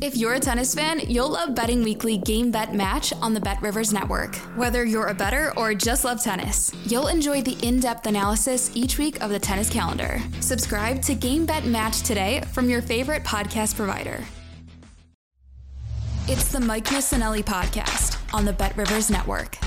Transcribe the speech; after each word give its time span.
If 0.00 0.16
you're 0.16 0.34
a 0.34 0.38
tennis 0.38 0.76
fan, 0.76 1.00
you'll 1.08 1.30
love 1.30 1.56
Betting 1.56 1.82
Weekly 1.82 2.18
Game 2.18 2.52
Bet 2.52 2.72
Match 2.72 3.12
on 3.14 3.34
the 3.34 3.40
Bet 3.40 3.60
Rivers 3.60 3.92
Network. 3.92 4.36
Whether 4.54 4.84
you're 4.84 5.08
a 5.08 5.14
better 5.14 5.52
or 5.56 5.74
just 5.74 6.04
love 6.04 6.22
tennis, 6.22 6.72
you'll 6.86 7.08
enjoy 7.08 7.42
the 7.42 7.58
in 7.66 7.80
depth 7.80 8.06
analysis 8.06 8.70
each 8.76 8.96
week 8.96 9.20
of 9.20 9.30
the 9.30 9.40
tennis 9.40 9.68
calendar. 9.68 10.20
Subscribe 10.38 11.02
to 11.02 11.16
Game 11.16 11.44
Bet 11.46 11.64
Match 11.64 12.02
today 12.02 12.42
from 12.52 12.70
your 12.70 12.80
favorite 12.80 13.24
podcast 13.24 13.74
provider. 13.74 14.22
It's 16.28 16.52
the 16.52 16.60
Mike 16.60 16.84
Missanelli 16.84 17.42
Podcast 17.42 18.22
on 18.32 18.44
the 18.44 18.52
Bet 18.52 18.76
Rivers 18.76 19.10
Network. 19.10 19.58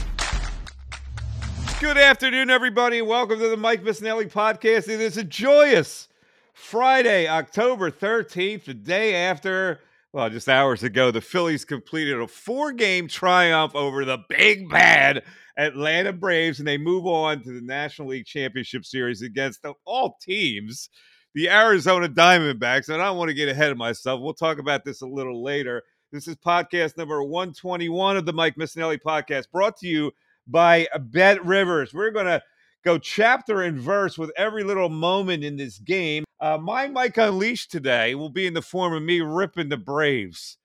Good 1.82 1.98
afternoon, 1.98 2.50
everybody. 2.50 3.02
Welcome 3.02 3.40
to 3.40 3.50
the 3.50 3.58
Mike 3.58 3.84
Missanelli 3.84 4.32
Podcast. 4.32 4.88
It 4.88 5.02
is 5.02 5.18
a 5.18 5.26
joyous 5.26 6.08
Friday, 6.54 7.28
October 7.28 7.92
13th, 7.92 8.64
the 8.64 8.74
day 8.74 9.16
after 9.16 9.82
well, 10.14 10.30
just 10.30 10.50
hours 10.50 10.84
ago, 10.84 11.12
the 11.12 11.22
Phillies 11.22 11.64
completed 11.64 12.20
a 12.20 12.28
four 12.28 12.74
game 12.74 13.08
triumph 13.08 13.76
over 13.76 14.04
the 14.04 14.20
big 14.30 14.70
bad 14.70 15.24
Atlanta 15.58 16.12
Braves, 16.12 16.60
and 16.60 16.68
they 16.68 16.78
move 16.78 17.06
on 17.06 17.42
to 17.44 17.54
the 17.54 17.62
National 17.62 18.10
League 18.10 18.26
Championship 18.26 18.86
Series 18.86 19.22
against 19.22 19.66
all 19.86 20.18
teams, 20.22 20.90
the 21.34 21.50
Arizona 21.50 22.10
Diamondbacks. 22.10 22.90
And 22.90 23.02
I 23.02 23.06
don't 23.06 23.18
want 23.18 23.30
to 23.30 23.36
get 23.36 23.50
ahead 23.50 23.72
of 23.72 23.78
myself. 23.78 24.22
We'll 24.22 24.34
talk 24.34 24.60
about 24.60 24.84
this 24.84 25.02
a 25.02 25.08
little 25.08 25.42
later. 25.44 25.82
This 26.12 26.28
is 26.28 26.36
podcast 26.36 26.98
number 26.98 27.24
121 27.24 28.18
of 28.18 28.26
the 28.26 28.34
Mike 28.34 28.56
Missanelli 28.56 29.00
podcast, 29.00 29.50
brought 29.50 29.78
to 29.78 29.88
you 29.88 30.12
by 30.46 30.88
Bet 31.00 31.46
Rivers. 31.46 31.94
We're 31.94 32.12
going 32.12 32.26
to 32.26 32.42
go 32.84 32.98
chapter 32.98 33.62
and 33.62 33.78
verse 33.78 34.18
with 34.18 34.32
every 34.38 34.64
little 34.64 34.90
moment 34.90 35.44
in 35.44 35.58
this 35.58 35.80
game. 35.80 36.24
Uh, 36.40 36.58
my 36.58 36.88
Mike 36.88 37.18
Unleashed 37.18 37.72
today 37.72 38.16
will 38.16 38.30
be 38.30 38.48
in 38.48 38.54
the 38.54 38.62
form 38.62 38.94
of 38.94 39.04
me 39.04 39.22
ripping 39.22 39.70
the 39.70 39.78
Braves, 39.78 40.58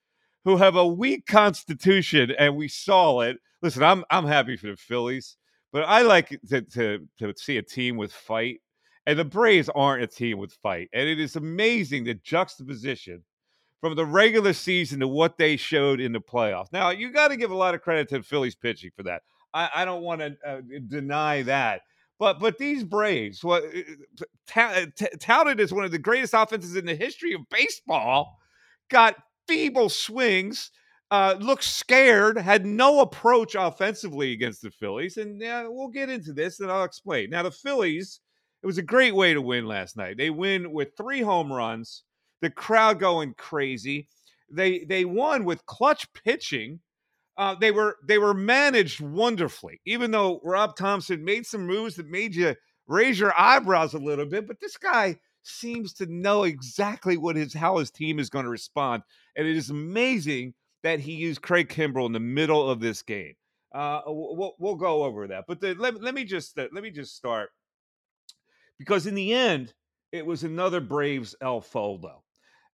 who 0.45 0.57
have 0.57 0.77
a 0.77 0.87
weak 0.87 1.27
constitution, 1.27 2.33
and 2.39 2.57
we 2.57 2.69
saw 2.69 3.21
it. 3.21 3.39
Listen, 3.63 3.83
I'm 3.83 4.05
I'm 4.11 4.27
happy 4.27 4.57
for 4.57 4.69
the 4.69 4.77
Phillies, 4.77 5.37
but 5.73 5.85
I 5.85 6.03
like 6.03 6.39
to 6.49 6.63
to, 6.63 7.07
to 7.19 7.35
see 7.37 7.59
a 7.59 7.63
team 7.63 7.97
with 7.97 8.13
fight, 8.13 8.61
and 9.07 9.19
the 9.19 9.25
Braves 9.25 9.69
aren't 9.75 10.03
a 10.03 10.07
team 10.07 10.39
with 10.39 10.53
fight, 10.55 10.89
and 10.93 11.09
it 11.09 11.21
is 11.21 11.37
amazing 11.37 12.05
the 12.05 12.15
juxtaposition 12.15 13.23
from 13.81 13.95
the 13.95 14.07
regular 14.07 14.53
season 14.53 15.01
to 15.01 15.09
what 15.09 15.37
they 15.37 15.57
showed 15.57 16.01
in 16.01 16.13
the 16.13 16.21
playoffs. 16.21 16.73
Now, 16.73 16.91
you 16.91 17.13
got 17.13 17.29
to 17.29 17.37
give 17.37 17.51
a 17.51 17.57
lot 17.57 17.75
of 17.75 17.83
credit 17.83 18.09
to 18.09 18.19
the 18.19 18.25
Phillies 18.25 18.55
pitching 18.55 18.91
for 18.97 19.03
that. 19.05 19.23
I, 19.53 19.69
I 19.75 19.85
don't 19.85 20.03
want 20.03 20.21
to 20.23 20.37
uh, 20.47 20.61
deny 20.89 21.43
that. 21.43 21.83
But 22.19 22.41
but 22.41 22.59
these 22.59 22.83
Braves, 22.83 23.45
what 23.45 23.65
uh, 24.57 24.87
t- 24.97 25.07
touted 25.21 25.61
as 25.61 25.73
one 25.73 25.85
of 25.85 25.91
the 25.91 25.99
greatest 25.99 26.35
offenses 26.35 26.77
in 26.77 26.87
the 26.87 26.95
history 26.95 27.35
of 27.35 27.49
baseball, 27.51 28.39
got 28.89 29.17
feeble 29.47 29.91
swings, 29.91 30.71
uh, 31.11 31.37
looked 31.39 31.65
scared, 31.65 32.39
had 32.39 32.65
no 32.65 33.01
approach 33.01 33.55
offensively 33.55 34.33
against 34.33 34.63
the 34.63 34.71
Phillies, 34.71 35.19
and 35.19 35.43
uh, 35.43 35.67
we'll 35.69 35.89
get 35.89 36.09
into 36.09 36.33
this 36.33 36.61
and 36.61 36.71
I'll 36.71 36.85
explain. 36.85 37.31
Now 37.31 37.43
the 37.43 37.51
Phillies, 37.51 38.21
it 38.63 38.67
was 38.67 38.79
a 38.79 38.83
great 38.83 39.15
way 39.15 39.35
to 39.35 39.43
win 39.43 39.67
last 39.67 39.97
night. 39.97 40.17
They 40.17 40.31
win 40.31 40.73
with 40.73 40.97
three 40.97 41.21
home 41.21 41.53
runs, 41.53 42.03
the 42.41 42.51
crowd 42.51 42.99
going 42.99 43.35
crazy. 43.37 44.09
They 44.51 44.85
they 44.85 45.05
won 45.05 45.45
with 45.45 45.67
clutch 45.67 46.07
pitching 46.15 46.81
uh, 47.39 47.55
they 47.55 47.71
were 47.71 47.97
they 48.07 48.19
were 48.19 48.35
managed 48.35 49.01
wonderfully. 49.01 49.81
Even 49.85 50.11
though 50.11 50.41
Rob 50.43 50.77
Thomson 50.77 51.25
made 51.25 51.47
some 51.47 51.67
moves 51.67 51.97
that 51.97 52.09
made 52.09 52.35
you 52.35 52.55
raise 52.87 53.19
your 53.19 53.39
eyebrows 53.39 53.95
a 53.95 53.99
little 53.99 54.27
bit, 54.27 54.47
but 54.47 54.61
this 54.61 54.77
guy 54.77 55.17
seems 55.43 55.93
to 55.95 56.07
know 56.07 56.45
exactly 56.45 57.17
what 57.17 57.37
his 57.37 57.53
how 57.53 57.77
his 57.77 57.91
team 57.91 58.19
is 58.19 58.31
going 58.31 58.45
to 58.45 58.51
respond, 58.51 59.03
and 59.37 59.47
it 59.47 59.57
is 59.57 59.71
amazing 59.71 60.55
that 60.83 61.01
he 61.01 61.13
used 61.13 61.43
Craig 61.43 61.69
Kimbrel 61.69 62.07
in 62.07 62.13
the 62.13 62.21
middle 62.21 62.71
of 62.71 62.81
this 62.81 63.03
game. 63.03 63.35
Uh, 63.75 64.01
we'll, 64.07 64.55
we'll 64.59 64.77
go 64.77 65.05
over 65.05 65.27
that, 65.27 65.45
but 65.47 65.61
the, 65.61 65.75
let, 65.75 66.01
let 66.01 66.15
me 66.15 66.25
just 66.25 66.57
let 66.57 66.73
me 66.73 66.91
just 66.91 67.17
start 67.17 67.51
because 68.79 69.07
in 69.07 69.15
the 69.15 69.35
end 69.35 69.75
it 70.13 70.25
was 70.25 70.45
another 70.45 70.81
Braves 70.81 71.35
El 71.43 71.61
Foldo, 71.61 72.23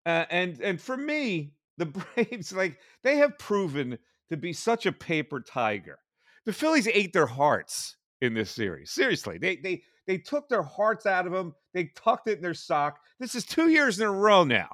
uh, 0.07 0.27
and 0.31 0.61
and 0.61 0.81
for 0.81 0.97
me 0.97 1.53
the 1.79 1.87
Braves 2.15 2.53
like 2.53 2.79
they 3.03 3.17
have 3.17 3.39
proven 3.39 3.99
to 4.31 4.37
be 4.37 4.53
such 4.53 4.87
a 4.87 4.93
paper 4.93 5.41
tiger. 5.41 5.99
The 6.47 6.53
Phillies 6.53 6.89
ate 6.89 7.13
their 7.13 7.27
hearts 7.27 7.97
in 8.21 8.35
this 8.35 8.51
series. 8.51 8.91
Seriously, 8.91 9.39
they 9.39 9.57
they 9.57 9.83
they 10.07 10.19
took 10.19 10.49
their 10.49 10.63
hearts 10.63 11.07
out 11.07 11.27
of 11.27 11.33
them. 11.33 11.55
They 11.75 11.93
tucked 11.97 12.29
it 12.29 12.39
in 12.39 12.43
their 12.43 12.55
sock. 12.55 12.99
This 13.21 13.35
is 13.35 13.45
two 13.45 13.69
years 13.69 14.01
in 14.01 14.07
a 14.07 14.13
row 14.13 14.45
now, 14.45 14.71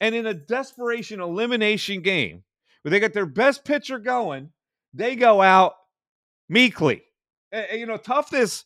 and 0.00 0.14
in 0.14 0.26
a 0.26 0.34
desperation 0.34 1.20
elimination 1.20 2.02
game 2.02 2.44
where 2.82 2.90
they 2.90 3.00
got 3.00 3.12
their 3.12 3.26
best 3.26 3.64
pitcher 3.64 3.98
going, 3.98 4.50
they 4.94 5.16
go 5.16 5.42
out 5.42 5.74
meekly. 6.48 7.02
And, 7.52 7.80
you 7.80 7.86
know, 7.86 7.96
toughness 7.96 8.64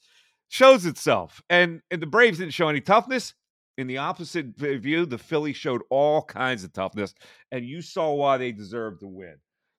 shows 0.49 0.87
itself, 0.87 1.43
and 1.49 1.81
and 1.91 2.03
the 2.03 2.07
Braves 2.07 2.39
didn't 2.39 2.55
show 2.55 2.69
any 2.69 2.81
toughness. 2.81 3.35
In 3.77 3.89
the 3.89 3.99
opposite 3.99 4.57
view, 4.57 5.05
the 5.05 5.19
Phillies 5.19 5.57
showed 5.57 5.83
all 5.91 6.23
kinds 6.23 6.63
of 6.63 6.73
toughness, 6.73 7.15
and 7.51 7.65
you 7.65 7.83
saw 7.83 8.15
why 8.15 8.39
they 8.39 8.53
deserved 8.53 9.01
to 9.01 9.09
win. 9.09 9.35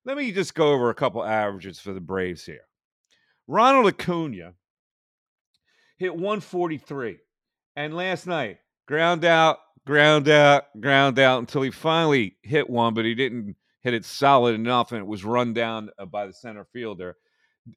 Let 0.05 0.17
me 0.17 0.31
just 0.31 0.53
go 0.53 0.71
over 0.71 0.89
a 0.91 0.95
couple 0.95 1.23
averages 1.23 1.79
for 1.79 1.91
the 1.91 1.99
Braves 1.99 2.45
here. 2.45 2.67
Ronald 3.47 3.87
Acuna 3.87 4.53
hit 5.97 6.13
143. 6.13 7.17
And 7.75 7.95
last 7.95 8.27
night, 8.27 8.59
ground 8.87 9.25
out, 9.25 9.57
ground 9.85 10.29
out, 10.29 10.65
ground 10.79 11.17
out 11.17 11.39
until 11.39 11.63
he 11.63 11.71
finally 11.71 12.37
hit 12.43 12.69
one, 12.69 12.93
but 12.93 13.05
he 13.05 13.15
didn't 13.15 13.55
hit 13.81 13.93
it 13.93 14.05
solid 14.05 14.55
enough 14.55 14.91
and 14.91 15.01
it 15.01 15.07
was 15.07 15.23
run 15.23 15.53
down 15.53 15.89
uh, 15.99 16.05
by 16.05 16.25
the 16.25 16.33
center 16.33 16.65
fielder. 16.71 17.15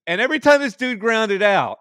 And 0.06 0.20
every 0.20 0.38
time 0.38 0.60
this 0.60 0.76
dude 0.76 1.00
grounded 1.00 1.42
out, 1.42 1.78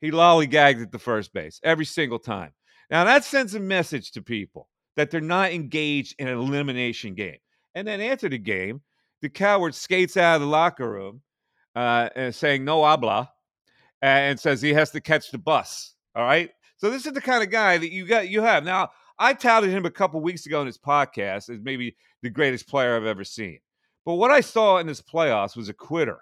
he 0.00 0.10
lollygagged 0.10 0.82
at 0.82 0.92
the 0.92 0.98
first 0.98 1.32
base 1.32 1.60
every 1.62 1.84
single 1.84 2.18
time. 2.18 2.52
Now 2.90 3.04
that 3.04 3.24
sends 3.24 3.54
a 3.54 3.60
message 3.60 4.12
to 4.12 4.22
people 4.22 4.68
that 4.96 5.10
they're 5.10 5.20
not 5.20 5.52
engaged 5.52 6.16
in 6.18 6.28
an 6.28 6.38
elimination 6.38 7.14
game. 7.14 7.38
And 7.74 7.86
then 7.86 8.00
after 8.00 8.28
the 8.28 8.38
game, 8.38 8.80
the 9.22 9.28
coward 9.28 9.74
skates 9.74 10.16
out 10.16 10.36
of 10.36 10.40
the 10.42 10.46
locker 10.46 10.88
room 10.88 11.22
uh, 11.74 12.08
and 12.14 12.34
saying 12.34 12.64
no 12.64 12.84
habla 12.84 13.30
and 14.02 14.38
says 14.38 14.62
he 14.62 14.72
has 14.74 14.90
to 14.92 15.00
catch 15.00 15.30
the 15.30 15.38
bus. 15.38 15.94
All 16.14 16.24
right. 16.24 16.50
So 16.76 16.90
this 16.90 17.06
is 17.06 17.12
the 17.12 17.20
kind 17.20 17.42
of 17.42 17.50
guy 17.50 17.78
that 17.78 17.92
you 17.92 18.06
got 18.06 18.28
you 18.28 18.42
have. 18.42 18.64
Now, 18.64 18.90
I 19.18 19.34
touted 19.34 19.70
him 19.70 19.84
a 19.84 19.90
couple 19.90 20.20
weeks 20.20 20.46
ago 20.46 20.60
in 20.60 20.66
his 20.66 20.78
podcast 20.78 21.50
as 21.50 21.60
maybe 21.60 21.96
the 22.22 22.30
greatest 22.30 22.68
player 22.68 22.96
I've 22.96 23.04
ever 23.04 23.24
seen. 23.24 23.58
But 24.04 24.14
what 24.14 24.30
I 24.30 24.40
saw 24.40 24.78
in 24.78 24.86
this 24.86 25.02
playoffs 25.02 25.56
was 25.56 25.68
a 25.68 25.74
quitter. 25.74 26.18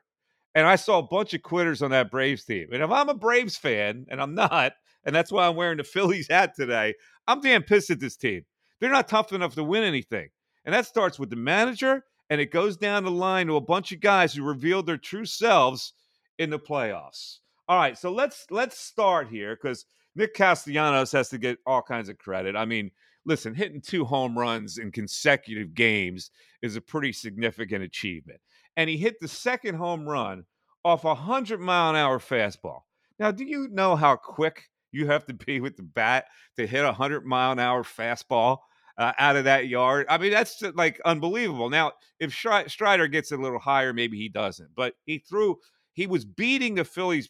And 0.55 0.67
I 0.67 0.77
saw 0.77 0.99
a 0.99 1.03
bunch 1.03 1.35
of 1.35 1.43
quitters 1.43 1.83
on 1.83 1.91
that 1.91 2.11
Braves 2.11 2.45
team. 2.45 2.69
And 2.73 2.83
if 2.83 2.91
I'm 2.91 3.11
a 3.11 3.15
Braves 3.15 3.59
fan, 3.59 4.07
and 4.09 4.21
I'm 4.23 4.35
not, 4.35 4.73
and 5.05 5.15
that's 5.15 5.31
why 5.31 5.47
I'm 5.47 5.57
wearing 5.57 5.77
the 5.77 5.85
Phillies 5.85 6.29
hat 6.31 6.55
today, 6.57 6.95
I'm 7.29 7.43
damn 7.43 7.63
pissed 7.63 7.91
at 7.91 8.01
this 8.01 8.17
team. 8.17 8.45
They're 8.81 8.91
not 8.91 9.09
tough 9.09 9.33
enough 9.33 9.55
to 9.55 9.65
win 9.65 9.85
anything. 9.85 10.29
And 10.65 10.75
that 10.75 10.87
starts 10.87 11.19
with 11.19 11.31
the 11.31 11.37
manager 11.37 12.05
and 12.31 12.41
it 12.41 12.51
goes 12.51 12.77
down 12.77 13.05
the 13.05 13.11
line 13.11 13.47
to 13.47 13.57
a 13.57 13.61
bunch 13.61 13.93
of 13.93 14.01
guys 14.01 14.35
who 14.35 14.43
revealed 14.43 14.87
their 14.87 14.97
true 14.97 15.25
selves 15.25 15.93
in 16.39 16.51
the 16.51 16.59
playoffs. 16.59 17.39
All 17.69 17.79
right, 17.79 17.99
so 17.99 18.13
let's 18.13 18.47
let's 18.51 18.79
start 18.79 19.29
here 19.29 19.57
because 19.57 19.87
Nick 20.15 20.35
Castellanos 20.35 21.13
has 21.13 21.29
to 21.31 21.39
get 21.39 21.59
all 21.67 21.83
kinds 21.83 22.09
of 22.09 22.19
credit. 22.19 22.57
I 22.57 22.65
mean, 22.65 22.91
listen, 23.25 23.55
hitting 23.55 23.81
two 23.81 24.05
home 24.05 24.39
runs 24.39 24.79
in 24.79 24.93
consecutive 24.93 25.75
games 25.75 26.31
is 26.63 26.77
a 26.77 26.81
pretty 26.81 27.13
significant 27.13 27.83
achievement. 27.83 28.41
And 28.77 28.89
he 28.89 28.97
hit 28.97 29.21
the 29.21 29.29
second 29.29 29.75
home 29.75 30.09
run 30.09 30.45
off 30.85 31.05
a 31.05 31.15
hundred 31.15 31.61
mile 31.61 31.91
an 31.91 31.97
hour 31.97 32.19
fastball. 32.19 32.83
Now, 33.19 33.31
do 33.31 33.45
you 33.45 33.69
know 33.73 33.97
how 33.97 34.17
quick 34.17 34.69
you 34.93 35.07
have 35.07 35.25
to 35.27 35.35
be 35.35 35.61
with 35.61 35.77
the 35.77 35.83
bat 35.83 36.27
to 36.57 36.67
hit 36.67 36.85
a 36.85 36.93
hundred 36.93 37.25
mile 37.25 37.53
an 37.53 37.59
hour 37.59 37.83
fastball? 37.83 38.59
Uh, 38.99 39.13
out 39.19 39.37
of 39.37 39.45
that 39.45 39.69
yard. 39.69 40.07
I 40.09 40.19
mean, 40.19 40.31
that's 40.31 40.63
like 40.75 41.01
unbelievable. 41.05 41.71
Now, 41.71 41.93
if 42.19 42.33
Strider 42.33 43.09
gets 43.09 43.33
a 43.33 43.37
little 43.37 43.59
higher, 43.59 43.93
maybe 43.93 44.17
he 44.17 44.29
doesn't. 44.29 44.71
But 44.75 44.95
he 45.05 45.19
threw, 45.19 45.59
he 45.93 46.07
was 46.07 46.25
beating 46.25 46.75
the 46.75 46.85
Phillies 46.85 47.29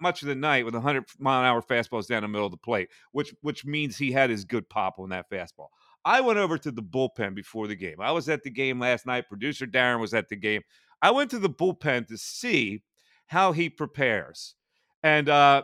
much 0.00 0.22
of 0.22 0.28
the 0.28 0.34
night 0.34 0.64
with 0.64 0.74
100 0.74 1.04
mile 1.18 1.40
an 1.40 1.46
hour 1.46 1.62
fastballs 1.62 2.06
down 2.06 2.22
the 2.22 2.28
middle 2.28 2.46
of 2.46 2.52
the 2.52 2.58
plate, 2.58 2.88
which 3.12 3.34
which 3.40 3.64
means 3.64 3.96
he 3.96 4.12
had 4.12 4.30
his 4.30 4.44
good 4.44 4.68
pop 4.68 4.98
on 4.98 5.08
that 5.10 5.30
fastball. 5.30 5.68
I 6.04 6.20
went 6.20 6.38
over 6.38 6.58
to 6.58 6.70
the 6.70 6.82
bullpen 6.82 7.34
before 7.34 7.66
the 7.66 7.74
game. 7.74 7.96
I 8.00 8.12
was 8.12 8.28
at 8.28 8.42
the 8.42 8.50
game 8.50 8.78
last 8.78 9.06
night. 9.06 9.28
Producer 9.28 9.66
Darren 9.66 10.00
was 10.00 10.14
at 10.14 10.28
the 10.28 10.36
game. 10.36 10.62
I 11.02 11.10
went 11.10 11.30
to 11.32 11.38
the 11.38 11.50
bullpen 11.50 12.06
to 12.08 12.16
see 12.18 12.82
how 13.26 13.52
he 13.52 13.68
prepares. 13.68 14.54
and 15.02 15.28
uh, 15.28 15.62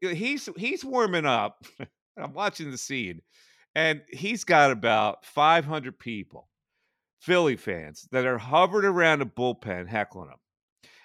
he's 0.00 0.48
he's 0.56 0.84
warming 0.84 1.26
up. 1.26 1.64
I'm 2.16 2.32
watching 2.34 2.70
the 2.70 2.78
scene, 2.78 3.22
and 3.74 4.02
he's 4.08 4.44
got 4.44 4.70
about 4.70 5.24
500 5.24 5.98
people, 5.98 6.48
Philly 7.20 7.56
fans, 7.56 8.08
that 8.12 8.26
are 8.26 8.38
hovered 8.38 8.84
around 8.84 9.20
the 9.20 9.26
bullpen 9.26 9.88
heckling 9.88 10.28
him. 10.28 10.38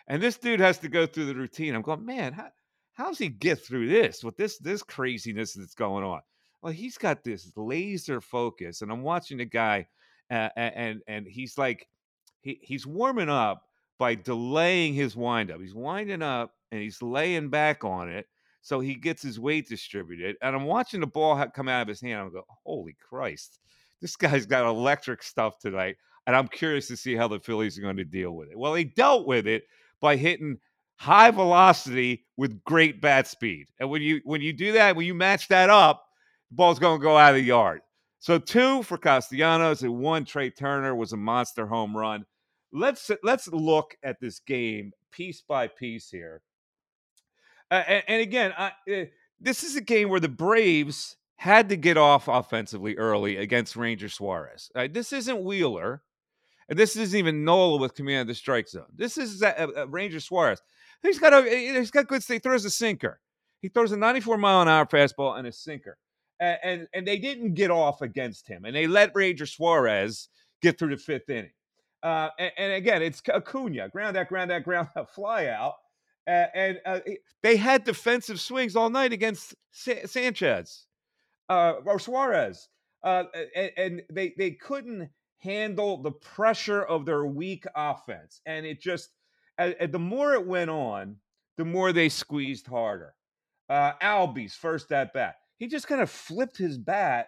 And 0.07 0.21
this 0.21 0.37
dude 0.37 0.59
has 0.59 0.77
to 0.79 0.87
go 0.87 1.05
through 1.05 1.25
the 1.25 1.35
routine. 1.35 1.75
I'm 1.75 1.81
going, 1.81 2.05
man, 2.05 2.33
how, 2.93 3.07
does 3.07 3.17
he 3.17 3.29
get 3.29 3.59
through 3.59 3.89
this 3.89 4.23
with 4.23 4.37
this 4.37 4.57
this 4.59 4.83
craziness 4.83 5.53
that's 5.53 5.73
going 5.73 6.03
on? 6.03 6.21
Well, 6.61 6.73
he's 6.73 6.97
got 6.97 7.23
this 7.23 7.51
laser 7.55 8.21
focus, 8.21 8.81
and 8.81 8.91
I'm 8.91 9.01
watching 9.01 9.37
the 9.37 9.45
guy, 9.45 9.87
uh, 10.29 10.49
and 10.55 11.01
and 11.07 11.27
he's 11.27 11.57
like, 11.57 11.87
he 12.41 12.59
he's 12.61 12.85
warming 12.85 13.29
up 13.29 13.63
by 13.97 14.15
delaying 14.15 14.93
his 14.93 15.15
windup. 15.15 15.61
He's 15.61 15.73
winding 15.73 16.21
up 16.21 16.53
and 16.71 16.81
he's 16.81 17.01
laying 17.01 17.49
back 17.49 17.83
on 17.83 18.09
it 18.09 18.27
so 18.65 18.79
he 18.79 18.95
gets 18.95 19.21
his 19.21 19.39
weight 19.39 19.69
distributed. 19.69 20.37
And 20.41 20.55
I'm 20.55 20.65
watching 20.65 20.99
the 20.99 21.05
ball 21.05 21.45
come 21.53 21.69
out 21.69 21.83
of 21.83 21.87
his 21.87 22.01
hand. 22.01 22.19
I'm 22.19 22.33
go, 22.33 22.47
holy 22.65 22.97
Christ, 22.99 23.59
this 24.01 24.15
guy's 24.15 24.47
got 24.47 24.65
electric 24.65 25.21
stuff 25.21 25.59
tonight. 25.59 25.97
And 26.25 26.35
I'm 26.35 26.47
curious 26.47 26.87
to 26.87 26.97
see 26.97 27.15
how 27.15 27.27
the 27.27 27.39
Phillies 27.39 27.77
are 27.77 27.83
going 27.83 27.97
to 27.97 28.03
deal 28.03 28.31
with 28.31 28.49
it. 28.49 28.57
Well, 28.57 28.73
they 28.73 28.83
dealt 28.83 29.27
with 29.27 29.45
it 29.45 29.65
by 30.01 30.15
hitting 30.15 30.57
high 30.95 31.29
velocity 31.29 32.25
with 32.37 32.63
great 32.63 33.01
bat 33.01 33.27
speed. 33.27 33.67
And 33.79 33.91
when 33.91 34.01
you 34.01 34.21
when 34.23 34.41
you 34.41 34.51
do 34.51 34.71
that, 34.71 34.95
when 34.95 35.05
you 35.05 35.13
match 35.13 35.47
that 35.49 35.69
up, 35.69 36.03
the 36.49 36.55
ball's 36.55 36.79
going 36.79 36.99
to 36.99 37.03
go 37.03 37.17
out 37.17 37.35
of 37.35 37.35
the 37.35 37.43
yard. 37.43 37.81
So 38.17 38.39
two 38.39 38.81
for 38.81 38.97
Castellanos 38.97 39.83
and 39.83 39.99
one 39.99 40.25
Trea 40.25 40.49
Turner 40.49 40.95
was 40.95 41.13
a 41.13 41.17
monster 41.17 41.67
home 41.67 41.95
run. 41.95 42.25
Let's 42.73 43.11
let's 43.21 43.47
look 43.49 43.95
at 44.03 44.19
this 44.19 44.39
game 44.39 44.91
piece 45.11 45.43
by 45.47 45.67
piece 45.67 46.09
here. 46.09 46.41
Uh, 47.71 47.83
and, 47.87 48.03
and, 48.07 48.21
again, 48.21 48.53
I, 48.57 48.71
uh, 48.91 49.05
this 49.39 49.63
is 49.63 49.75
a 49.75 49.81
game 49.81 50.09
where 50.09 50.19
the 50.19 50.29
Braves 50.29 51.17
had 51.37 51.69
to 51.69 51.75
get 51.75 51.97
off 51.97 52.27
offensively 52.27 52.95
early 52.97 53.37
against 53.37 53.75
Ranger 53.75 54.09
Suarez. 54.09 54.71
This 54.91 55.11
isn't 55.11 55.43
Wheeler, 55.43 56.03
and 56.69 56.79
this 56.79 56.95
isn't 56.95 57.17
even 57.17 57.43
Nola 57.43 57.77
with 57.79 57.95
command 57.95 58.21
of 58.21 58.27
the 58.27 58.35
strike 58.35 58.67
zone. 58.67 58.85
This 58.95 59.17
is 59.17 59.41
a, 59.41 59.69
a 59.75 59.87
Ranger 59.87 60.19
Suarez. 60.19 60.61
He's 61.01 61.19
got 61.19 61.33
a 61.33 61.43
he's 61.49 61.91
got 61.91 62.07
good. 62.07 62.23
He 62.23 62.39
throws 62.39 62.65
a 62.65 62.69
sinker. 62.69 63.19
He 63.61 63.69
throws 63.69 63.91
a 63.91 63.97
94 63.97 64.37
mile 64.37 64.61
an 64.61 64.67
hour 64.67 64.85
fastball 64.85 65.37
and 65.37 65.47
a 65.47 65.51
sinker. 65.51 65.97
And, 66.39 66.57
and, 66.63 66.87
and 66.93 67.07
they 67.07 67.17
didn't 67.17 67.53
get 67.53 67.71
off 67.71 68.01
against 68.01 68.47
him, 68.47 68.65
and 68.65 68.75
they 68.75 68.87
let 68.87 69.15
Ranger 69.15 69.45
Suarez 69.45 70.29
get 70.61 70.77
through 70.77 70.95
the 70.95 71.01
fifth 71.01 71.29
inning. 71.29 71.51
Uh, 72.03 72.29
and, 72.37 72.51
and, 72.57 72.73
again, 72.73 73.01
it's 73.01 73.21
Acuna, 73.27 73.89
ground 73.89 74.15
that, 74.15 74.27
ground 74.29 74.51
that, 74.51 74.63
ground 74.63 74.89
that, 74.95 75.09
fly 75.15 75.47
out. 75.47 75.73
Uh, 76.27 76.45
and 76.55 76.79
uh, 76.85 76.99
they 77.43 77.55
had 77.55 77.83
defensive 77.83 78.39
swings 78.39 78.75
all 78.75 78.89
night 78.89 79.13
against 79.13 79.53
Sa- 79.71 80.05
Sanchez 80.05 80.87
uh, 81.49 81.73
or 81.85 81.99
Suarez, 81.99 82.67
uh, 83.03 83.25
and, 83.55 83.71
and, 83.77 84.01
they 84.11 84.33
they 84.35 84.51
couldn't 84.51 85.09
handle 85.37 86.01
the 86.01 86.11
pressure 86.11 86.81
of 86.81 87.05
their 87.05 87.25
weak 87.25 87.65
offense, 87.75 88.41
and 88.47 88.65
it 88.65 88.81
just 88.81 89.09
the 89.57 89.99
more 89.99 90.33
it 90.33 90.47
went 90.47 90.71
on, 90.71 91.17
the 91.57 91.65
more 91.65 91.93
they 91.93 92.09
squeezed 92.09 92.65
harder. 92.65 93.13
Uh, 93.69 93.93
Albies 94.01 94.53
first 94.53 94.91
at 94.91 95.13
bat, 95.13 95.35
he 95.57 95.67
just 95.67 95.87
kind 95.87 96.01
of 96.01 96.09
flipped 96.09 96.57
his 96.57 96.77
bat 96.77 97.27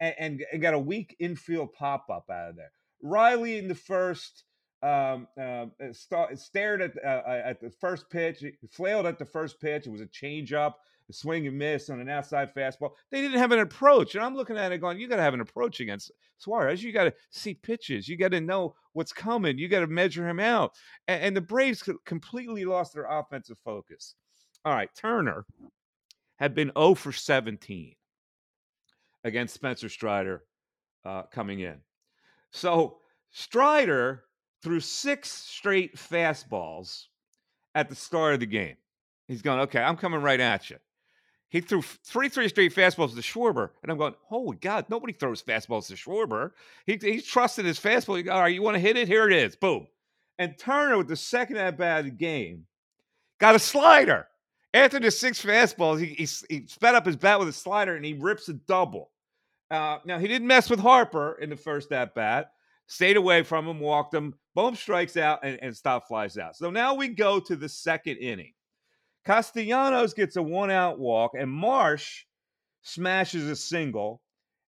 and, 0.00 0.14
and, 0.18 0.44
and 0.52 0.62
got 0.62 0.74
a 0.74 0.78
weak 0.78 1.16
infield 1.18 1.72
pop 1.72 2.06
up 2.10 2.26
out 2.30 2.50
of 2.50 2.56
there. 2.56 2.70
Riley 3.02 3.58
in 3.58 3.68
the 3.68 3.74
first 3.74 4.44
um, 4.82 5.26
uh, 5.40 5.66
st- 5.92 6.38
stared 6.38 6.82
at 6.82 6.92
uh, 7.04 7.22
at 7.44 7.60
the 7.60 7.70
first 7.70 8.08
pitch, 8.10 8.44
flailed 8.70 9.06
at 9.06 9.18
the 9.18 9.24
first 9.24 9.60
pitch. 9.60 9.86
It 9.86 9.90
was 9.90 10.00
a 10.00 10.06
changeup, 10.06 10.74
a 11.08 11.12
swing 11.12 11.46
and 11.46 11.58
miss 11.58 11.90
on 11.90 12.00
an 12.00 12.08
outside 12.08 12.54
fastball. 12.54 12.92
They 13.10 13.20
didn't 13.20 13.38
have 13.38 13.52
an 13.52 13.58
approach, 13.58 14.14
and 14.14 14.24
I'm 14.24 14.36
looking 14.36 14.56
at 14.56 14.70
it 14.70 14.80
going, 14.80 15.00
"You 15.00 15.08
got 15.08 15.16
to 15.16 15.22
have 15.22 15.34
an 15.34 15.40
approach 15.40 15.80
against 15.80 16.12
Suarez. 16.36 16.82
You 16.82 16.92
got 16.92 17.04
to 17.04 17.14
see 17.30 17.54
pitches. 17.54 18.08
You 18.08 18.16
got 18.16 18.30
to 18.30 18.40
know 18.40 18.74
what's 18.92 19.12
coming. 19.12 19.58
You 19.58 19.68
got 19.68 19.80
to 19.80 19.88
measure 19.88 20.28
him 20.28 20.38
out." 20.38 20.74
And, 21.08 21.22
and 21.22 21.36
the 21.36 21.40
Braves 21.40 21.82
completely 22.04 22.64
lost 22.64 22.94
their 22.94 23.06
offensive 23.06 23.58
focus. 23.64 24.14
All 24.64 24.74
right, 24.74 24.90
Turner 24.94 25.44
had 26.36 26.54
been 26.54 26.70
0 26.78 26.94
for 26.94 27.10
17 27.10 27.94
against 29.24 29.54
Spencer 29.54 29.88
Strider 29.88 30.44
uh, 31.04 31.22
coming 31.32 31.60
in. 31.60 31.80
So 32.52 32.98
Strider 33.30 34.24
threw 34.62 34.80
six 34.80 35.30
straight 35.30 35.96
fastballs 35.96 37.04
at 37.74 37.88
the 37.88 37.94
start 37.94 38.34
of 38.34 38.40
the 38.40 38.46
game. 38.46 38.76
He's 39.26 39.42
going, 39.42 39.60
okay, 39.60 39.80
I'm 39.80 39.96
coming 39.96 40.22
right 40.22 40.40
at 40.40 40.70
you. 40.70 40.76
He 41.50 41.60
threw 41.60 41.80
three, 41.82 42.28
three 42.28 42.48
straight 42.48 42.74
fastballs 42.74 43.14
to 43.14 43.22
Schwarber, 43.22 43.70
and 43.82 43.90
I'm 43.90 43.96
going, 43.96 44.14
holy 44.24 44.56
God, 44.56 44.86
nobody 44.90 45.14
throws 45.14 45.42
fastballs 45.42 45.86
to 45.88 45.94
Schwarber. 45.94 46.50
He, 46.86 46.98
he 47.00 47.20
trusted 47.22 47.64
his 47.64 47.80
fastball. 47.80 48.18
He 48.18 48.22
go, 48.24 48.32
all 48.32 48.42
right, 48.42 48.54
you 48.54 48.62
want 48.62 48.74
to 48.74 48.80
hit 48.80 48.98
it? 48.98 49.08
Here 49.08 49.28
it 49.28 49.34
is. 49.34 49.56
Boom. 49.56 49.86
And 50.38 50.58
Turner, 50.58 50.98
with 50.98 51.08
the 51.08 51.16
second 51.16 51.56
at 51.56 51.78
bat 51.78 52.00
of 52.00 52.04
the 52.04 52.10
game, 52.10 52.66
got 53.40 53.54
a 53.54 53.58
slider. 53.58 54.28
After 54.74 55.00
the 55.00 55.10
six 55.10 55.42
fastballs, 55.42 56.00
he, 56.00 56.08
he, 56.08 56.28
he 56.54 56.66
sped 56.66 56.94
up 56.94 57.06
his 57.06 57.16
bat 57.16 57.38
with 57.38 57.48
a 57.48 57.52
slider, 57.52 57.96
and 57.96 58.04
he 58.04 58.12
rips 58.12 58.48
a 58.50 58.52
double. 58.52 59.10
Uh, 59.70 59.98
now, 60.04 60.18
he 60.18 60.28
didn't 60.28 60.46
mess 60.46 60.68
with 60.68 60.80
Harper 60.80 61.38
in 61.40 61.48
the 61.48 61.56
first 61.56 61.90
at 61.92 62.14
bat, 62.14 62.52
stayed 62.88 63.16
away 63.16 63.42
from 63.42 63.68
him, 63.68 63.78
walked 63.78 64.14
him, 64.14 64.34
boom, 64.54 64.74
strikes 64.74 65.16
out, 65.16 65.40
and, 65.44 65.58
and 65.62 65.76
Stott 65.76 66.08
flies 66.08 66.36
out. 66.36 66.56
So 66.56 66.70
now 66.70 66.94
we 66.94 67.08
go 67.08 67.38
to 67.38 67.54
the 67.54 67.68
second 67.68 68.16
inning. 68.16 68.54
Castellanos 69.24 70.14
gets 70.14 70.36
a 70.36 70.42
one 70.42 70.70
out 70.70 70.98
walk, 70.98 71.32
and 71.38 71.50
Marsh 71.50 72.24
smashes 72.82 73.48
a 73.48 73.54
single. 73.54 74.22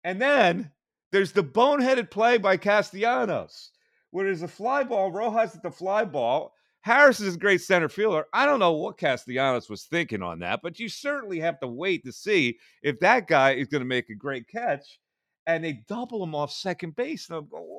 And 0.03 0.21
then 0.21 0.71
there's 1.11 1.31
the 1.31 1.43
boneheaded 1.43 2.11
play 2.11 2.37
by 2.37 2.57
Castellanos, 2.57 3.71
where 4.11 4.25
there's 4.25 4.43
a 4.43 4.47
fly 4.47 4.83
ball. 4.83 5.11
Rojas 5.11 5.55
at 5.55 5.63
the 5.63 5.71
fly 5.71 6.03
ball. 6.03 6.53
Harris 6.81 7.19
is 7.19 7.35
a 7.35 7.39
great 7.39 7.61
center 7.61 7.87
fielder. 7.87 8.25
I 8.33 8.45
don't 8.45 8.59
know 8.59 8.73
what 8.73 8.97
Castellanos 8.97 9.69
was 9.69 9.83
thinking 9.83 10.23
on 10.23 10.39
that, 10.39 10.61
but 10.63 10.79
you 10.79 10.89
certainly 10.89 11.39
have 11.39 11.59
to 11.59 11.67
wait 11.67 12.03
to 12.05 12.11
see 12.11 12.57
if 12.81 12.99
that 12.99 13.27
guy 13.27 13.51
is 13.51 13.67
going 13.67 13.81
to 13.81 13.85
make 13.85 14.09
a 14.09 14.15
great 14.15 14.47
catch. 14.47 14.99
And 15.47 15.63
they 15.63 15.81
double 15.87 16.23
him 16.23 16.35
off 16.35 16.51
second 16.51 16.95
base. 16.95 17.29
And 17.29 17.37
I'm 17.39 17.47
going, 17.47 17.71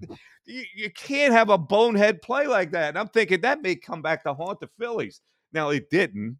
you, 0.44 0.64
you 0.76 0.90
can't 0.90 1.32
have 1.32 1.48
a 1.48 1.58
bonehead 1.58 2.22
play 2.22 2.46
like 2.46 2.72
that. 2.72 2.90
And 2.90 2.98
I'm 2.98 3.08
thinking 3.08 3.40
that 3.40 3.62
may 3.62 3.76
come 3.76 4.02
back 4.02 4.24
to 4.24 4.34
haunt 4.34 4.60
the 4.60 4.68
Phillies. 4.78 5.20
Now, 5.52 5.70
it 5.70 5.90
didn't 5.90 6.38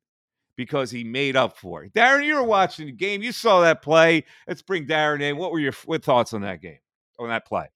because 0.57 0.91
he 0.91 1.05
made 1.05 1.37
up 1.37 1.57
for 1.57 1.85
it. 1.85 1.95
Darren, 1.95 2.27
you 2.27 2.35
were 2.35 2.43
watching 2.43 2.87
the 2.87 2.93
game. 2.93 3.23
You 3.23 3.33
saw 3.33 3.61
that 3.63 3.81
play. 3.81 4.25
Let's 4.47 4.61
bring 4.61 4.87
Darren 4.87 5.23
in. 5.23 5.37
What 5.39 5.53
were 5.53 5.61
your 5.61 5.73
what 5.87 6.05
thoughts 6.05 6.35
on 6.35 6.43
that 6.43 6.61
game, 6.61 6.81
on 7.19 7.29
that 7.29 7.47
play? 7.47 7.69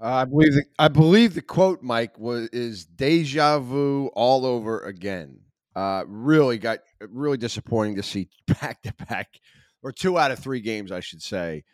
Uh, 0.00 0.06
I 0.06 0.24
believe 0.24 0.54
the, 0.54 0.64
I 0.78 0.88
believe 0.88 1.34
the 1.34 1.42
quote, 1.42 1.82
Mike, 1.82 2.18
was 2.18 2.48
is 2.48 2.84
deja 2.84 3.58
vu 3.58 4.10
all 4.14 4.44
over 4.44 4.80
again. 4.80 5.40
Uh, 5.74 6.04
really 6.06 6.58
got 6.58 6.78
really 7.00 7.36
disappointing 7.36 7.96
to 7.96 8.02
see 8.02 8.30
back 8.60 8.82
to 8.82 8.94
back 9.08 9.40
or 9.82 9.92
two 9.92 10.18
out 10.18 10.30
of 10.30 10.38
three 10.38 10.60
games, 10.60 10.90
I 10.90 11.00
should 11.00 11.22
say, 11.22 11.64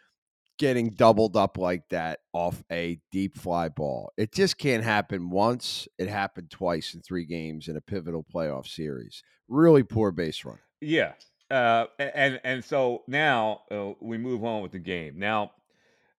getting 0.62 0.90
doubled 0.90 1.36
up 1.36 1.58
like 1.58 1.82
that 1.88 2.20
off 2.32 2.62
a 2.70 2.96
deep 3.10 3.36
fly 3.36 3.68
ball. 3.68 4.12
It 4.16 4.32
just 4.32 4.58
can't 4.58 4.84
happen 4.84 5.28
once. 5.28 5.88
It 5.98 6.08
happened 6.08 6.52
twice 6.52 6.94
in 6.94 7.00
three 7.00 7.24
games 7.24 7.66
in 7.66 7.76
a 7.76 7.80
pivotal 7.80 8.24
playoff 8.32 8.68
series. 8.68 9.24
Really 9.48 9.82
poor 9.82 10.12
base 10.12 10.44
run. 10.44 10.60
Yeah. 10.80 11.14
Uh, 11.50 11.86
and 11.98 12.40
and 12.44 12.64
so 12.64 13.02
now 13.08 13.62
uh, 13.72 13.90
we 14.00 14.18
move 14.18 14.44
on 14.44 14.62
with 14.62 14.70
the 14.70 14.78
game. 14.78 15.18
Now 15.18 15.50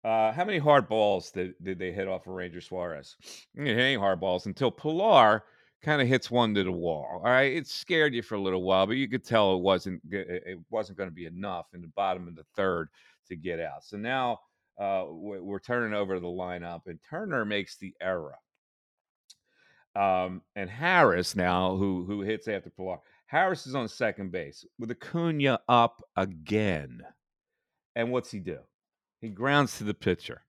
uh, 0.03 0.33
how 0.33 0.45
many 0.45 0.59
hard 0.59 0.89
balls 0.89 1.31
did, 1.31 1.55
did 1.63 1.79
they 1.79 1.93
hit 1.93 2.09
off 2.09 2.27
of 2.27 2.33
Ranger 2.33 2.61
Suarez? 2.61 3.15
Any 3.57 3.95
hard 3.95 4.19
balls 4.19 4.47
until 4.47 4.73
Pillar 4.73 5.45
kind 5.83 6.03
of 6.03 6.09
hits 6.09 6.33
one 6.33 6.53
to 6.55 6.65
the 6.65 6.73
wall. 6.73 7.23
All 7.25 7.31
right, 7.31 7.53
it 7.53 7.69
scared 7.69 8.13
you 8.13 8.23
for 8.23 8.35
a 8.35 8.41
little 8.41 8.65
while, 8.65 8.89
but 8.89 8.97
you 8.97 9.09
could 9.09 9.25
tell 9.25 9.55
it 9.55 9.61
wasn't 9.61 10.03
it 10.11 10.59
wasn't 10.69 10.99
going 10.99 11.11
to 11.11 11.15
be 11.15 11.27
enough 11.27 11.67
in 11.75 11.81
the 11.81 11.93
bottom 11.95 12.27
of 12.27 12.35
the 12.35 12.45
third 12.57 12.89
to 13.29 13.37
get 13.37 13.61
out. 13.61 13.85
So 13.85 13.97
now 13.97 14.41
uh, 14.79 15.05
we're 15.09 15.61
turning 15.61 15.95
over 15.95 16.19
the 16.19 16.27
lineup, 16.27 16.83
and 16.87 16.99
Turner 17.09 17.45
makes 17.45 17.77
the 17.77 17.95
error. 18.01 18.35
Um, 19.95 20.43
and 20.57 20.71
Harris 20.71 21.37
now, 21.37 21.77
who 21.77 22.05
who 22.05 22.23
hits 22.23 22.49
after 22.49 22.71
Pillar, 22.71 22.99
Harris 23.27 23.67
is 23.67 23.75
on 23.75 23.89
second 23.89 24.33
base 24.33 24.65
with 24.79 24.91
Acuna 24.91 25.59
up 25.69 26.03
again. 26.17 27.03
And 27.95 28.11
what's 28.11 28.31
he 28.31 28.39
do? 28.39 28.59
He 29.21 29.29
grounds 29.29 29.79
to 29.79 29.85
the 29.85 29.95
pitcher. 29.95 30.43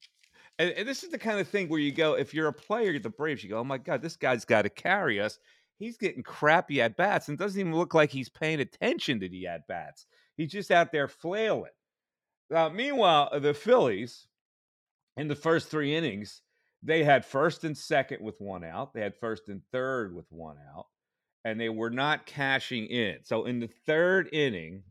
And, 0.60 0.72
and, 0.72 0.88
this 0.88 1.04
is 1.04 1.10
the 1.10 1.18
kind 1.18 1.40
of 1.40 1.48
thing 1.48 1.68
where 1.68 1.80
you 1.80 1.92
go, 1.92 2.14
if 2.14 2.34
you're 2.34 2.48
a 2.48 2.54
player 2.54 2.94
at 2.94 3.04
the 3.04 3.10
Braves, 3.10 3.44
you 3.44 3.50
go, 3.50 3.60
oh 3.60 3.64
my 3.64 3.78
God, 3.78 4.02
this 4.02 4.16
guy's 4.16 4.46
got 4.46 4.62
to 4.64 4.70
carry 4.70 5.20
us. 5.20 5.40
He's 5.78 5.98
getting 5.98 6.24
crappy 6.24 6.82
at 6.82 6.96
bats 6.96 7.28
and 7.28 7.38
doesn't 7.38 7.60
even 7.60 7.76
look 7.76 7.94
like 7.94 8.12
he's 8.12 8.30
paying 8.30 8.60
attention 8.60 9.20
to 9.20 9.30
the 9.30 9.48
at 9.48 9.68
bats. 9.68 10.06
He's 10.38 10.52
just 10.52 10.72
out 10.72 10.92
there 10.92 11.08
flailing. 11.08 11.72
Uh, 12.54 12.70
meanwhile, 12.70 13.30
the 13.40 13.54
Phillies, 13.54 14.28
in 15.18 15.28
the 15.28 15.36
first 15.36 15.70
three 15.70 15.96
innings, 15.96 16.42
they 16.82 17.04
had 17.04 17.26
first 17.26 17.64
and 17.64 17.78
second 17.78 18.22
with 18.22 18.40
one 18.40 18.64
out. 18.64 18.94
They 18.94 19.02
had 19.02 19.16
first 19.16 19.50
and 19.50 19.62
third 19.72 20.16
with 20.16 20.26
one 20.32 20.58
out. 20.76 20.88
and 21.46 21.60
they 21.60 21.70
were 21.70 21.90
not 21.90 22.26
cashing 22.26 22.86
in. 22.88 23.18
So 23.24 23.46
in 23.46 23.60
the 23.60 23.70
third 23.86 24.30
inning, 24.34 24.84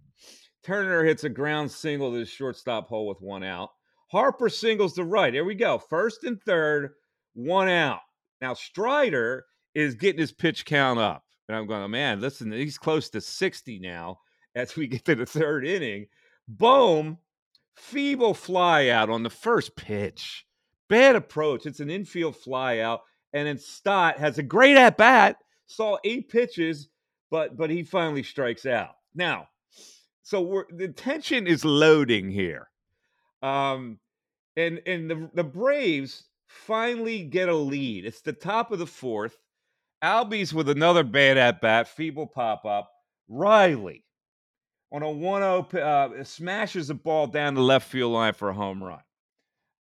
Turner 0.63 1.05
hits 1.05 1.25
a 1.25 1.29
ground 1.29 1.71
single 1.71 2.13
to 2.13 2.19
the 2.19 2.27
shortstop 2.27 2.89
hole 2.89 3.07
with 3.09 3.21
one 3.21 3.43
out. 3.43 3.71
Harper 4.11 4.49
singles 4.49 4.93
to 4.95 5.05
right. 5.05 5.33
There 5.33 5.45
we 5.45 5.55
go. 5.55 5.79
First 5.79 6.25
and 6.25 6.41
third, 6.43 6.91
one 7.35 7.69
out. 7.69 8.01
Now 8.41 8.55
Strider 8.55 9.45
is 9.75 9.95
getting 9.95 10.21
his 10.21 10.33
pitch 10.33 10.65
count 10.67 10.99
up. 11.01 11.25
And 11.49 11.57
I'm 11.57 11.67
going, 11.67 11.91
man, 11.91 12.21
listen, 12.21 12.53
he's 12.53 12.79
close 12.79 13.09
to 13.11 13.21
60 13.21 13.79
now 13.79 14.19
as 14.55 14.77
we 14.77 14.87
get 14.87 15.05
to 15.07 15.15
the 15.15 15.27
third 15.27 15.67
inning. 15.67 16.07
Boom, 16.49 17.19
feeble 17.75 18.35
fly 18.35 18.89
out 18.89 19.11
on 19.11 19.23
the 19.23 19.31
first 19.31 19.77
pitch. 19.77 20.47
Bad 20.89 21.17
approach. 21.17 21.67
It's 21.67 21.81
an 21.81 21.91
infield 21.91 22.37
fly 22.37 22.79
out. 22.79 23.01
And 23.33 23.47
then 23.47 23.59
Stott 23.59 24.19
has 24.19 24.39
a 24.39 24.43
great 24.43 24.77
at 24.77 24.99
bat, 24.99 25.37
saw 25.67 25.97
eight 26.05 26.29
pitches, 26.29 26.89
but 27.31 27.57
but 27.57 27.71
he 27.71 27.83
finally 27.83 28.23
strikes 28.23 28.67
out. 28.67 28.97
Now, 29.15 29.49
so 30.23 30.65
the 30.71 30.89
tension 30.89 31.47
is 31.47 31.65
loading 31.65 32.31
here. 32.31 32.69
Um, 33.43 33.99
and 34.57 34.81
and 34.87 35.11
the, 35.11 35.31
the 35.35 35.45
Braves 35.45 36.25
finally 36.47 37.23
get 37.25 37.49
a 37.49 37.55
lead. 37.57 38.05
It's 38.05 38.21
the 38.21 38.35
top 38.35 38.71
of 38.71 38.79
the 38.79 38.87
fourth. 38.87 39.39
Albies 40.05 40.53
with 40.53 40.69
another 40.69 41.05
bad 41.05 41.39
at 41.39 41.61
bat, 41.61 41.89
feeble 41.89 42.27
pop 42.27 42.65
up. 42.65 42.91
Riley 43.29 44.05
on 44.93 45.03
a 45.03 45.11
1 45.11 45.71
0 45.73 45.83
uh, 45.83 46.25
smashes 46.25 46.89
the 46.89 46.95
ball 46.95 47.27
down 47.27 47.55
the 47.55 47.63
left 47.63 47.89
field 47.89 48.13
line 48.13 48.35
for 48.35 48.51
a 48.51 48.55
home 48.55 48.85
run. 48.85 49.01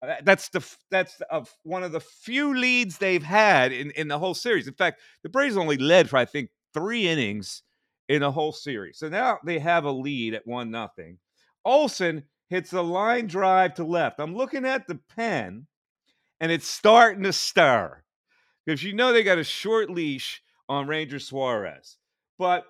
Uh, 0.02 0.16
that's 0.24 0.50
the 0.50 0.66
that's 0.92 1.22
one 1.64 1.84
of 1.84 1.92
the 1.92 2.00
few 2.00 2.56
leads 2.56 2.98
they've 2.98 3.24
had 3.24 3.72
in, 3.72 3.92
in 3.92 4.08
the 4.08 4.20
whole 4.20 4.36
series. 4.36 4.68
In 4.68 4.74
fact, 4.74 5.02
the 5.24 5.30
Braves 5.30 5.58
only 5.58 5.78
led 5.78 6.10
for 6.10 6.18
I 6.18 6.26
think 6.26 6.52
three 6.74 7.08
innings 7.08 7.64
in 8.08 8.22
the 8.22 8.32
whole 8.32 8.52
series. 8.54 8.98
So 9.00 9.10
now 9.10 9.40
they 9.44 9.60
have 9.60 9.84
a 9.84 9.92
lead 9.92 10.36
at 10.36 10.48
one 10.48 10.72
nothing. 10.72 11.18
Olson 11.66 12.24
hits 12.50 12.72
a 12.72 12.82
line 12.82 13.28
drive 13.28 13.74
to 13.76 13.84
left. 13.84 14.20
I'm 14.20 14.36
looking 14.36 14.66
at 14.66 14.88
the 14.88 15.00
pen, 15.16 15.68
and 16.40 16.52
it's 16.52 16.68
starting 16.68 17.24
to 17.24 17.34
stir 17.34 18.04
because 18.66 18.84
you 18.84 18.94
know 18.94 19.12
they 19.12 19.24
got 19.24 19.38
a 19.38 19.44
short 19.44 19.90
leash 19.90 20.42
on 20.70 20.88
Ranger 20.88 21.20
Suarez. 21.20 21.98
But 22.38 22.64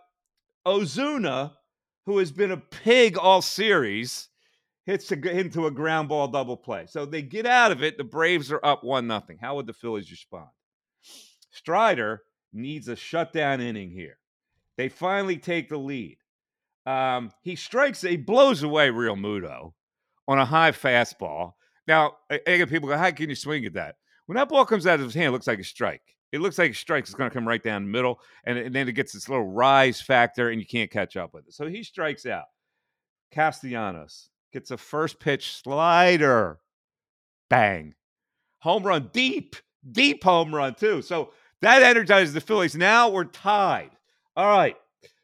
Ozuna, 0.65 1.51
who 2.09 2.17
has 2.17 2.31
been 2.31 2.49
a 2.49 2.57
pig 2.57 3.19
all 3.19 3.39
series, 3.39 4.29
hits 4.87 5.11
a, 5.11 5.29
into 5.29 5.67
a 5.67 5.71
ground 5.71 6.09
ball 6.09 6.27
double 6.27 6.57
play. 6.57 6.87
So 6.87 7.05
they 7.05 7.21
get 7.21 7.45
out 7.45 7.71
of 7.71 7.83
it. 7.83 7.99
The 7.99 8.03
Braves 8.03 8.51
are 8.51 8.59
up 8.65 8.83
one 8.83 9.05
nothing. 9.05 9.37
How 9.39 9.55
would 9.55 9.67
the 9.67 9.73
Phillies 9.73 10.09
respond? 10.09 10.47
Strider 11.51 12.23
needs 12.51 12.87
a 12.87 12.95
shutdown 12.95 13.61
inning 13.61 13.91
here. 13.91 14.17
They 14.75 14.89
finally 14.89 15.37
take 15.37 15.69
the 15.69 15.77
lead. 15.77 16.17
Um, 16.87 17.31
he 17.43 17.55
strikes, 17.55 18.01
he 18.01 18.17
blows 18.17 18.63
away 18.63 18.89
Realmuto 18.89 19.73
on 20.27 20.39
a 20.39 20.45
high 20.45 20.71
fastball. 20.71 21.53
Now, 21.87 22.13
again, 22.31 22.67
people 22.67 22.89
go, 22.89 22.97
how 22.97 23.11
can 23.11 23.29
you 23.29 23.35
swing 23.35 23.65
at 23.65 23.73
that? 23.73 23.97
When 24.25 24.35
that 24.35 24.49
ball 24.49 24.65
comes 24.65 24.87
out 24.87 24.99
of 24.99 25.05
his 25.05 25.13
hand, 25.13 25.27
it 25.27 25.31
looks 25.31 25.45
like 25.45 25.59
a 25.59 25.63
strike. 25.63 26.15
It 26.31 26.41
looks 26.41 26.57
like 26.57 26.71
a 26.71 26.75
strike. 26.75 27.03
It's 27.05 27.13
going 27.13 27.29
to 27.29 27.33
come 27.33 27.47
right 27.47 27.63
down 27.63 27.83
the 27.83 27.91
middle, 27.91 28.19
and, 28.43 28.57
and 28.57 28.75
then 28.75 28.87
it 28.87 28.93
gets 28.93 29.13
this 29.13 29.29
little 29.29 29.47
rise 29.47 29.99
factor, 29.99 30.49
and 30.49 30.59
you 30.59 30.67
can't 30.67 30.91
catch 30.91 31.17
up 31.17 31.33
with 31.33 31.47
it. 31.47 31.53
So 31.53 31.67
he 31.67 31.83
strikes 31.83 32.25
out. 32.25 32.45
Castellanos 33.31 34.29
gets 34.53 34.71
a 34.71 34.77
first 34.77 35.19
pitch 35.19 35.55
slider. 35.55 36.59
Bang. 37.49 37.95
Home 38.59 38.83
run, 38.83 39.09
deep, 39.13 39.55
deep 39.91 40.23
home 40.23 40.53
run, 40.53 40.75
too. 40.75 41.01
So 41.01 41.31
that 41.61 41.81
energizes 41.81 42.33
the 42.33 42.41
Phillies. 42.41 42.75
Now 42.75 43.09
we're 43.09 43.25
tied. 43.25 43.91
All 44.35 44.47
right. 44.47 44.75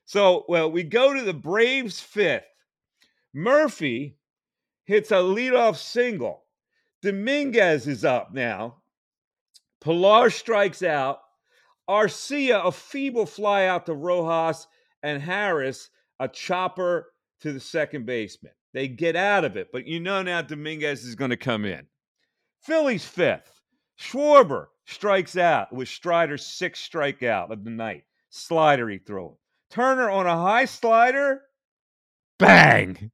So, 0.05 0.45
well, 0.47 0.71
we 0.71 0.83
go 0.83 1.13
to 1.13 1.23
the 1.23 1.33
Braves 1.33 1.99
fifth. 1.99 2.45
Murphy 3.33 4.17
hits 4.85 5.11
a 5.11 5.15
leadoff 5.15 5.77
single. 5.77 6.43
Dominguez 7.01 7.87
is 7.87 8.05
up 8.05 8.33
now. 8.33 8.77
Pillar 9.85 10.31
strikes 10.31 10.81
out. 10.81 11.19
Arcia, 11.87 12.65
a 12.65 12.71
feeble 12.71 13.27
fly 13.27 13.67
out 13.67 13.85
to 13.85 13.93
Rojas, 13.93 14.65
and 15.03 15.21
Harris, 15.21 15.91
a 16.19 16.27
chopper 16.27 17.13
to 17.41 17.53
the 17.53 17.59
second 17.59 18.07
baseman. 18.07 18.53
They 18.73 18.87
get 18.87 19.15
out 19.15 19.45
of 19.45 19.55
it, 19.55 19.67
but 19.71 19.85
you 19.85 19.99
know 19.99 20.23
now 20.23 20.41
Dominguez 20.41 21.03
is 21.03 21.13
going 21.13 21.29
to 21.29 21.37
come 21.37 21.65
in. 21.65 21.85
Phillies 22.63 23.05
fifth. 23.05 23.61
Schwarber 23.99 24.65
strikes 24.85 25.37
out 25.37 25.71
with 25.71 25.87
Strider's 25.87 26.43
sixth 26.43 26.91
strikeout 26.91 27.51
of 27.51 27.63
the 27.63 27.69
night. 27.69 28.05
Slider 28.31 28.89
he 28.89 28.97
threw. 28.97 29.37
Turner 29.69 30.09
on 30.09 30.25
a 30.25 30.35
high 30.35 30.65
slider. 30.65 31.43
Bang! 32.39 33.11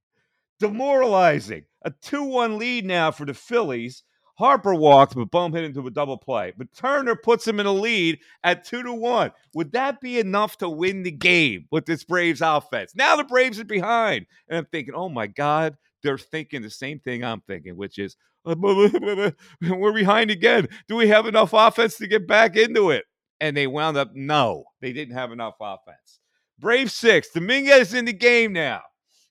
Demoralizing. 0.59 1.65
A 1.83 1.91
2 1.91 2.23
1 2.23 2.57
lead 2.57 2.85
now 2.85 3.11
for 3.11 3.25
the 3.25 3.33
Phillies. 3.33 4.03
Harper 4.41 4.73
walked, 4.73 5.15
but 5.15 5.29
Bohm 5.29 5.53
hit 5.53 5.63
into 5.63 5.85
a 5.85 5.91
double 5.91 6.17
play. 6.17 6.51
But 6.57 6.73
Turner 6.73 7.15
puts 7.15 7.47
him 7.47 7.59
in 7.59 7.67
a 7.67 7.71
lead 7.71 8.19
at 8.43 8.65
two 8.65 8.81
to 8.81 8.91
one. 8.91 9.31
Would 9.53 9.71
that 9.73 10.01
be 10.01 10.19
enough 10.19 10.57
to 10.57 10.69
win 10.69 11.03
the 11.03 11.11
game 11.11 11.67
with 11.71 11.85
this 11.85 12.03
Braves 12.03 12.41
offense? 12.41 12.95
Now 12.95 13.15
the 13.15 13.23
Braves 13.23 13.59
are 13.59 13.65
behind. 13.65 14.25
And 14.49 14.57
I'm 14.57 14.65
thinking, 14.65 14.95
oh 14.95 15.09
my 15.09 15.27
God, 15.27 15.77
they're 16.01 16.17
thinking 16.17 16.63
the 16.63 16.71
same 16.71 16.99
thing 16.99 17.23
I'm 17.23 17.41
thinking, 17.41 17.77
which 17.77 17.99
is 17.99 18.17
we're 18.45 19.93
behind 19.93 20.31
again. 20.31 20.67
Do 20.87 20.95
we 20.95 21.07
have 21.09 21.27
enough 21.27 21.51
offense 21.53 21.97
to 21.97 22.07
get 22.07 22.27
back 22.27 22.57
into 22.57 22.89
it? 22.89 23.05
And 23.39 23.55
they 23.55 23.67
wound 23.67 23.97
up, 23.97 24.11
no, 24.15 24.65
they 24.81 24.91
didn't 24.91 25.13
have 25.13 25.31
enough 25.31 25.55
offense. 25.61 26.19
Brave 26.59 26.91
six. 26.91 27.29
Dominguez 27.29 27.93
in 27.93 28.05
the 28.05 28.13
game 28.13 28.53
now. 28.53 28.81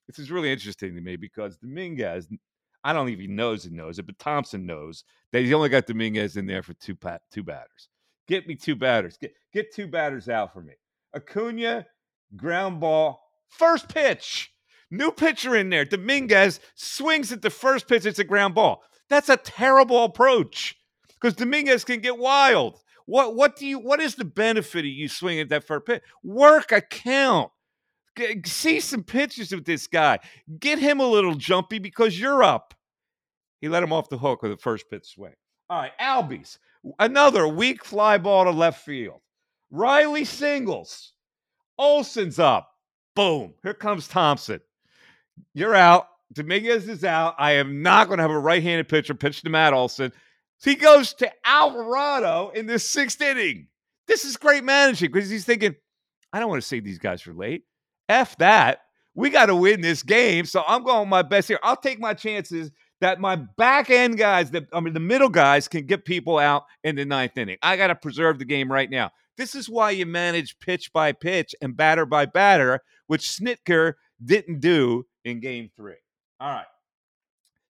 This 0.07 0.19
is 0.19 0.31
really 0.31 0.53
interesting 0.53 0.95
to 0.95 1.01
me 1.01 1.17
because 1.17 1.57
Dominguez 1.57 2.29
I 2.83 2.93
don't 2.93 3.09
even 3.11 3.37
knows 3.37 3.65
he 3.65 3.71
knows 3.71 3.99
it, 3.99 4.07
but 4.07 4.19
Thomson 4.19 4.67
knows 4.67 5.05
that 5.33 5.41
he's 5.41 5.53
only 5.53 5.69
got 5.69 5.87
Dominguez 5.87 6.37
in 6.37 6.47
there 6.47 6.63
for 6.63 6.75
two 6.75 6.97
pat, 6.97 7.23
two 7.31 7.43
batters. 7.43 7.89
Get 8.27 8.47
me 8.47 8.55
two 8.55 8.77
batters. 8.77 9.17
Get 9.17 9.35
get 9.53 9.75
two 9.75 9.87
batters 9.87 10.29
out 10.29 10.53
for 10.53 10.63
me. 10.63 10.75
Acuna, 11.15 11.87
ground 12.37 12.81
ball, 12.81 13.21
first 13.49 13.89
pitch. 13.89 14.53
New 14.91 15.13
pitcher 15.13 15.55
in 15.55 15.71
there. 15.71 15.85
Dominguez 15.85 16.59
swings 16.75 17.33
at 17.33 17.43
the 17.43 17.51
first 17.51 17.87
pitch. 17.87 18.07
It's 18.07 18.19
a 18.19 18.25
ground 18.25 18.55
ball. 18.55 18.83
That's 19.09 19.29
a 19.29 19.37
terrible 19.37 20.05
approach 20.05 20.77
because 21.21 21.35
Dominguez 21.35 21.85
can 21.85 22.01
get 22.01 22.19
wild. 22.19 22.81
What 23.07 23.35
what 23.35 23.57
do 23.57 23.67
you 23.67 23.79
what 23.79 24.01
is 24.01 24.15
the 24.15 24.25
benefit 24.25 24.81
of 24.81 24.87
you 24.87 25.09
swinging 25.09 25.41
at 25.41 25.49
that 25.51 25.65
first 25.65 25.87
pitch? 25.87 26.03
Work 26.23 26.73
a 26.73 26.81
count 26.81 27.51
see 28.45 28.81
some 28.81 29.03
pictures 29.03 29.53
of 29.53 29.65
this 29.65 29.87
guy. 29.87 30.19
Get 30.59 30.79
him 30.79 31.01
a 31.01 31.07
little 31.07 31.35
jumpy 31.35 31.79
because 31.79 32.19
you're 32.19 32.43
up. 32.43 32.75
He 33.61 33.69
let 33.69 33.83
him 33.83 33.93
off 33.93 34.09
the 34.09 34.19
hook 34.19 34.43
with 34.43 34.53
a 34.53 34.57
first 34.57 34.89
pitch 34.91 35.07
swing. 35.07 35.35
All 35.69 35.79
right, 35.79 35.93
Albies. 36.01 36.59
Another 36.99 37.47
weak 37.47 37.85
fly 37.85 38.19
ball 38.19 38.45
to 38.45 38.51
left 38.51 38.85
field. 38.85 39.21
Riley 39.71 40.25
singles. 40.25 41.13
Olson's 41.79 42.39
up. 42.39 42.71
Boom. 43.15 43.55
Here 43.63 43.75
comes 43.75 44.09
Thomson. 44.09 44.61
You're 45.55 45.75
out. 45.75 46.07
Dominguez 46.33 46.89
is 46.89 47.05
out. 47.05 47.35
I 47.39 47.53
am 47.53 47.83
not 47.83 48.07
going 48.07 48.19
to 48.19 48.23
have 48.23 48.31
a 48.31 48.39
right 48.39 48.63
handed 48.63 48.89
pitcher 48.89 49.15
pitch 49.15 49.43
to 49.43 49.51
Matt 49.51 49.73
Olson. 49.73 50.13
He 50.63 50.75
goes 50.75 51.15
to 51.15 51.31
Alvarado 51.45 52.51
in 52.55 52.67
the 52.67 52.79
sixth 52.79 53.21
inning. 53.21 53.69
This 54.07 54.25
is 54.25 54.37
great 54.37 54.65
managing 54.65 55.11
because 55.11 55.31
he's 55.31 55.45
thinking, 55.45 55.75
I 56.33 56.41
don't 56.41 56.49
want 56.49 56.63
to 56.63 56.69
save 56.69 56.85
these 56.85 56.99
guys 56.99 57.23
for 57.23 57.33
late. 57.33 57.65
F 58.11 58.37
that. 58.39 58.81
We 59.15 59.31
got 59.31 59.47
to 59.47 59.57
win 59.57 59.81
this 59.81 60.03
game. 60.03 60.45
So 60.45 60.63
I'm 60.67 60.83
going 60.83 61.09
my 61.09 61.23
best 61.23 61.49
here. 61.49 61.59
I'll 61.63 61.77
take 61.77 62.01
my 62.01 62.15
chances 62.15 62.71
that 63.01 63.21
my 63.21 63.37
back 63.37 63.89
end 63.91 64.19
guys, 64.19 64.51
that 64.51 64.67
I 64.73 64.81
mean 64.81 64.93
the 64.95 65.01
middle 65.01 65.29
guys, 65.29 65.69
can 65.69 65.87
get 65.87 66.05
people 66.05 66.39
out 66.39 66.65
in 66.85 66.97
the 66.97 67.05
ninth 67.05 67.37
inning. 67.37 67.57
I 67.63 67.77
got 67.77 67.89
to 67.89 67.95
preserve 67.95 68.39
the 68.39 68.45
game 68.45 68.71
right 68.71 68.91
now. 68.91 69.11
This 69.37 69.55
is 69.55 69.71
why 69.71 69.93
you 69.93 70.05
manage 70.05 70.59
pitch 70.59 70.93
by 70.93 71.13
pitch 71.13 71.55
and 71.63 71.77
batter 71.77 72.05
by 72.05 72.27
batter, 72.27 72.81
which 73.07 73.23
Snitker 73.23 73.95
didn't 74.23 74.61
do 74.61 75.07
in 75.25 75.41
game 75.41 75.71
three. 75.77 75.97
All 76.39 76.51
right. 76.51 76.67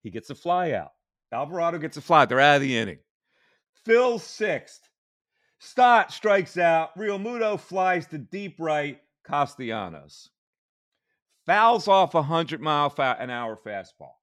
He 0.02 0.10
gets 0.10 0.30
a 0.30 0.34
fly 0.34 0.72
out. 0.72 0.90
Alvarado 1.32 1.78
gets 1.78 1.96
a 1.96 2.00
fly. 2.00 2.24
They're 2.24 2.40
out 2.40 2.56
of 2.56 2.62
the 2.62 2.76
inning. 2.76 2.98
Phil 3.84 4.18
sixth. 4.18 4.80
Stott 5.60 6.10
strikes 6.10 6.58
out. 6.58 6.96
Realmuto 6.96 7.60
flies 7.60 8.06
to 8.08 8.18
deep 8.18 8.56
right. 8.58 8.98
Castellanos. 9.30 10.30
Fouls 11.46 11.88
off 11.88 12.14
a 12.14 12.18
100 12.18 12.60
mile 12.60 12.92
an 12.98 13.30
hour 13.30 13.56
fastball. 13.56 14.14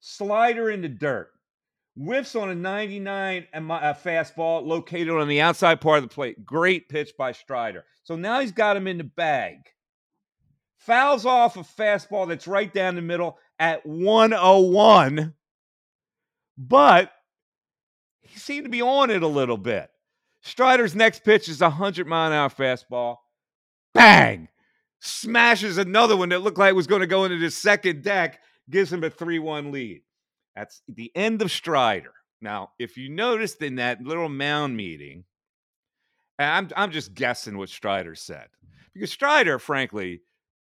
Slider 0.00 0.70
in 0.70 0.82
the 0.82 0.88
dirt. 0.88 1.30
Whiffs 1.96 2.36
on 2.36 2.48
a 2.48 2.54
99 2.54 3.46
a 3.52 3.60
fastball 3.60 4.64
located 4.64 5.10
on 5.10 5.26
the 5.26 5.40
outside 5.40 5.80
part 5.80 5.98
of 5.98 6.08
the 6.08 6.14
plate. 6.14 6.46
Great 6.46 6.88
pitch 6.88 7.12
by 7.18 7.32
Strider. 7.32 7.84
So 8.04 8.14
now 8.14 8.38
he's 8.38 8.52
got 8.52 8.76
him 8.76 8.86
in 8.86 8.98
the 8.98 9.04
bag. 9.04 9.56
Fouls 10.76 11.26
off 11.26 11.56
a 11.56 11.60
fastball 11.60 12.28
that's 12.28 12.46
right 12.46 12.72
down 12.72 12.94
the 12.94 13.02
middle 13.02 13.36
at 13.58 13.84
101. 13.84 15.34
But 16.56 17.12
he 18.20 18.38
seemed 18.38 18.64
to 18.64 18.70
be 18.70 18.82
on 18.82 19.10
it 19.10 19.24
a 19.24 19.28
little 19.28 19.58
bit. 19.58 19.90
Strider's 20.42 20.94
next 20.94 21.24
pitch 21.24 21.48
is 21.48 21.60
a 21.60 21.68
100 21.68 22.06
mile 22.06 22.28
an 22.28 22.32
hour 22.32 22.48
fastball 22.48 23.16
bang, 23.98 24.48
smashes 25.00 25.78
another 25.78 26.16
one 26.16 26.28
that 26.30 26.42
looked 26.42 26.58
like 26.58 26.70
it 26.70 26.76
was 26.76 26.86
going 26.86 27.00
to 27.00 27.06
go 27.06 27.24
into 27.24 27.38
the 27.38 27.50
second 27.50 28.02
deck, 28.02 28.40
gives 28.70 28.92
him 28.92 29.04
a 29.04 29.10
3 29.10 29.38
1 29.38 29.72
lead. 29.72 30.02
That's 30.54 30.82
the 30.88 31.12
end 31.14 31.42
of 31.42 31.50
Strider. 31.50 32.12
Now, 32.40 32.70
if 32.78 32.96
you 32.96 33.08
noticed 33.08 33.62
in 33.62 33.76
that 33.76 34.02
little 34.02 34.28
mound 34.28 34.76
meeting, 34.76 35.24
I'm, 36.38 36.68
I'm 36.76 36.92
just 36.92 37.14
guessing 37.14 37.58
what 37.58 37.68
Strider 37.68 38.14
said. 38.14 38.46
Because 38.94 39.10
Strider, 39.10 39.58
frankly, 39.58 40.20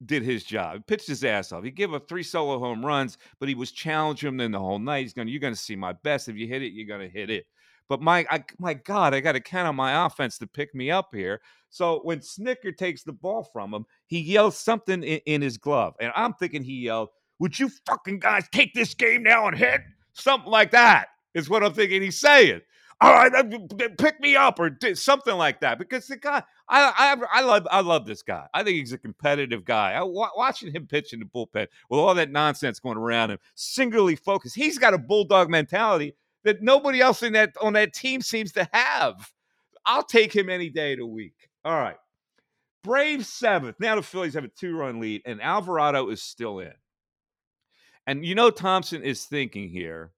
did 0.05 0.23
his 0.23 0.45
job. 0.45 0.75
He 0.75 0.81
pitched 0.81 1.09
his 1.09 1.25
ass 1.25 1.51
off. 1.51 1.65
He 1.65 1.73
gave 1.73 1.93
up 1.93 2.09
three 2.09 2.23
solo 2.23 2.59
home 2.59 2.85
runs, 2.85 3.19
but 3.41 3.49
he 3.49 3.57
was 3.57 3.73
challenging 3.73 4.37
them 4.37 4.53
the 4.53 4.59
whole 4.59 4.79
night. 4.79 5.03
He's 5.03 5.13
going, 5.13 5.29
you're 5.29 5.41
going 5.41 5.55
to 5.55 5.61
see 5.61 5.77
my 5.77 5.93
best. 5.93 6.29
If 6.29 6.37
you 6.37 6.47
hit 6.47 6.63
it, 6.63 6.73
you're 6.73 6.87
going 6.87 7.09
to 7.09 7.13
hit 7.13 7.31
it. 7.31 7.47
But 7.89 8.01
my, 8.01 8.27
I, 8.31 8.45
my 8.59 8.75
God, 8.75 9.15
I 9.15 9.21
got 9.21 9.33
to 9.33 9.41
count 9.41 9.69
on 9.69 9.77
my 9.77 10.07
offense 10.07 10.39
to 10.39 10.47
pick 10.47 10.75
me 10.75 10.91
up 10.91 11.15
here. 11.15 11.41
So 11.71 12.01
when 12.05 12.21
Snitker 12.21 12.77
takes 12.77 13.03
the 13.03 13.13
ball 13.13 13.45
from 13.45 13.73
him, 13.73 13.87
he 14.07 14.21
yells 14.21 14.59
something 14.59 15.03
in, 15.03 15.21
in 15.27 15.43
his 15.43 15.59
glove, 15.59 15.95
and 16.01 16.13
I'm 16.17 16.35
thinking 16.35 16.63
he 16.63 16.81
yelled, 16.81 17.11
"Would 17.39 17.59
you 17.59 17.71
fucking 17.87 18.21
guys 18.21 18.47
take 18.53 18.75
this 18.75 18.95
game 18.95 19.23
now 19.23 19.49
and 19.49 19.57
hit?" 19.57 19.83
Something 20.13 20.51
like 20.51 20.71
that 20.73 21.09
is 21.35 21.49
what 21.49 21.63
I'm 21.63 21.75
thinking 21.75 22.03
he's 22.03 22.19
saying 22.19 22.63
all 23.01 23.13
right, 23.13 23.97
pick 23.97 24.19
me 24.21 24.35
up 24.35 24.59
or 24.59 24.77
something 24.95 25.37
like 25.37 25.61
that. 25.61 25.79
Because 25.79 26.09
the 26.09 26.17
guy, 26.17 26.43
I, 26.69 27.17
I, 27.33 27.39
I 27.39 27.41
love, 27.43 27.67
I 27.71 27.81
love 27.81 28.07
this 28.07 28.23
guy. 28.23 28.47
I 28.53 28.65
think 28.65 28.77
he's 28.77 28.93
a 28.93 28.99
competitive 28.99 29.65
guy. 29.65 29.93
I, 29.93 30.03
watching 30.03 30.73
him 30.73 30.87
pitch 30.87 31.13
in 31.13 31.21
the 31.21 31.27
bullpen 31.27 31.69
with 31.89 32.01
all 32.01 32.15
that 32.15 32.33
nonsense 32.33 32.81
going 32.81 32.99
around 32.99 33.31
him, 33.31 33.39
singularly 33.55 34.17
focused. 34.17 34.57
He's 34.57 34.79
got 34.79 34.95
a 34.95 34.99
bulldog 34.99 35.49
mentality 35.49 36.15
that 36.45 36.63
nobody 36.63 37.01
else 37.01 37.23
in 37.23 37.33
that 37.35 37.55
on 37.61 37.75
that 37.75 37.93
team 37.93 38.21
seems 38.21 38.53
to 38.53 38.69
have. 38.73 39.31
I'll 39.87 40.05
take 40.05 40.35
him 40.35 40.51
any 40.51 40.71
day 40.71 40.93
of 40.93 40.99
the 40.99 41.07
week. 41.07 41.35
All 41.65 41.79
right. 41.79 41.97
Brave 42.85 43.27
seventh. 43.27 43.77
Now 43.81 43.97
the 43.97 44.03
Phillies 44.03 44.35
have 44.35 44.45
a 44.45 44.49
two 44.49 44.77
run 44.77 45.01
lead, 45.01 45.23
and 45.25 45.43
Alvarado 45.43 46.11
is 46.11 46.23
still 46.23 46.61
in. 46.61 46.73
And 48.07 48.25
you 48.25 48.35
know, 48.35 48.51
Thomson 48.51 49.03
is 49.03 49.25
thinking 49.25 49.69
here 49.69 50.13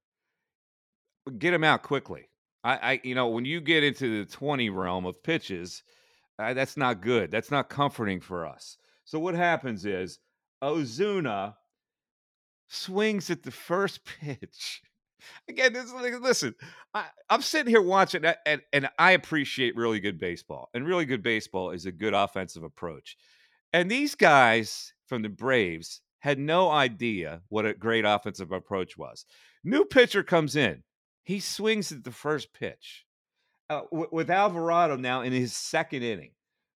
get 1.38 1.54
him 1.54 1.64
out 1.64 1.82
quickly. 1.82 2.28
I, 2.64 2.76
I, 2.76 3.00
you 3.04 3.14
know, 3.14 3.28
when 3.28 3.44
you 3.44 3.60
get 3.60 3.84
into 3.84 4.24
the 4.24 4.30
20 4.30 4.70
realm 4.70 5.06
of 5.06 5.22
pitches, 5.22 5.82
uh, 6.38 6.54
that's 6.54 6.76
not 6.76 7.00
good. 7.00 7.30
That's 7.30 7.50
not 7.50 7.68
comforting 7.68 8.20
for 8.20 8.46
us. 8.46 8.76
So 9.04 9.18
what 9.18 9.34
happens 9.34 9.84
is 9.86 10.18
Ozuna 10.62 11.54
swings 12.68 13.30
at 13.30 13.42
the 13.42 13.50
first 13.50 14.00
pitch. 14.20 14.82
Again, 15.48 15.72
this, 15.72 15.92
listen, 15.92 16.54
I, 16.94 17.06
am 17.28 17.42
sitting 17.42 17.70
here 17.70 17.82
watching, 17.82 18.24
and, 18.46 18.62
and 18.72 18.88
I 18.98 19.12
appreciate 19.12 19.76
really 19.76 20.00
good 20.00 20.18
baseball. 20.18 20.70
And 20.74 20.86
really 20.86 21.04
good 21.04 21.22
baseball 21.22 21.70
is 21.70 21.86
a 21.86 21.92
good 21.92 22.14
offensive 22.14 22.62
approach. 22.62 23.16
And 23.72 23.90
these 23.90 24.14
guys 24.14 24.92
from 25.06 25.22
the 25.22 25.28
Braves 25.28 26.00
had 26.20 26.38
no 26.38 26.70
idea 26.70 27.42
what 27.48 27.66
a 27.66 27.74
great 27.74 28.04
offensive 28.04 28.52
approach 28.52 28.96
was. 28.96 29.24
New 29.64 29.84
pitcher 29.84 30.22
comes 30.22 30.56
in. 30.56 30.82
He 31.24 31.40
swings 31.40 31.92
at 31.92 32.04
the 32.04 32.10
first 32.10 32.52
pitch 32.52 33.06
uh, 33.68 33.82
w- 33.90 34.08
with 34.10 34.30
Alvarado 34.30 34.96
now 34.96 35.22
in 35.22 35.32
his 35.32 35.54
second 35.54 36.02
inning, 36.02 36.32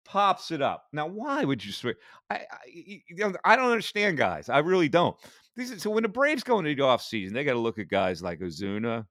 pops 0.05 0.51
it 0.51 0.63
up. 0.63 0.87
Now, 0.93 1.07
why 1.07 1.45
would 1.45 1.65
you 1.65 1.73
swing? 1.73 1.95
I, 2.31 2.47
I, 2.53 3.33
I 3.45 3.57
don't 3.57 3.71
understand, 3.71 4.17
guys. 4.17 4.49
I 4.49 4.59
really 4.59 4.89
don't. 4.89 5.17
This 5.57 5.71
is, 5.71 5.83
so 5.83 5.91
when 5.91 6.03
the 6.03 6.09
Braves 6.09 6.43
go 6.43 6.59
into 6.59 6.75
the 6.75 6.83
offseason, 6.83 7.33
they 7.33 7.45
got 7.45 7.53
to 7.53 7.59
look 7.59 7.79
at 7.79 7.89
guys 7.89 8.23
like 8.23 8.41
Ozuna 8.41 9.07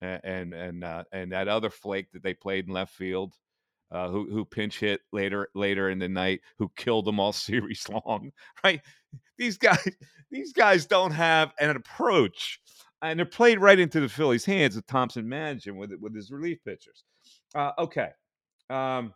and 0.00 0.20
and 0.24 0.54
and, 0.54 0.84
uh, 0.84 1.04
and 1.12 1.32
that 1.32 1.48
other 1.48 1.70
flake 1.70 2.10
that 2.12 2.22
they 2.22 2.34
played 2.34 2.66
in 2.66 2.72
left 2.72 2.94
field. 2.94 3.34
Uh, 3.90 4.08
who 4.08 4.26
who 4.30 4.42
pinch 4.42 4.80
hit 4.80 5.02
later 5.12 5.50
later 5.54 5.90
in 5.90 5.98
the 5.98 6.08
night, 6.08 6.40
who 6.58 6.70
killed 6.76 7.04
them 7.04 7.20
all 7.20 7.32
series 7.32 7.86
long, 7.90 8.32
right? 8.64 8.80
These 9.36 9.58
guys 9.58 9.86
these 10.30 10.54
guys 10.54 10.86
don't 10.86 11.10
have 11.10 11.52
an 11.60 11.76
approach 11.76 12.58
and 13.02 13.18
they're 13.18 13.26
played 13.26 13.58
right 13.58 13.78
into 13.78 14.00
the 14.00 14.08
Phillies' 14.08 14.44
hands 14.44 14.76
with 14.76 14.86
Thomson 14.86 15.28
managing 15.28 15.76
with 15.76 15.92
with 16.00 16.14
his 16.14 16.30
relief 16.30 16.58
pitchers. 16.64 17.04
Uh, 17.54 17.72
okay. 17.78 18.10
Um, 18.70 19.12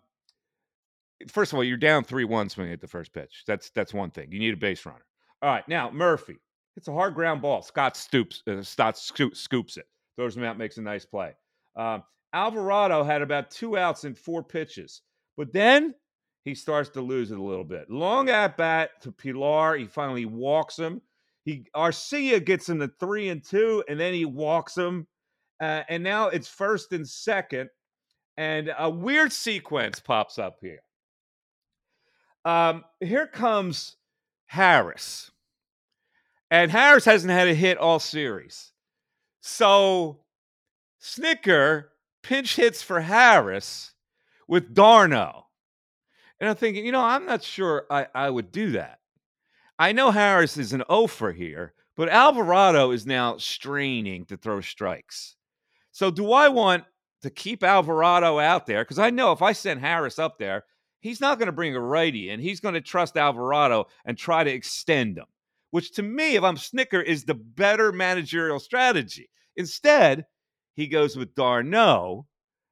first 1.28 1.52
of 1.52 1.56
all, 1.56 1.64
you're 1.64 1.76
down 1.76 2.04
three 2.04 2.24
one 2.24 2.48
swinging 2.48 2.74
at 2.74 2.80
the 2.80 2.88
first 2.88 3.12
pitch. 3.12 3.44
That's 3.46 3.70
that's 3.70 3.94
one 3.94 4.10
thing. 4.10 4.32
You 4.32 4.38
need 4.38 4.54
a 4.54 4.58
base 4.58 4.84
runner. 4.86 5.04
All 5.42 5.50
right, 5.50 5.66
now 5.68 5.90
Murphy. 5.90 6.36
It's 6.76 6.88
a 6.88 6.92
hard 6.92 7.14
ground 7.14 7.40
ball. 7.40 7.62
Stott 7.62 7.96
stoops, 7.96 8.42
uh, 8.46 8.62
Stott 8.62 8.98
scoops 8.98 9.76
it, 9.78 9.86
throws 10.16 10.36
him 10.36 10.44
out, 10.44 10.58
makes 10.58 10.76
a 10.76 10.82
nice 10.82 11.06
play. 11.06 11.32
Um, 11.74 12.02
Alvarado 12.32 13.02
had 13.02 13.22
about 13.22 13.50
two 13.50 13.78
outs 13.78 14.04
in 14.04 14.14
four 14.14 14.42
pitches, 14.42 15.00
but 15.38 15.52
then 15.52 15.94
he 16.44 16.54
starts 16.54 16.90
to 16.90 17.00
lose 17.00 17.30
it 17.30 17.38
a 17.38 17.42
little 17.42 17.64
bit. 17.64 17.90
Long 17.90 18.28
at 18.28 18.56
bat 18.56 18.90
to 19.02 19.10
Pillar. 19.10 19.76
He 19.76 19.86
finally 19.86 20.26
walks 20.26 20.78
him. 20.78 21.00
He 21.44 21.66
Arcia 21.74 22.44
gets 22.44 22.68
him 22.68 22.78
to 22.80 22.90
three 23.00 23.30
and 23.30 23.42
two, 23.42 23.82
and 23.88 23.98
then 23.98 24.12
he 24.12 24.24
walks 24.24 24.76
him. 24.76 25.06
Uh, 25.60 25.82
and 25.88 26.02
now 26.02 26.28
it's 26.28 26.48
first 26.48 26.92
and 26.92 27.08
second, 27.08 27.70
and 28.36 28.72
a 28.78 28.90
weird 28.90 29.32
sequence 29.32 29.98
pops 29.98 30.38
up 30.38 30.58
here. 30.60 30.80
Um, 32.46 32.84
here 33.00 33.26
comes 33.26 33.96
Harris, 34.46 35.32
and 36.48 36.70
Harris 36.70 37.04
hasn't 37.04 37.32
had 37.32 37.48
a 37.48 37.54
hit 37.54 37.76
all 37.76 37.98
series. 37.98 38.72
So 39.40 40.20
Snitker 41.02 41.86
pinch 42.22 42.54
hits 42.54 42.82
for 42.82 43.00
Harris 43.00 43.94
with 44.46 44.74
d'Arnaud. 44.74 45.46
And 46.38 46.48
I'm 46.48 46.54
thinking, 46.54 46.86
you 46.86 46.92
know, 46.92 47.02
I'm 47.02 47.26
not 47.26 47.42
sure 47.42 47.84
I, 47.90 48.06
I 48.14 48.30
would 48.30 48.52
do 48.52 48.70
that. 48.72 49.00
I 49.76 49.90
know 49.90 50.12
Harris 50.12 50.56
is 50.56 50.72
an 50.72 50.82
offer 50.82 51.32
here, 51.32 51.74
but 51.96 52.08
Alvarado 52.08 52.92
is 52.92 53.06
now 53.06 53.38
straining 53.38 54.24
to 54.26 54.36
throw 54.36 54.60
strikes. 54.60 55.34
So 55.90 56.12
do 56.12 56.30
I 56.30 56.48
want 56.48 56.84
to 57.22 57.30
keep 57.30 57.64
Alvarado 57.64 58.38
out 58.38 58.66
there? 58.66 58.84
Because 58.84 59.00
I 59.00 59.10
know 59.10 59.32
if 59.32 59.42
I 59.42 59.50
send 59.50 59.80
Harris 59.80 60.20
up 60.20 60.38
there, 60.38 60.62
he's 61.06 61.20
not 61.20 61.38
going 61.38 61.46
to 61.46 61.52
bring 61.52 61.74
a 61.74 61.80
righty 61.80 62.30
and 62.30 62.42
he's 62.42 62.60
going 62.60 62.74
to 62.74 62.80
trust 62.80 63.16
Alvarado 63.16 63.86
and 64.04 64.18
try 64.18 64.42
to 64.44 64.50
extend 64.50 65.18
him, 65.18 65.26
which 65.70 65.92
to 65.92 66.02
me, 66.02 66.36
if 66.36 66.42
I'm 66.42 66.56
Snitker, 66.56 67.04
is 67.04 67.24
the 67.24 67.34
better 67.34 67.92
managerial 67.92 68.58
strategy. 68.58 69.30
Instead, 69.56 70.26
he 70.74 70.86
goes 70.86 71.16
with 71.16 71.34
d'Arnaud 71.34 72.26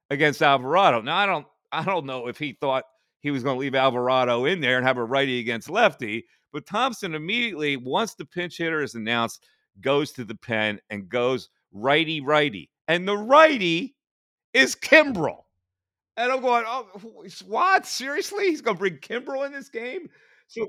against 0.09 0.41
Alvarado. 0.41 1.01
Now 1.01 1.17
I 1.17 1.25
don't 1.25 1.47
I 1.71 1.83
don't 1.83 2.05
know 2.05 2.27
if 2.27 2.37
he 2.37 2.57
thought 2.59 2.83
he 3.21 3.31
was 3.31 3.43
going 3.43 3.55
to 3.55 3.59
leave 3.59 3.75
Alvarado 3.75 4.45
in 4.45 4.61
there 4.61 4.77
and 4.77 4.85
have 4.85 4.97
a 4.97 5.03
righty 5.03 5.39
against 5.39 5.69
lefty, 5.69 6.25
but 6.53 6.65
Thomson 6.65 7.15
immediately, 7.15 7.75
once 7.75 8.13
the 8.13 8.25
pinch 8.25 8.57
hitter 8.57 8.81
is 8.81 8.95
announced, 8.95 9.45
goes 9.81 10.11
to 10.13 10.23
the 10.23 10.35
pen 10.35 10.79
and 10.89 11.09
goes 11.09 11.49
righty 11.73 12.21
righty. 12.21 12.69
And 12.87 13.07
the 13.07 13.17
righty 13.17 13.95
is 14.53 14.75
Kimbrel. 14.75 15.44
And 16.17 16.31
I'm 16.31 16.41
going, 16.41 16.63
oh, 16.65 16.87
what? 17.45 17.85
Seriously? 17.85 18.45
He's 18.45 18.61
going 18.61 18.77
to 18.77 18.79
bring 18.79 18.97
Kimbrel 18.97 19.45
in 19.45 19.51
this 19.51 19.69
game? 19.69 20.09
So, 20.47 20.67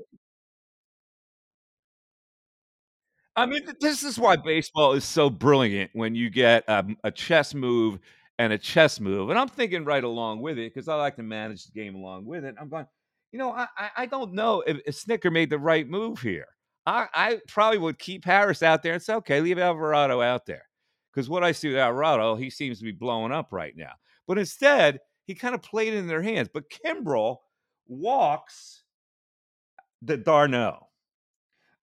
I 3.35 3.45
mean, 3.45 3.61
this 3.79 4.03
is 4.03 4.19
why 4.19 4.35
baseball 4.35 4.93
is 4.93 5.05
so 5.05 5.29
brilliant 5.29 5.91
when 5.93 6.15
you 6.15 6.29
get 6.29 6.67
um, 6.67 6.97
a 7.03 7.11
chess 7.11 7.53
move 7.53 7.99
and 8.39 8.51
a 8.51 8.57
chess 8.57 8.99
move. 8.99 9.29
And 9.29 9.39
I'm 9.39 9.47
thinking 9.47 9.85
right 9.85 10.03
along 10.03 10.41
with 10.41 10.57
it 10.57 10.73
because 10.73 10.87
I 10.87 10.95
like 10.95 11.15
to 11.17 11.23
manage 11.23 11.65
the 11.65 11.71
game 11.71 11.95
along 11.95 12.25
with 12.25 12.43
it. 12.43 12.55
I'm 12.59 12.67
going, 12.69 12.87
you 13.31 13.39
know, 13.39 13.51
I, 13.51 13.67
I 13.95 14.05
don't 14.05 14.33
know 14.33 14.63
if, 14.65 14.79
if 14.85 14.95
Snitker 14.95 15.31
made 15.31 15.49
the 15.49 15.59
right 15.59 15.87
move 15.87 16.19
here. 16.19 16.47
I, 16.85 17.07
I 17.13 17.39
probably 17.47 17.77
would 17.77 17.99
keep 17.99 18.25
Harris 18.25 18.63
out 18.63 18.81
there 18.81 18.93
and 18.93 19.01
say, 19.01 19.13
okay, 19.15 19.41
leave 19.41 19.59
Alvarado 19.59 20.21
out 20.21 20.45
there. 20.45 20.63
Because 21.13 21.29
what 21.29 21.43
I 21.43 21.51
see 21.51 21.69
with 21.69 21.77
Alvarado, 21.77 22.35
he 22.35 22.49
seems 22.49 22.79
to 22.79 22.85
be 22.85 22.91
blowing 22.91 23.31
up 23.31 23.49
right 23.51 23.73
now. 23.75 23.93
But 24.27 24.37
instead, 24.37 24.99
he 25.27 25.35
kind 25.35 25.53
of 25.53 25.61
played 25.61 25.93
in 25.93 26.07
their 26.07 26.21
hands. 26.21 26.49
But 26.51 26.71
Kimbrel 26.71 27.37
walks 27.85 28.83
the 30.01 30.17
d'Arnaud. 30.17 30.87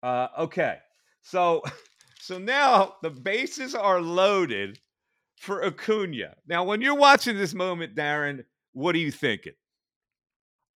Uh, 0.02 0.28
okay. 0.38 0.78
So 1.22 1.62
so 2.20 2.38
now 2.38 2.94
the 3.02 3.10
bases 3.10 3.74
are 3.74 4.00
loaded 4.00 4.78
for 5.38 5.64
Acuna. 5.64 6.36
Now, 6.46 6.62
when 6.64 6.80
you're 6.80 6.94
watching 6.94 7.36
this 7.36 7.52
moment, 7.52 7.96
Darren, 7.96 8.44
what 8.72 8.94
are 8.94 8.98
you 8.98 9.10
thinking? 9.10 9.54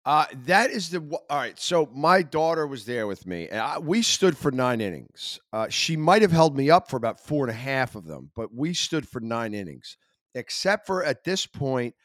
Uh, 0.06 0.26
that 0.46 0.70
is 0.70 0.90
the 0.90 1.00
all 1.30 1.38
right. 1.38 1.58
So 1.58 1.90
my 1.94 2.24
daughter 2.24 2.68
was 2.68 2.86
there 2.86 3.08
with 3.08 3.26
me, 3.26 3.48
and 3.48 3.60
I, 3.60 3.80
we 3.80 4.02
stood 4.02 4.38
for 4.38 4.52
nine 4.52 4.82
innings. 4.82 5.40
Uh, 5.54 5.68
she 5.70 5.96
might 5.96 6.22
have 6.22 6.32
held 6.32 6.58
me 6.58 6.70
up 6.70 6.90
for 6.90 6.98
about 6.98 7.22
four 7.22 7.46
and 7.46 7.52
a 7.52 7.58
half 7.58 7.96
of 7.96 8.06
them, 8.06 8.30
but 8.36 8.54
we 8.54 8.74
stood 8.74 9.08
for 9.08 9.22
nine 9.22 9.54
innings. 9.54 9.98
Except 10.36 10.88
for 10.88 11.06
at 11.06 11.24
this 11.24 11.46
point, 11.46 11.96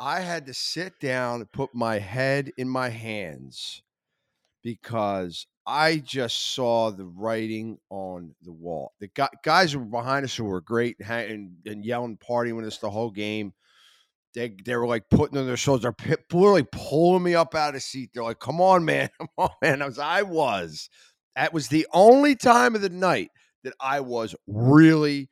I 0.00 0.20
had 0.20 0.46
to 0.46 0.54
sit 0.54 0.98
down 0.98 1.40
and 1.40 1.52
put 1.52 1.74
my 1.74 1.98
head 1.98 2.52
in 2.56 2.68
my 2.68 2.88
hands 2.88 3.82
because 4.62 5.46
I 5.66 5.98
just 5.98 6.54
saw 6.54 6.90
the 6.90 7.04
writing 7.04 7.78
on 7.90 8.34
the 8.42 8.52
wall. 8.52 8.92
The 8.98 9.10
guys 9.44 9.76
were 9.76 9.84
behind 9.84 10.24
us 10.24 10.34
who 10.34 10.44
were 10.44 10.62
great 10.62 10.96
and, 11.06 11.52
and 11.66 11.84
yelling, 11.84 12.16
partying 12.16 12.56
with 12.56 12.66
us 12.66 12.78
the 12.78 12.90
whole 12.90 13.10
game 13.10 13.52
they 14.34 14.54
they 14.64 14.76
were 14.76 14.86
like 14.86 15.08
putting 15.10 15.38
on 15.38 15.46
their 15.46 15.56
shoulders, 15.56 15.82
they're 15.82 15.92
pi- 15.92 16.22
literally 16.32 16.66
pulling 16.70 17.22
me 17.22 17.34
up 17.34 17.54
out 17.54 17.68
of 17.68 17.74
the 17.74 17.80
seat. 17.80 18.10
They're 18.14 18.22
like, 18.22 18.38
"Come 18.38 18.60
on, 18.60 18.84
man, 18.84 19.08
come 19.18 19.28
on, 19.36 19.50
man." 19.62 19.82
I 19.82 19.86
was, 19.86 19.98
I 19.98 20.22
was. 20.22 20.88
That 21.36 21.52
was 21.52 21.68
the 21.68 21.86
only 21.92 22.36
time 22.36 22.74
of 22.74 22.80
the 22.80 22.90
night 22.90 23.30
that 23.64 23.74
I 23.80 24.00
was 24.00 24.34
really 24.46 25.28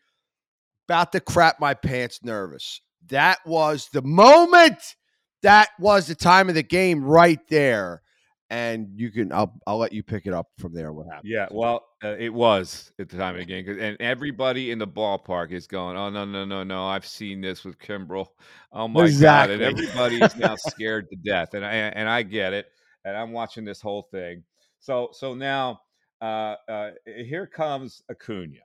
about 0.89 1.13
to 1.13 1.21
crap 1.21 1.61
my 1.61 1.75
pants, 1.75 2.21
nervous. 2.23 2.81
That 3.09 3.39
was 3.47 3.89
the 3.93 4.03
moment. 4.03 4.97
That 5.43 5.69
was 5.79 6.07
the 6.07 6.15
time 6.15 6.49
of 6.49 6.55
the 6.55 6.63
game 6.63 7.05
right 7.05 7.41
there. 7.49 8.03
And 8.51 8.89
you 8.97 9.11
can, 9.11 9.31
I'll, 9.33 9.53
I'll 9.67 9.79
let 9.79 9.93
you 9.93 10.03
pick 10.03 10.27
it 10.27 10.33
up 10.33 10.49
from 10.59 10.73
there. 10.73 10.93
What 10.93 11.07
happened? 11.07 11.31
Yeah, 11.31 11.49
well, 11.51 11.85
uh, 12.03 12.17
it 12.19 12.33
was 12.33 12.93
at 12.99 13.09
the 13.11 13.19
time 13.19 13.35
of 13.35 13.41
the 13.41 13.45
game, 13.45 13.69
and 13.79 13.97
everybody 14.01 14.71
in 14.71 14.79
the 14.79 14.87
ballpark 14.87 15.53
is 15.53 15.67
going, 15.67 15.99
"Oh 15.99 16.09
no, 16.09 16.25
no, 16.25 16.47
no, 16.47 16.63
no! 16.63 16.87
I've 16.87 17.05
seen 17.05 17.43
this 17.43 17.65
with 17.65 17.79
Kimbrel. 17.79 18.29
Oh 18.73 18.89
my 18.89 19.11
god!" 19.11 19.51
And 19.51 19.61
Exactly. 19.61 19.65
everybody 19.65 20.25
is 20.25 20.37
now 20.37 20.55
scared 20.57 21.11
to 21.11 21.17
death, 21.17 21.53
and 21.53 21.65
I 21.65 21.73
and 21.75 22.09
I 22.09 22.23
get 22.23 22.55
it, 22.55 22.69
and 23.05 23.17
I'm 23.17 23.33
watching 23.33 23.65
this 23.67 23.83
whole 23.83 24.09
thing. 24.11 24.45
So 24.81 25.11
so 25.13 25.35
now 25.35 25.81
uh, 26.23 26.55
uh, 26.69 26.91
here 27.05 27.47
comes 27.47 28.03
Acuna, 28.11 28.61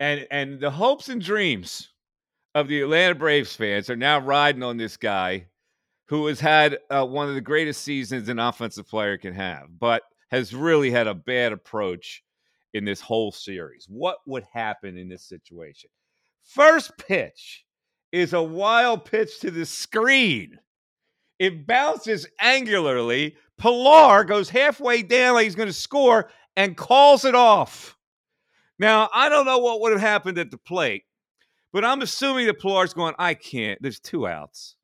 and 0.00 0.26
and 0.30 0.60
the 0.60 0.70
hopes 0.70 1.08
and 1.08 1.20
dreams 1.20 1.93
of 2.54 2.68
the 2.68 2.82
Atlanta 2.82 3.14
Braves 3.14 3.54
fans 3.54 3.90
are 3.90 3.96
now 3.96 4.20
riding 4.20 4.62
on 4.62 4.76
this 4.76 4.96
guy 4.96 5.46
who 6.06 6.26
has 6.26 6.40
had 6.40 6.78
uh, 6.90 7.04
one 7.04 7.28
of 7.28 7.34
the 7.34 7.40
greatest 7.40 7.82
seasons 7.82 8.28
an 8.28 8.38
offensive 8.38 8.88
player 8.88 9.16
can 9.16 9.34
have, 9.34 9.68
but 9.78 10.02
has 10.30 10.54
really 10.54 10.90
had 10.90 11.06
a 11.06 11.14
bad 11.14 11.52
approach 11.52 12.22
in 12.74 12.84
this 12.84 13.00
whole 13.00 13.32
series. 13.32 13.86
What 13.88 14.18
would 14.26 14.44
happen 14.52 14.98
in 14.98 15.08
this 15.08 15.24
situation? 15.24 15.90
First 16.44 16.92
pitch 16.98 17.64
is 18.12 18.32
a 18.32 18.42
wild 18.42 19.04
pitch 19.04 19.40
to 19.40 19.50
the 19.50 19.66
screen. 19.66 20.58
It 21.38 21.66
bounces 21.66 22.26
angularly. 22.40 23.36
Pillar 23.58 24.24
goes 24.24 24.50
halfway 24.50 25.02
down 25.02 25.34
like 25.34 25.44
he's 25.44 25.54
going 25.54 25.68
to 25.68 25.72
score 25.72 26.30
and 26.56 26.76
calls 26.76 27.24
it 27.24 27.34
off. 27.34 27.96
Now, 28.78 29.08
I 29.12 29.28
don't 29.28 29.46
know 29.46 29.58
what 29.58 29.80
would 29.80 29.92
have 29.92 30.00
happened 30.00 30.38
at 30.38 30.50
the 30.50 30.58
plate, 30.58 31.04
but 31.74 31.84
I'm 31.84 32.02
assuming 32.02 32.46
that 32.46 32.60
Pillar's 32.60 32.94
going, 32.94 33.14
I 33.18 33.34
can't. 33.34 33.82
There's 33.82 33.98
two 33.98 34.28
outs. 34.28 34.76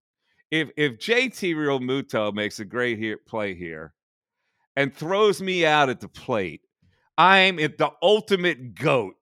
If 0.50 0.70
if 0.76 0.98
JT 0.98 1.55
Realmuto 1.55 2.35
makes 2.35 2.59
a 2.59 2.64
great 2.64 2.98
here, 2.98 3.16
play 3.16 3.55
here 3.55 3.94
and 4.74 4.92
throws 4.92 5.40
me 5.40 5.64
out 5.64 5.88
at 5.88 6.00
the 6.00 6.09
plate, 6.09 6.62
I'm 7.16 7.61
at 7.61 7.79
the 7.79 7.92
ultimate 8.03 8.74
goat 8.74 9.14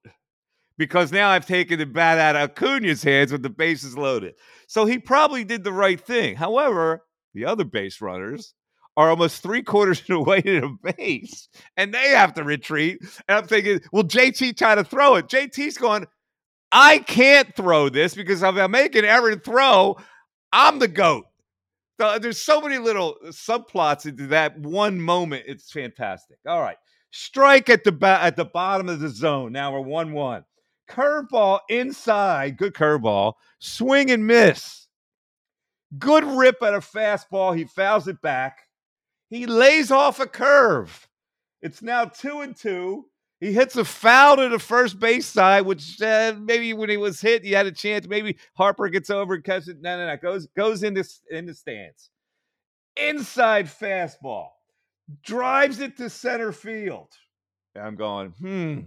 because 0.79 1.11
now 1.11 1.29
I've 1.29 1.45
taken 1.45 1.77
the 1.77 1.85
bat 1.85 2.17
out 2.17 2.35
of 2.35 2.49
Acuna's 2.49 3.03
hands 3.03 3.31
with 3.31 3.43
the 3.43 3.51
bases 3.51 3.95
loaded. 3.95 4.33
So 4.67 4.85
he 4.87 4.97
probably 4.97 5.43
did 5.43 5.63
the 5.63 5.71
right 5.73 6.01
thing. 6.01 6.37
However, 6.37 7.03
the 7.35 7.45
other 7.45 7.65
base 7.65 8.01
runners 8.01 8.55
are 8.97 9.11
almost 9.11 9.43
three 9.43 9.61
quarters 9.61 9.99
of 10.01 10.07
the 10.07 10.19
way 10.21 10.41
to 10.41 10.61
the 10.61 10.93
base 10.97 11.47
and 11.77 11.93
they 11.93 12.09
have 12.09 12.33
to 12.33 12.43
retreat. 12.43 12.97
And 13.27 13.37
I'm 13.37 13.45
thinking, 13.45 13.81
well, 13.91 14.03
JT 14.03 14.57
try 14.57 14.73
to 14.73 14.83
throw 14.83 15.17
it. 15.17 15.27
JT's 15.27 15.77
going, 15.77 16.07
I 16.71 16.99
can't 16.99 17.55
throw 17.55 17.89
this 17.89 18.13
because 18.13 18.43
if 18.43 18.55
I 18.55 18.67
make 18.67 18.95
an 18.95 19.05
error 19.05 19.35
throw, 19.35 19.97
I'm 20.51 20.79
the 20.79 20.87
goat. 20.87 21.25
So 21.99 22.17
there's 22.19 22.41
so 22.41 22.61
many 22.61 22.77
little 22.77 23.17
subplots 23.25 24.05
into 24.05 24.27
that 24.27 24.57
one 24.59 25.01
moment. 25.01 25.43
It's 25.47 25.71
fantastic. 25.71 26.37
All 26.47 26.61
right. 26.61 26.77
Strike 27.11 27.69
at 27.69 27.83
the 27.83 27.91
ba- 27.91 28.19
at 28.21 28.35
the 28.35 28.45
bottom 28.45 28.87
of 28.87 28.99
the 28.99 29.09
zone. 29.09 29.51
Now 29.51 29.73
we're 29.73 29.81
1 29.81 30.13
1. 30.13 30.45
Curveball 30.89 31.59
inside. 31.69 32.57
Good 32.57 32.73
curveball. 32.73 33.33
Swing 33.59 34.11
and 34.11 34.25
miss. 34.25 34.87
Good 35.97 36.23
rip 36.23 36.61
at 36.61 36.73
a 36.75 36.79
fastball. 36.79 37.57
He 37.57 37.65
fouls 37.65 38.07
it 38.07 38.21
back. 38.21 38.59
He 39.29 39.45
lays 39.45 39.91
off 39.91 40.19
a 40.19 40.27
curve. 40.27 41.07
It's 41.61 41.81
now 41.81 42.05
two 42.05 42.41
and 42.41 42.55
two. 42.55 43.05
He 43.39 43.53
hits 43.53 43.75
a 43.77 43.85
foul 43.85 44.35
to 44.37 44.49
the 44.49 44.59
first 44.59 44.99
base 44.99 45.25
side, 45.25 45.65
which 45.65 46.01
uh, 46.01 46.35
maybe 46.37 46.73
when 46.73 46.89
he 46.89 46.97
was 46.97 47.21
hit, 47.21 47.45
he 47.45 47.51
had 47.51 47.65
a 47.65 47.71
chance. 47.71 48.05
Maybe 48.07 48.37
Harper 48.55 48.89
gets 48.89 49.09
over 49.09 49.35
and 49.35 49.43
catches 49.43 49.69
it. 49.69 49.81
No, 49.81 49.97
no, 49.97 50.07
no. 50.07 50.17
Goes 50.17 50.47
goes 50.47 50.83
in 50.83 50.93
the 50.93 51.09
in 51.31 51.45
the 51.45 51.53
stands. 51.53 52.09
Inside 52.97 53.67
fastball, 53.67 54.49
drives 55.23 55.79
it 55.79 55.95
to 55.97 56.09
center 56.09 56.51
field. 56.51 57.09
And 57.75 57.85
I'm 57.85 57.95
going, 57.95 58.31
hmm. 58.31 58.79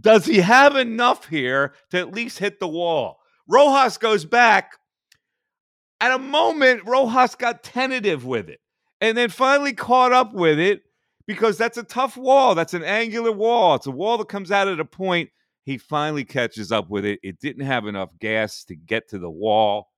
Does 0.00 0.26
he 0.26 0.38
have 0.38 0.76
enough 0.76 1.26
here 1.28 1.74
to 1.90 1.98
at 1.98 2.12
least 2.12 2.38
hit 2.38 2.60
the 2.60 2.68
wall? 2.68 3.18
Rojas 3.48 3.98
goes 3.98 4.24
back. 4.24 4.72
At 6.00 6.14
a 6.14 6.18
moment, 6.18 6.82
Rojas 6.86 7.34
got 7.34 7.64
tentative 7.64 8.24
with 8.24 8.48
it 8.48 8.60
and 9.00 9.16
then 9.16 9.30
finally 9.30 9.72
caught 9.72 10.12
up 10.12 10.32
with 10.32 10.58
it 10.58 10.82
because 11.28 11.58
that's 11.58 11.76
a 11.76 11.84
tough 11.84 12.16
wall. 12.16 12.54
That's 12.56 12.72
an 12.74 12.82
angular 12.82 13.30
wall. 13.30 13.74
It's 13.76 13.86
a 13.86 13.92
wall 13.92 14.16
that 14.16 14.28
comes 14.28 14.50
out 14.50 14.66
at 14.66 14.80
a 14.80 14.84
point. 14.84 15.28
He 15.62 15.76
finally 15.76 16.24
catches 16.24 16.72
up 16.72 16.88
with 16.88 17.04
it. 17.04 17.20
It 17.22 17.38
didn't 17.38 17.66
have 17.66 17.86
enough 17.86 18.18
gas 18.18 18.64
to 18.64 18.74
get 18.74 19.08
to 19.10 19.18
the 19.18 19.30
wall, 19.30 19.90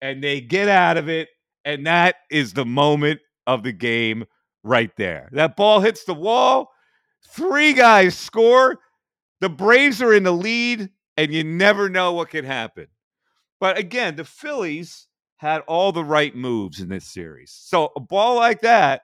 and 0.00 0.24
they 0.24 0.40
get 0.40 0.68
out 0.68 0.96
of 0.96 1.10
it. 1.10 1.28
And 1.66 1.86
that 1.86 2.16
is 2.30 2.54
the 2.54 2.64
moment 2.64 3.20
of 3.46 3.62
the 3.62 3.72
game 3.72 4.24
right 4.64 4.90
there. 4.96 5.28
That 5.32 5.56
ball 5.56 5.80
hits 5.80 6.04
the 6.04 6.14
wall. 6.14 6.70
Three 7.28 7.74
guys 7.74 8.16
score. 8.16 8.78
The 9.40 9.50
Braves 9.50 10.00
are 10.00 10.14
in 10.14 10.22
the 10.22 10.32
lead, 10.32 10.88
and 11.18 11.34
you 11.34 11.44
never 11.44 11.90
know 11.90 12.14
what 12.14 12.30
can 12.30 12.46
happen. 12.46 12.86
But 13.60 13.76
again, 13.76 14.16
the 14.16 14.24
Phillies 14.24 15.06
had 15.36 15.60
all 15.62 15.92
the 15.92 16.04
right 16.04 16.34
moves 16.34 16.80
in 16.80 16.88
this 16.88 17.06
series. 17.06 17.52
So 17.52 17.90
a 17.94 18.00
ball 18.00 18.36
like 18.36 18.62
that, 18.62 19.02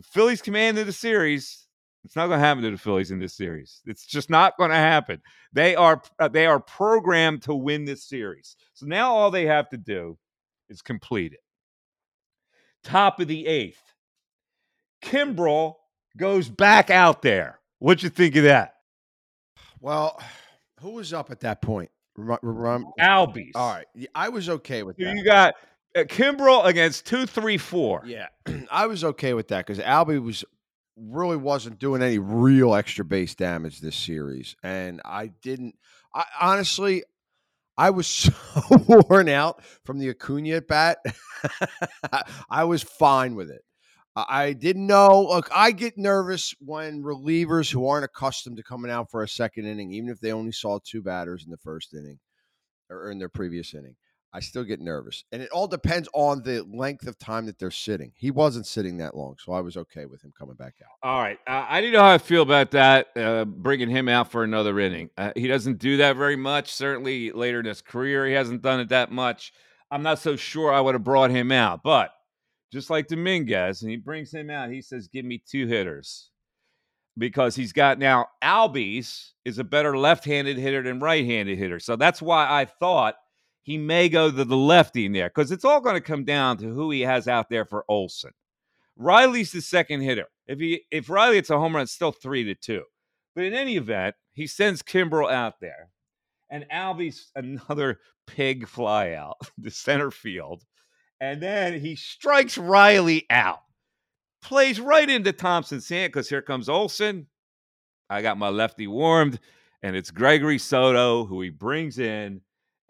the 0.00 0.06
Phillies 0.08 0.40
commanded 0.42 0.86
the 0.86 0.92
series. 0.92 1.66
It's 2.04 2.16
not 2.16 2.28
going 2.28 2.40
to 2.40 2.44
happen 2.46 2.62
to 2.62 2.70
the 2.70 2.78
Phillies 2.78 3.10
in 3.10 3.18
this 3.18 3.34
series. 3.36 3.82
It's 3.84 4.06
just 4.06 4.30
not 4.30 4.56
going 4.56 4.70
to 4.70 4.76
happen. 4.76 5.20
They 5.52 5.74
are 5.76 6.00
uh, 6.18 6.28
they 6.28 6.46
are 6.46 6.58
programmed 6.58 7.42
to 7.42 7.54
win 7.54 7.84
this 7.84 8.04
series. 8.04 8.56
So 8.72 8.86
now 8.86 9.12
all 9.14 9.30
they 9.30 9.44
have 9.46 9.68
to 9.70 9.76
do 9.76 10.16
is 10.70 10.80
complete 10.80 11.34
it. 11.34 11.40
Top 12.82 13.20
of 13.20 13.28
the 13.28 13.46
eighth, 13.46 13.82
Kimbrel 15.02 15.74
goes 16.16 16.48
back 16.48 16.88
out 16.88 17.20
there. 17.20 17.60
What 17.78 18.02
you 18.02 18.08
think 18.08 18.36
of 18.36 18.44
that? 18.44 18.76
Well, 19.80 20.18
who 20.80 20.92
was 20.92 21.12
up 21.12 21.30
at 21.30 21.40
that 21.40 21.60
point? 21.60 21.90
Rem- 22.16 22.38
rem- 22.42 22.86
Albies. 22.98 23.52
all 23.54 23.74
right, 23.74 23.86
I 24.14 24.30
was 24.30 24.48
okay 24.48 24.82
with 24.82 24.96
that. 24.96 25.14
you 25.14 25.24
got 25.24 25.54
uh, 25.96 26.00
Kimbrel 26.00 26.64
against 26.64 27.06
two, 27.06 27.26
three, 27.26 27.58
four. 27.58 28.02
Yeah, 28.06 28.28
I 28.70 28.86
was 28.86 29.04
okay 29.04 29.34
with 29.34 29.48
that 29.48 29.66
because 29.66 29.82
Albie 29.82 30.22
was 30.22 30.44
really 30.96 31.36
wasn't 31.36 31.78
doing 31.78 32.02
any 32.02 32.18
real 32.18 32.74
extra 32.74 33.04
base 33.04 33.34
damage 33.34 33.80
this 33.80 33.96
series, 33.96 34.56
and 34.62 35.00
I 35.04 35.28
didn't. 35.42 35.76
I 36.14 36.24
honestly, 36.40 37.04
I 37.76 37.90
was 37.90 38.06
so 38.06 38.32
worn 38.86 39.28
out 39.28 39.62
from 39.84 39.98
the 39.98 40.10
Acuna 40.10 40.56
at 40.56 40.68
bat. 40.68 40.98
I 42.50 42.64
was 42.64 42.82
fine 42.82 43.34
with 43.34 43.50
it. 43.50 43.62
I 44.14 44.24
I 44.28 44.52
didn't 44.52 44.86
know. 44.86 45.22
Look, 45.28 45.48
I 45.54 45.72
get 45.72 45.96
nervous 45.96 46.54
when 46.60 47.02
relievers 47.02 47.70
who 47.70 47.86
aren't 47.86 48.04
accustomed 48.04 48.56
to 48.58 48.62
coming 48.62 48.90
out 48.90 49.10
for 49.10 49.22
a 49.22 49.28
second 49.28 49.66
inning, 49.66 49.92
even 49.92 50.10
if 50.10 50.20
they 50.20 50.32
only 50.32 50.52
saw 50.52 50.78
two 50.84 51.02
batters 51.02 51.44
in 51.44 51.50
the 51.50 51.58
first 51.58 51.94
inning 51.94 52.18
or 52.90 53.10
in 53.10 53.18
their 53.18 53.28
previous 53.28 53.72
inning. 53.74 53.96
I 54.32 54.40
still 54.40 54.62
get 54.62 54.80
nervous. 54.80 55.24
And 55.32 55.42
it 55.42 55.50
all 55.50 55.66
depends 55.66 56.08
on 56.14 56.42
the 56.42 56.62
length 56.62 57.06
of 57.06 57.18
time 57.18 57.46
that 57.46 57.58
they're 57.58 57.70
sitting. 57.70 58.12
He 58.14 58.30
wasn't 58.30 58.66
sitting 58.66 58.98
that 58.98 59.16
long, 59.16 59.36
so 59.38 59.52
I 59.52 59.60
was 59.60 59.76
okay 59.76 60.06
with 60.06 60.22
him 60.22 60.32
coming 60.38 60.54
back 60.54 60.74
out. 60.82 61.08
All 61.08 61.20
right. 61.20 61.38
Uh, 61.48 61.66
I 61.68 61.80
didn't 61.80 61.94
know 61.94 62.00
how 62.00 62.12
I 62.12 62.18
feel 62.18 62.42
about 62.42 62.70
that, 62.70 63.08
uh, 63.16 63.44
bringing 63.44 63.90
him 63.90 64.08
out 64.08 64.30
for 64.30 64.44
another 64.44 64.78
inning. 64.78 65.10
Uh, 65.16 65.32
he 65.34 65.48
doesn't 65.48 65.78
do 65.78 65.96
that 65.96 66.16
very 66.16 66.36
much. 66.36 66.72
Certainly 66.72 67.32
later 67.32 67.60
in 67.60 67.66
his 67.66 67.82
career, 67.82 68.26
he 68.26 68.32
hasn't 68.32 68.62
done 68.62 68.78
it 68.78 68.90
that 68.90 69.10
much. 69.10 69.52
I'm 69.90 70.02
not 70.02 70.20
so 70.20 70.36
sure 70.36 70.72
I 70.72 70.80
would 70.80 70.94
have 70.94 71.04
brought 71.04 71.30
him 71.30 71.50
out. 71.50 71.82
But 71.82 72.10
just 72.72 72.88
like 72.88 73.08
Dominguez, 73.08 73.82
and 73.82 73.90
he 73.90 73.96
brings 73.96 74.32
him 74.32 74.48
out, 74.48 74.70
he 74.70 74.80
says, 74.80 75.08
Give 75.08 75.24
me 75.24 75.42
two 75.44 75.66
hitters. 75.66 76.30
Because 77.18 77.56
he's 77.56 77.72
got 77.72 77.98
now 77.98 78.28
Albies 78.42 79.32
is 79.44 79.58
a 79.58 79.64
better 79.64 79.98
left 79.98 80.24
handed 80.24 80.56
hitter 80.56 80.82
than 80.82 81.00
right 81.00 81.24
handed 81.24 81.58
hitter. 81.58 81.80
So 81.80 81.96
that's 81.96 82.22
why 82.22 82.46
I 82.48 82.66
thought 82.66 83.16
he 83.62 83.78
may 83.78 84.08
go 84.08 84.30
to 84.30 84.44
the 84.44 84.56
lefty 84.56 85.06
in 85.06 85.12
there 85.12 85.28
because 85.28 85.52
it's 85.52 85.64
all 85.64 85.80
going 85.80 85.96
to 85.96 86.00
come 86.00 86.24
down 86.24 86.56
to 86.58 86.66
who 86.66 86.90
he 86.90 87.02
has 87.02 87.28
out 87.28 87.48
there 87.50 87.64
for 87.64 87.84
Olson. 87.88 88.32
Riley's 88.96 89.52
the 89.52 89.62
second 89.62 90.02
hitter. 90.02 90.26
If 90.46 90.58
he 90.58 90.82
if 90.90 91.08
Riley 91.08 91.36
hits 91.36 91.50
a 91.50 91.58
home 91.58 91.74
run, 91.74 91.84
it's 91.84 91.92
still 91.92 92.12
three 92.12 92.44
to 92.44 92.54
two. 92.54 92.82
But 93.34 93.44
in 93.44 93.54
any 93.54 93.76
event, 93.76 94.14
he 94.32 94.46
sends 94.46 94.82
Kimbrel 94.82 95.30
out 95.30 95.60
there, 95.60 95.90
and 96.50 96.66
Albies 96.72 97.26
another 97.34 98.00
pig 98.26 98.66
fly 98.68 99.12
out 99.12 99.36
to 99.62 99.70
center 99.70 100.10
field, 100.10 100.64
and 101.20 101.42
then 101.42 101.80
he 101.80 101.96
strikes 101.96 102.58
Riley 102.58 103.26
out, 103.30 103.60
plays 104.42 104.80
right 104.80 105.08
into 105.08 105.32
Thomson's 105.32 105.88
hand 105.88 106.12
because 106.12 106.28
here 106.28 106.42
comes 106.42 106.68
Olson. 106.68 107.26
I 108.08 108.22
got 108.22 108.38
my 108.38 108.48
lefty 108.48 108.88
warmed, 108.88 109.38
and 109.82 109.94
it's 109.94 110.10
Gregory 110.10 110.58
Soto 110.58 111.24
who 111.24 111.40
he 111.40 111.50
brings 111.50 111.98
in, 111.98 112.40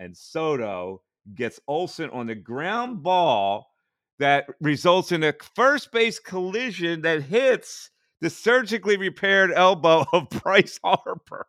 and 0.01 0.17
Soto 0.17 1.03
gets 1.35 1.61
Olson 1.69 2.11
on 2.11 2.27
the 2.27 2.35
ground 2.35 3.03
ball 3.03 3.71
that 4.19 4.47
results 4.61 5.13
in 5.13 5.23
a 5.23 5.35
first 5.55 5.93
base 5.93 6.19
collision 6.19 7.03
that 7.03 7.23
hits 7.23 7.91
the 8.21 8.31
surgically 8.31 8.97
repaired 8.97 9.53
elbow 9.55 10.05
of 10.13 10.29
Bryce 10.43 10.81
Harper. 10.83 11.47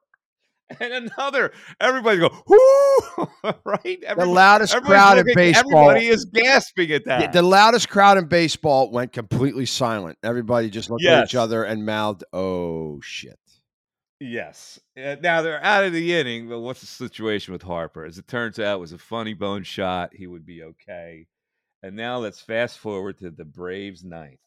And 0.79 0.93
another, 0.93 1.51
everybody 1.81 2.19
go, 2.19 2.29
whoo, 2.47 3.27
right? 3.65 4.01
the 4.17 4.25
loudest 4.25 4.73
crowd 4.83 5.17
in 5.17 5.25
baseball. 5.35 5.89
Everybody 5.89 6.07
is 6.07 6.23
gasping 6.25 6.91
at 6.91 7.03
that. 7.05 7.33
The, 7.33 7.41
the 7.41 7.47
loudest 7.47 7.89
crowd 7.89 8.17
in 8.17 8.27
baseball 8.27 8.89
went 8.89 9.11
completely 9.11 9.65
silent. 9.65 10.17
Everybody 10.23 10.69
just 10.69 10.89
looked 10.89 11.03
at 11.03 11.25
each 11.25 11.35
other 11.35 11.65
and 11.65 11.85
mouthed, 11.85 12.23
"Oh 12.31 13.01
shit." 13.01 13.37
Yes. 14.21 14.79
Uh, 14.95 15.15
now 15.19 15.41
they're 15.41 15.63
out 15.63 15.83
of 15.83 15.93
the 15.93 16.13
inning, 16.13 16.47
but 16.47 16.59
what's 16.59 16.81
the 16.81 16.85
situation 16.85 17.53
with 17.53 17.63
Harper? 17.63 18.05
As 18.05 18.19
it 18.19 18.27
turns 18.27 18.59
out, 18.59 18.77
it 18.77 18.79
was 18.79 18.91
a 18.91 18.99
funny 18.99 19.33
bone 19.33 19.63
shot. 19.63 20.13
He 20.13 20.27
would 20.27 20.45
be 20.45 20.61
okay. 20.61 21.25
And 21.81 21.95
now 21.95 22.19
let's 22.19 22.39
fast 22.39 22.77
forward 22.77 23.17
to 23.17 23.31
the 23.31 23.45
Braves 23.45 24.03
ninth 24.03 24.37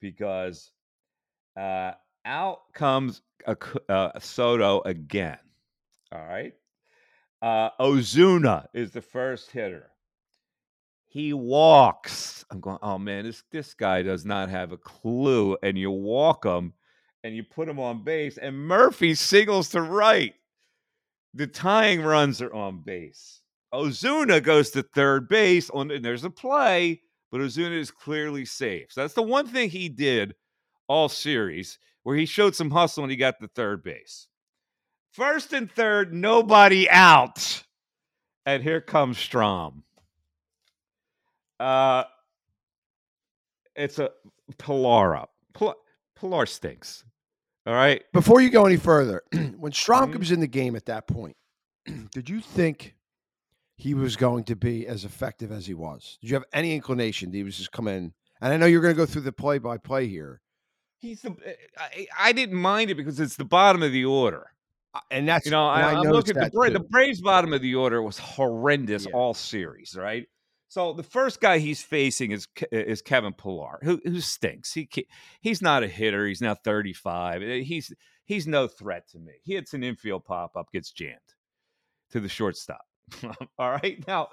because 0.00 0.70
uh, 1.60 1.92
out 2.24 2.60
comes 2.72 3.20
a, 3.46 3.54
uh, 3.90 4.18
Soto 4.18 4.80
again. 4.80 5.38
All 6.10 6.26
right. 6.26 6.54
Uh, 7.42 7.68
Ozuna 7.78 8.64
is 8.72 8.92
the 8.92 9.02
first 9.02 9.50
hitter. 9.50 9.90
He 11.08 11.34
walks. 11.34 12.46
I'm 12.50 12.60
going, 12.60 12.78
oh 12.80 12.96
man, 12.96 13.26
this, 13.26 13.42
this 13.52 13.74
guy 13.74 14.00
does 14.00 14.24
not 14.24 14.48
have 14.48 14.72
a 14.72 14.78
clue. 14.78 15.58
And 15.62 15.76
you 15.76 15.90
walk 15.90 16.46
him 16.46 16.72
and 17.24 17.34
you 17.36 17.42
put 17.44 17.68
him 17.68 17.78
on 17.78 18.02
base, 18.02 18.38
and 18.38 18.56
Murphy 18.56 19.14
singles 19.14 19.68
to 19.70 19.82
right. 19.82 20.34
The 21.34 21.46
tying 21.46 22.02
runs 22.02 22.42
are 22.42 22.52
on 22.52 22.82
base. 22.82 23.40
Ozuna 23.72 24.42
goes 24.42 24.70
to 24.70 24.82
third 24.82 25.28
base 25.28 25.70
on 25.70 25.90
and 25.90 26.04
there's 26.04 26.24
a 26.24 26.30
play, 26.30 27.00
but 27.30 27.40
Ozuna 27.40 27.78
is 27.78 27.90
clearly 27.90 28.44
safe. 28.44 28.88
So 28.90 29.00
that's 29.00 29.14
the 29.14 29.22
one 29.22 29.46
thing 29.46 29.70
he 29.70 29.88
did 29.88 30.34
all 30.88 31.08
series 31.08 31.78
where 32.02 32.16
he 32.16 32.26
showed 32.26 32.54
some 32.54 32.70
hustle 32.70 33.04
and 33.04 33.10
he 33.10 33.16
got 33.16 33.40
the 33.40 33.48
third 33.48 33.82
base. 33.82 34.28
First 35.12 35.54
and 35.54 35.70
third, 35.70 36.12
nobody 36.12 36.88
out. 36.90 37.62
And 38.44 38.62
here 38.62 38.80
comes 38.80 39.16
Strahm. 39.16 39.82
Uh 41.58 42.04
it's 43.74 43.98
a 43.98 44.10
Pillar 44.58 45.24
Pillar 46.14 46.46
stinks. 46.46 47.04
All 47.66 47.74
right. 47.74 48.02
Before 48.12 48.40
you 48.40 48.50
go 48.50 48.66
any 48.66 48.76
further, 48.76 49.22
when 49.32 49.72
Strahm 49.72 50.08
Mhm. 50.08 50.12
comes 50.14 50.30
in 50.32 50.40
the 50.40 50.46
game 50.48 50.74
at 50.76 50.86
that 50.86 51.06
point, 51.06 51.36
did 52.12 52.28
you 52.28 52.40
think 52.40 52.96
he 53.76 53.94
was 53.94 54.16
going 54.16 54.44
to 54.44 54.56
be 54.56 54.86
as 54.86 55.04
effective 55.04 55.52
as 55.52 55.66
he 55.66 55.74
was? 55.74 56.18
Did 56.20 56.30
you 56.30 56.34
have 56.34 56.44
any 56.52 56.74
inclination 56.74 57.30
that 57.30 57.36
he 57.36 57.42
was 57.44 57.56
just 57.56 57.72
come 57.72 57.88
in? 57.88 58.12
And 58.40 58.52
I 58.52 58.56
know 58.56 58.66
you're 58.66 58.80
going 58.82 58.94
to 58.94 58.98
go 58.98 59.06
through 59.06 59.22
the 59.22 59.32
play 59.32 59.58
by 59.58 59.78
play 59.78 60.08
here, 60.08 60.40
He's 60.98 61.22
the. 61.22 61.30
eh, 61.44 61.54
I, 61.78 62.06
I 62.18 62.32
didn't 62.32 62.56
mind 62.60 62.90
it 62.90 62.94
because 62.96 63.18
it's 63.18 63.36
the 63.36 63.44
bottom 63.44 63.82
of 63.82 63.92
the 63.92 64.04
order. 64.04 64.46
and 65.10 65.26
that's 65.28 65.46
You 65.46 65.50
know, 65.52 65.66
I, 65.66 65.92
I 65.92 65.94
noticed 65.94 66.12
look 66.12 66.28
at 66.28 66.52
the 66.52 66.72
the. 66.72 66.80
Braves' 66.90 67.20
bottom 67.20 67.52
of 67.52 67.60
the 67.62 67.74
order 67.74 68.02
was 68.02 68.18
horrendous 68.18 69.06
Yeah. 69.06 69.12
all 69.12 69.34
series, 69.34 69.96
right? 69.96 70.26
So 70.72 70.94
the 70.94 71.02
first 71.02 71.42
guy 71.42 71.58
he's 71.58 71.82
facing 71.82 72.30
is 72.30 72.48
is 72.70 73.02
Kevin 73.02 73.34
Pillar, 73.34 73.78
who 73.82 74.00
who 74.06 74.22
stinks. 74.22 74.72
He 74.72 74.88
he's 75.42 75.60
not 75.60 75.82
a 75.82 75.86
hitter. 75.86 76.26
He's 76.26 76.40
now 76.40 76.54
thirty 76.54 76.94
five. 76.94 77.42
Eh, 77.42 77.58
he's 77.58 77.92
he's 78.24 78.46
no 78.46 78.66
threat 78.66 79.06
to 79.10 79.18
me. 79.18 79.32
He 79.42 79.52
hits 79.52 79.74
an 79.74 79.84
infield 79.84 80.24
pop 80.24 80.56
up, 80.56 80.72
gets 80.72 80.90
jammed 80.90 81.18
to 82.12 82.20
the 82.20 82.28
shortstop. 82.30 82.80
all 83.58 83.70
right. 83.70 84.02
Now 84.08 84.30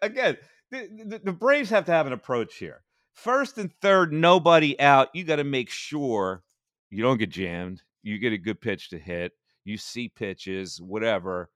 again, 0.00 0.38
the, 0.70 0.88
the, 1.04 1.20
the 1.22 1.32
Braves 1.32 1.68
have 1.68 1.84
to 1.84 1.92
have 1.92 2.06
an 2.06 2.14
approach 2.14 2.56
here. 2.56 2.82
First 3.12 3.58
and 3.58 3.70
third, 3.82 4.10
nobody 4.10 4.80
out. 4.80 5.14
You 5.14 5.22
got 5.22 5.36
to 5.36 5.44
make 5.44 5.68
sure 5.68 6.44
you 6.88 7.02
don't 7.02 7.18
get 7.18 7.28
jammed. 7.28 7.82
You 8.02 8.16
get 8.16 8.32
a 8.32 8.38
good 8.38 8.62
pitch 8.62 8.88
to 8.88 8.98
hit. 8.98 9.32
You 9.66 9.76
see 9.76 10.08
pitches, 10.08 10.80
whatever. 10.80 11.50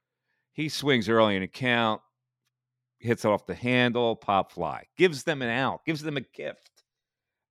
He 0.52 0.68
swings 0.68 1.08
early 1.08 1.34
in 1.34 1.42
a 1.42 1.48
count, 1.48 2.02
hits 2.98 3.24
off 3.24 3.46
the 3.46 3.54
handle, 3.54 4.16
pop 4.16 4.52
fly, 4.52 4.84
gives 4.96 5.22
them 5.22 5.42
an 5.42 5.48
out, 5.48 5.84
gives 5.84 6.02
them 6.02 6.16
a 6.16 6.22
gift. 6.34 6.82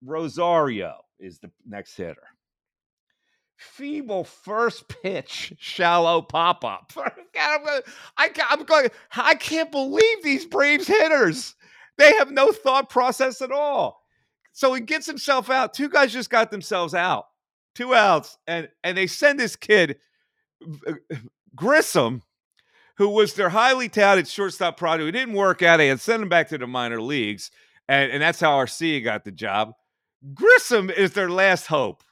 Rosario 0.04 0.96
is 1.20 1.40
the 1.40 1.52
next 1.66 1.96
hitter. 1.96 2.28
Feeble 3.58 4.24
first 4.24 4.88
pitch, 4.88 5.54
shallow 5.58 6.22
pop 6.22 6.64
up. 6.64 6.92
I'm 6.96 7.64
going, 7.66 7.82
I, 8.18 8.30
I'm 8.50 8.64
going, 8.64 8.90
I 9.16 9.36
can't 9.36 9.72
believe 9.72 10.24
these 10.24 10.46
Braves 10.46 10.88
hitters. 10.88 11.56
They 11.98 12.14
have 12.18 12.30
no 12.32 12.52
thought 12.52 12.90
process 12.90 13.42
at 13.42 13.52
all. 13.52 14.04
So 14.54 14.74
he 14.74 14.82
gets 14.82 15.08
himself 15.08 15.50
out. 15.50 15.74
Two 15.74 15.90
guys 15.90 16.14
just 16.14 16.30
got 16.30 16.52
themselves 16.52 16.94
out. 16.94 17.26
Two 17.74 17.94
outs. 17.96 18.38
And 18.48 18.70
and 18.84 18.98
they 18.98 19.08
send 19.08 19.40
this 19.40 19.56
kid 19.56 19.98
uh, 20.88 20.94
Grissom, 21.56 22.22
who 22.98 23.10
was 23.10 23.34
their 23.34 23.50
highly 23.50 23.90
touted 23.90 24.28
shortstop 24.28 24.78
product, 24.78 25.06
who 25.06 25.12
didn't 25.12 25.36
work 25.36 25.62
out. 25.62 25.78
They 25.78 25.88
had 25.88 26.00
sent 26.00 26.24
him 26.24 26.30
back 26.30 26.50
to 26.50 26.58
the 26.58 26.68
minor 26.68 27.02
leagues. 27.02 27.52
And, 27.88 28.12
and 28.12 28.22
that's 28.22 28.40
how 28.40 28.58
Arcia 28.58 29.04
got 29.04 29.24
the 29.24 29.32
job. 29.32 29.74
Grissom 30.34 30.90
is 30.90 31.14
their 31.14 31.30
last 31.30 31.68
hope. 31.68 32.04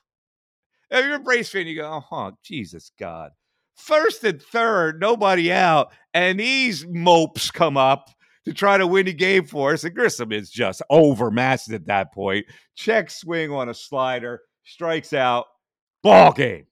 If 0.91 1.03
you're 1.03 1.15
a 1.15 1.19
Braves 1.19 1.49
fan, 1.49 1.67
you 1.67 1.75
go, 1.75 2.03
oh, 2.11 2.31
Jesus 2.43 2.91
God. 2.99 3.31
First 3.75 4.23
and 4.23 4.41
third, 4.41 5.01
nobody 5.01 5.51
out. 5.51 5.91
And 6.13 6.39
these 6.39 6.85
mopes 6.87 7.51
come 7.51 7.77
up 7.77 8.09
to 8.45 8.53
try 8.53 8.77
to 8.77 8.87
win 8.87 9.07
the 9.07 9.13
game 9.13 9.45
for 9.45 9.73
us. 9.73 9.83
And 9.83 9.95
Grissom 9.95 10.31
is 10.31 10.49
just 10.49 10.81
overmatched 10.89 11.71
at 11.71 11.87
that 11.87 12.13
point. 12.13 12.45
Check 12.75 13.09
swing 13.09 13.51
on 13.51 13.69
a 13.69 13.73
slider, 13.73 14.41
strikes 14.63 15.13
out, 15.13 15.47
ball 16.03 16.31
game. 16.31 16.67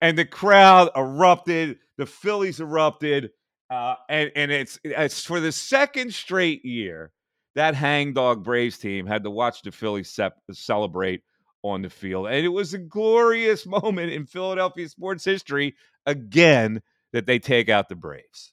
And 0.00 0.18
the 0.18 0.26
crowd 0.26 0.90
erupted. 0.96 1.78
The 1.96 2.06
Phillies 2.06 2.60
erupted. 2.60 3.30
Uh, 3.74 3.96
and, 4.08 4.30
and 4.36 4.52
it's, 4.52 4.78
it's 4.84 5.24
for 5.24 5.40
the 5.40 5.50
second 5.50 6.14
straight 6.14 6.64
year 6.64 7.10
that 7.56 7.74
hangdog 7.74 8.44
Braves 8.44 8.78
team 8.78 9.04
had 9.04 9.24
to 9.24 9.30
watch 9.30 9.62
the 9.62 9.72
Phillies 9.72 10.10
sep- 10.10 10.38
celebrate 10.52 11.22
on 11.64 11.82
the 11.82 11.90
field. 11.90 12.28
And 12.28 12.44
it 12.44 12.50
was 12.50 12.72
a 12.72 12.78
glorious 12.78 13.66
moment 13.66 14.12
in 14.12 14.26
Philadelphia 14.26 14.88
sports 14.88 15.24
history 15.24 15.74
again 16.06 16.82
that 17.12 17.26
they 17.26 17.40
take 17.40 17.68
out 17.68 17.88
the 17.88 17.96
Braves. 17.96 18.52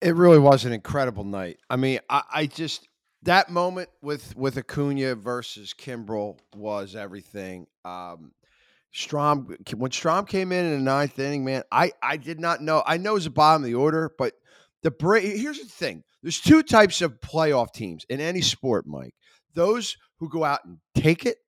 It 0.00 0.14
really 0.14 0.38
was 0.38 0.64
an 0.64 0.72
incredible 0.72 1.24
night. 1.24 1.58
I 1.68 1.74
mean, 1.74 1.98
I, 2.08 2.22
I 2.32 2.46
just 2.46 2.88
that 3.22 3.50
moment 3.50 3.88
with 4.00 4.36
with 4.36 4.56
Acuna 4.56 5.16
versus 5.16 5.74
Kimbrel 5.74 6.38
was 6.54 6.94
everything. 6.94 7.66
Um, 7.84 8.32
Strahm 8.94 9.56
when 9.76 9.90
Strahm 9.90 10.26
came 10.26 10.52
in 10.52 10.64
in 10.64 10.72
the 10.72 10.78
ninth 10.78 11.18
inning, 11.18 11.44
man, 11.44 11.64
I 11.70 11.92
I 12.02 12.16
did 12.16 12.40
not 12.40 12.62
know. 12.62 12.82
I 12.86 12.96
know 12.96 13.10
it 13.10 13.14
was 13.14 13.24
the 13.24 13.30
bottom 13.30 13.62
of 13.62 13.66
the 13.66 13.74
order, 13.74 14.10
but 14.16 14.34
the 14.82 14.90
Bra- 14.90 15.20
here's 15.20 15.58
the 15.58 15.64
thing: 15.66 16.02
there's 16.22 16.40
two 16.40 16.62
types 16.62 17.02
of 17.02 17.20
playoff 17.20 17.72
teams 17.72 18.04
in 18.08 18.20
any 18.20 18.40
sport, 18.40 18.86
Mike. 18.86 19.14
Those 19.54 19.96
who 20.18 20.28
go 20.28 20.44
out 20.44 20.60
and 20.64 20.78
take 20.94 21.26
it, 21.26 21.38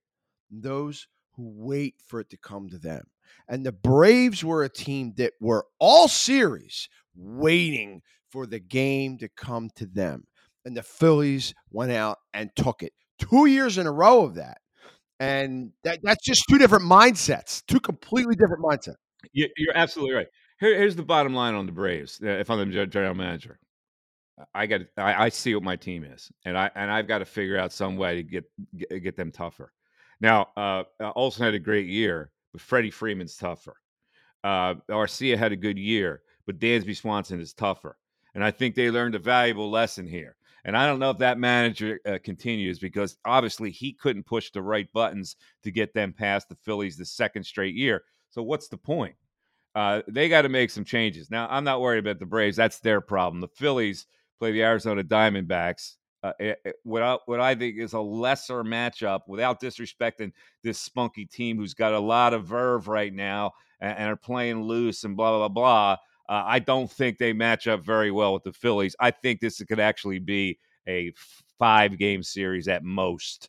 and 0.50 0.62
those 0.62 1.06
who 1.36 1.50
wait 1.54 1.94
for 2.06 2.20
it 2.20 2.30
to 2.30 2.36
come 2.36 2.68
to 2.70 2.78
them. 2.78 3.04
And 3.48 3.64
the 3.64 3.72
Braves 3.72 4.44
were 4.44 4.64
a 4.64 4.68
team 4.68 5.14
that 5.16 5.32
were 5.40 5.64
all 5.78 6.08
series 6.08 6.88
waiting 7.14 8.02
for 8.30 8.46
the 8.46 8.60
game 8.60 9.18
to 9.18 9.28
come 9.28 9.70
to 9.76 9.86
them. 9.86 10.24
And 10.64 10.76
the 10.76 10.82
Phillies 10.82 11.54
went 11.70 11.92
out 11.92 12.18
and 12.34 12.50
took 12.56 12.82
it. 12.82 12.92
Two 13.18 13.46
years 13.46 13.78
in 13.78 13.86
a 13.86 13.92
row 13.92 14.22
of 14.24 14.34
that. 14.34 14.58
And 15.20 15.72
that, 15.84 16.00
that's 16.02 16.24
just 16.24 16.44
two 16.48 16.58
different 16.58 16.84
mindsets, 16.84 17.62
two 17.66 17.80
completely 17.80 18.34
different 18.34 18.62
mindsets. 18.62 18.96
You- 19.32 19.48
You're 19.56 19.76
absolutely 19.76 20.14
right. 20.16 20.26
Here, 20.62 20.78
here's 20.78 20.94
the 20.94 21.02
bottom 21.02 21.34
line 21.34 21.54
on 21.54 21.66
the 21.66 21.72
Braves. 21.72 22.20
uh, 22.22 22.28
If 22.28 22.48
I'm 22.48 22.70
the 22.70 22.86
gen- 22.86 23.16
manager, 23.16 23.58
I 24.54 24.66
got 24.66 24.82
I, 24.96 25.24
I 25.24 25.28
see 25.28 25.56
what 25.56 25.64
my 25.64 25.74
team 25.74 26.04
is, 26.04 26.30
and 26.44 26.56
I 26.56 26.70
and 26.76 26.88
I've 26.88 27.08
got 27.08 27.18
to 27.18 27.24
figure 27.24 27.58
out 27.58 27.72
some 27.72 27.96
way 27.96 28.14
to 28.14 28.22
get 28.22 28.44
get, 29.02 29.16
them 29.16 29.32
tougher. 29.32 29.72
Now, 30.20 30.50
uh, 30.56 30.84
uh, 31.00 31.10
Olson 31.16 31.44
had 31.44 31.54
a 31.54 31.58
great 31.58 31.88
year, 31.88 32.30
but 32.52 32.60
Freddie 32.60 32.92
Freeman's 32.92 33.36
tougher. 33.36 33.74
Uh, 34.44 34.76
Arcia 34.88 35.36
had 35.36 35.50
a 35.50 35.56
good 35.56 35.78
year, 35.80 36.22
but 36.46 36.60
Dansby 36.60 36.96
Swanson 36.96 37.40
is 37.40 37.52
tougher, 37.52 37.98
and 38.36 38.44
I 38.44 38.52
think 38.52 38.76
they 38.76 38.88
learned 38.88 39.16
a 39.16 39.18
valuable 39.18 39.68
lesson 39.68 40.06
here. 40.06 40.36
And 40.64 40.76
I 40.76 40.86
don't 40.86 41.00
know 41.00 41.10
if 41.10 41.18
that 41.18 41.38
manager 41.40 41.98
uh, 42.06 42.18
continues 42.22 42.78
because 42.78 43.16
obviously 43.24 43.72
he 43.72 43.92
couldn't 43.92 44.26
push 44.26 44.52
the 44.52 44.62
right 44.62 44.86
buttons 44.92 45.34
to 45.64 45.72
get 45.72 45.92
them 45.92 46.12
past 46.12 46.48
the 46.48 46.54
Phillies 46.54 46.96
the 46.96 47.04
second 47.04 47.42
straight 47.42 47.74
year. 47.74 48.04
So 48.30 48.44
what's 48.44 48.68
the 48.68 48.76
point? 48.76 49.16
Uh, 49.74 50.02
they 50.08 50.28
got 50.28 50.42
to 50.42 50.48
make 50.48 50.70
some 50.70 50.84
changes. 50.84 51.30
Now, 51.30 51.46
I'm 51.50 51.64
not 51.64 51.80
worried 51.80 52.00
about 52.00 52.18
the 52.18 52.26
Braves. 52.26 52.56
That's 52.56 52.80
their 52.80 53.00
problem. 53.00 53.40
The 53.40 53.48
Phillies 53.48 54.06
play 54.38 54.52
the 54.52 54.62
Arizona 54.62 55.02
Diamondbacks. 55.02 55.94
Uh, 56.22 56.32
eh, 56.38 56.54
eh, 56.64 56.72
what, 56.84 57.02
I, 57.02 57.18
what 57.26 57.40
I 57.40 57.54
think 57.54 57.78
is 57.78 57.94
a 57.94 58.00
lesser 58.00 58.62
matchup 58.62 59.20
without 59.26 59.60
disrespecting 59.60 60.32
this 60.62 60.78
spunky 60.78 61.24
team 61.24 61.56
who's 61.56 61.74
got 61.74 61.94
a 61.94 61.98
lot 61.98 62.32
of 62.32 62.44
verve 62.44 62.86
right 62.86 63.12
now 63.12 63.52
and, 63.80 63.98
and 63.98 64.10
are 64.10 64.16
playing 64.16 64.62
loose 64.62 65.04
and 65.04 65.16
blah, 65.16 65.30
blah, 65.30 65.48
blah, 65.48 65.48
blah. 65.48 65.92
Uh, 66.28 66.44
I 66.46 66.58
don't 66.60 66.90
think 66.90 67.18
they 67.18 67.32
match 67.32 67.66
up 67.66 67.84
very 67.84 68.10
well 68.10 68.34
with 68.34 68.44
the 68.44 68.52
Phillies. 68.52 68.94
I 69.00 69.10
think 69.10 69.40
this 69.40 69.62
could 69.64 69.80
actually 69.80 70.20
be 70.20 70.58
a 70.86 71.12
five 71.58 71.98
game 71.98 72.22
series 72.22 72.68
at 72.68 72.84
most. 72.84 73.48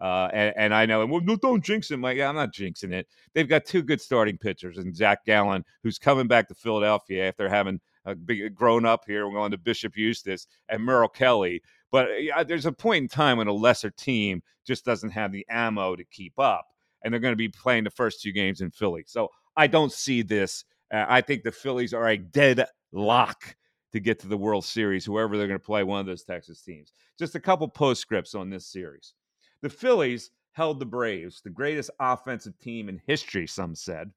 Uh, 0.00 0.28
and, 0.32 0.54
and, 0.56 0.74
I 0.74 0.84
know, 0.84 1.00
and 1.02 1.10
well, 1.10 1.22
no, 1.22 1.36
don't 1.36 1.64
jinx 1.64 1.90
it, 1.90 1.96
Mike. 1.96 2.18
Yeah, 2.18 2.28
I'm 2.28 2.34
not 2.34 2.52
jinxing 2.52 2.92
it. 2.92 3.06
They've 3.32 3.48
got 3.48 3.64
two 3.64 3.82
good 3.82 4.00
starting 4.00 4.36
pitchers, 4.36 4.76
and 4.76 4.94
Zach 4.94 5.24
Gallen, 5.24 5.64
who's 5.82 5.98
coming 5.98 6.26
back 6.26 6.48
to 6.48 6.54
Philadelphia 6.54 7.26
after 7.26 7.48
having 7.48 7.80
a 8.04 8.14
big, 8.14 8.54
grown 8.54 8.84
up 8.84 9.04
here, 9.06 9.30
going 9.30 9.52
to 9.52 9.58
Bishop 9.58 9.96
Eustace, 9.96 10.46
and 10.68 10.84
Merrill 10.84 11.08
Kelly. 11.08 11.62
But 11.90 12.08
there's 12.46 12.66
a 12.66 12.72
point 12.72 13.02
in 13.02 13.08
time 13.08 13.38
when 13.38 13.46
a 13.46 13.52
lesser 13.52 13.90
team 13.90 14.42
just 14.66 14.84
doesn't 14.84 15.10
have 15.10 15.32
the 15.32 15.46
ammo 15.48 15.96
to 15.96 16.04
keep 16.04 16.38
up, 16.38 16.66
and 17.02 17.12
they're 17.12 17.20
going 17.20 17.32
to 17.32 17.36
be 17.36 17.48
playing 17.48 17.84
the 17.84 17.90
first 17.90 18.20
two 18.20 18.32
games 18.32 18.60
in 18.60 18.70
Philly. 18.70 19.04
So 19.06 19.28
I 19.56 19.66
don't 19.66 19.92
see 19.92 20.20
this. 20.22 20.64
Uh, 20.92 21.06
I 21.08 21.20
think 21.22 21.42
the 21.42 21.52
Phillies 21.52 21.94
are 21.94 22.08
a 22.08 22.18
dead 22.18 22.66
lock 22.92 23.56
to 23.92 24.00
get 24.00 24.18
to 24.20 24.28
the 24.28 24.36
World 24.36 24.64
Series, 24.64 25.04
whoever 25.04 25.36
they're 25.36 25.46
going 25.46 25.58
to 25.58 25.64
play, 25.64 25.82
one 25.82 26.00
of 26.00 26.06
those 26.06 26.22
Texas 26.22 26.60
teams. 26.60 26.92
Just 27.18 27.34
a 27.34 27.40
couple 27.40 27.66
postscripts 27.66 28.34
on 28.34 28.50
this 28.50 28.66
series. 28.66 29.14
The 29.62 29.70
Phillies 29.70 30.30
held 30.52 30.80
the 30.80 30.86
Braves, 30.86 31.40
the 31.42 31.50
greatest 31.50 31.90
offensive 32.00 32.58
team 32.58 32.88
in 32.88 33.00
history, 33.06 33.46
some 33.46 33.74
said, 33.74 34.10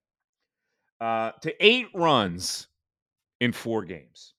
uh, 1.02 1.32
to 1.42 1.66
eight 1.66 1.88
runs 1.94 2.68
in 3.40 3.52
four 3.52 3.84
games. 3.84 4.34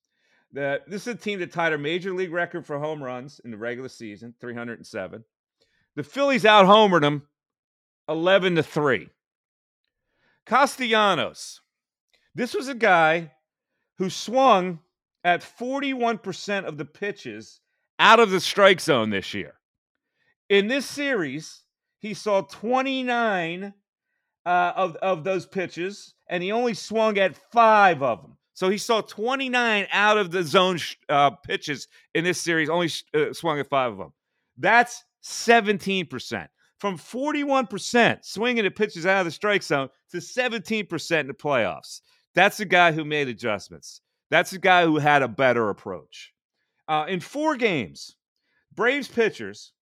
The, 0.53 0.81
this 0.87 1.03
is 1.07 1.15
a 1.15 1.17
team 1.17 1.39
that 1.41 1.53
tied 1.53 1.73
a 1.73 1.79
major 1.79 2.13
league 2.13 2.33
record 2.33 2.67
for 2.67 2.79
home 2.79 3.03
runs 3.03 3.41
in 3.45 3.51
the 3.51 3.57
regular 3.57 3.89
season, 3.89 4.35
307. 4.41 5.25
The 5.97 6.03
Phillies 6.03 6.45
out 6.45 6.67
homered 6.67 7.03
them 7.03 7.23
11 8.09 8.57
to 8.57 8.63
3. 8.63 9.09
Castellanos. 10.47 11.61
This 12.35 12.55
was 12.55 12.69
a 12.69 12.75
guy 12.75 13.33
who 13.99 14.11
swung 14.11 14.81
at 15.23 15.43
41% 15.43 16.65
of 16.65 16.79
the 16.79 16.85
pitches 16.85 17.61
out 17.99 18.19
of 18.19 18.31
the 18.31 18.41
strike 18.41 18.81
zone 18.81 19.11
this 19.11 19.35
year. 19.35 19.60
In 20.51 20.67
this 20.67 20.85
series, 20.85 21.63
he 22.01 22.13
saw 22.13 22.41
29 22.41 23.73
uh, 24.45 24.73
of, 24.75 24.97
of 24.97 25.23
those 25.23 25.47
pitches, 25.47 26.15
and 26.29 26.43
he 26.43 26.51
only 26.51 26.75
swung 26.75 27.19
at 27.19 27.37
five 27.53 28.03
of 28.03 28.21
them. 28.21 28.37
So 28.55 28.69
he 28.69 28.77
saw 28.77 29.01
29 29.01 29.87
out 29.93 30.19
of 30.19 30.33
the 30.33 30.43
zone 30.43 30.81
uh, 31.09 31.31
pitches 31.31 31.87
in 32.17 32.25
this 32.25 32.41
series, 32.41 32.69
only 32.69 32.91
uh, 33.15 33.33
swung 33.33 33.61
at 33.61 33.69
five 33.69 33.93
of 33.93 33.99
them. 33.99 34.13
That's 34.59 35.05
17%. 35.25 36.49
From 36.81 36.99
41% 36.99 38.25
swinging 38.25 38.67
at 38.67 38.75
pitches 38.75 39.07
out 39.07 39.21
of 39.21 39.27
the 39.27 39.31
strike 39.31 39.63
zone 39.63 39.89
to 40.11 40.17
17% 40.17 41.21
in 41.21 41.27
the 41.29 41.33
playoffs. 41.33 42.01
That's 42.35 42.59
a 42.59 42.65
guy 42.65 42.91
who 42.91 43.05
made 43.05 43.29
adjustments. 43.29 44.01
That's 44.31 44.53
a 44.53 44.59
guy 44.59 44.85
who 44.85 44.99
had 44.99 45.23
a 45.23 45.29
better 45.29 45.69
approach. 45.69 46.33
Uh, 46.89 47.05
in 47.09 47.21
four 47.21 47.57
games, 47.57 48.17
Braves 48.75 49.09
pitchers 49.09 49.73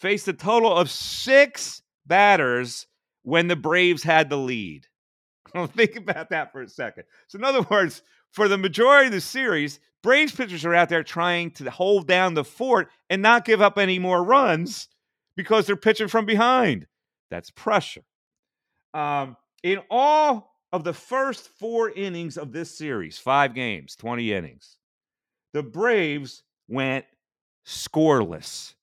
faced 0.00 0.28
a 0.28 0.32
total 0.32 0.76
of 0.76 0.90
six 0.90 1.82
batters 2.06 2.86
when 3.22 3.48
the 3.48 3.56
Braves 3.56 4.02
had 4.02 4.30
the 4.30 4.36
lead. 4.36 4.86
Think 5.68 5.96
about 5.96 6.30
that 6.30 6.52
for 6.52 6.62
a 6.62 6.68
second. 6.68 7.04
So, 7.28 7.38
in 7.38 7.44
other 7.44 7.62
words, 7.62 8.02
for 8.32 8.48
the 8.48 8.58
majority 8.58 9.06
of 9.06 9.12
the 9.12 9.20
series, 9.20 9.80
Braves 10.02 10.32
pitchers 10.32 10.64
are 10.64 10.74
out 10.74 10.88
there 10.88 11.02
trying 11.02 11.50
to 11.52 11.70
hold 11.70 12.06
down 12.06 12.34
the 12.34 12.44
fort 12.44 12.88
and 13.10 13.22
not 13.22 13.44
give 13.44 13.60
up 13.60 13.78
any 13.78 13.98
more 13.98 14.22
runs 14.22 14.88
because 15.36 15.66
they're 15.66 15.76
pitching 15.76 16.08
from 16.08 16.26
behind. 16.26 16.86
That's 17.30 17.50
pressure. 17.50 18.04
Um, 18.94 19.36
in 19.62 19.80
all 19.90 20.54
of 20.72 20.84
the 20.84 20.92
first 20.92 21.48
four 21.58 21.90
innings 21.90 22.38
of 22.38 22.52
this 22.52 22.76
series, 22.76 23.18
five 23.18 23.54
games, 23.54 23.96
20 23.96 24.32
innings, 24.32 24.76
the 25.52 25.62
Braves 25.62 26.44
went 26.68 27.04
scoreless. 27.66 28.74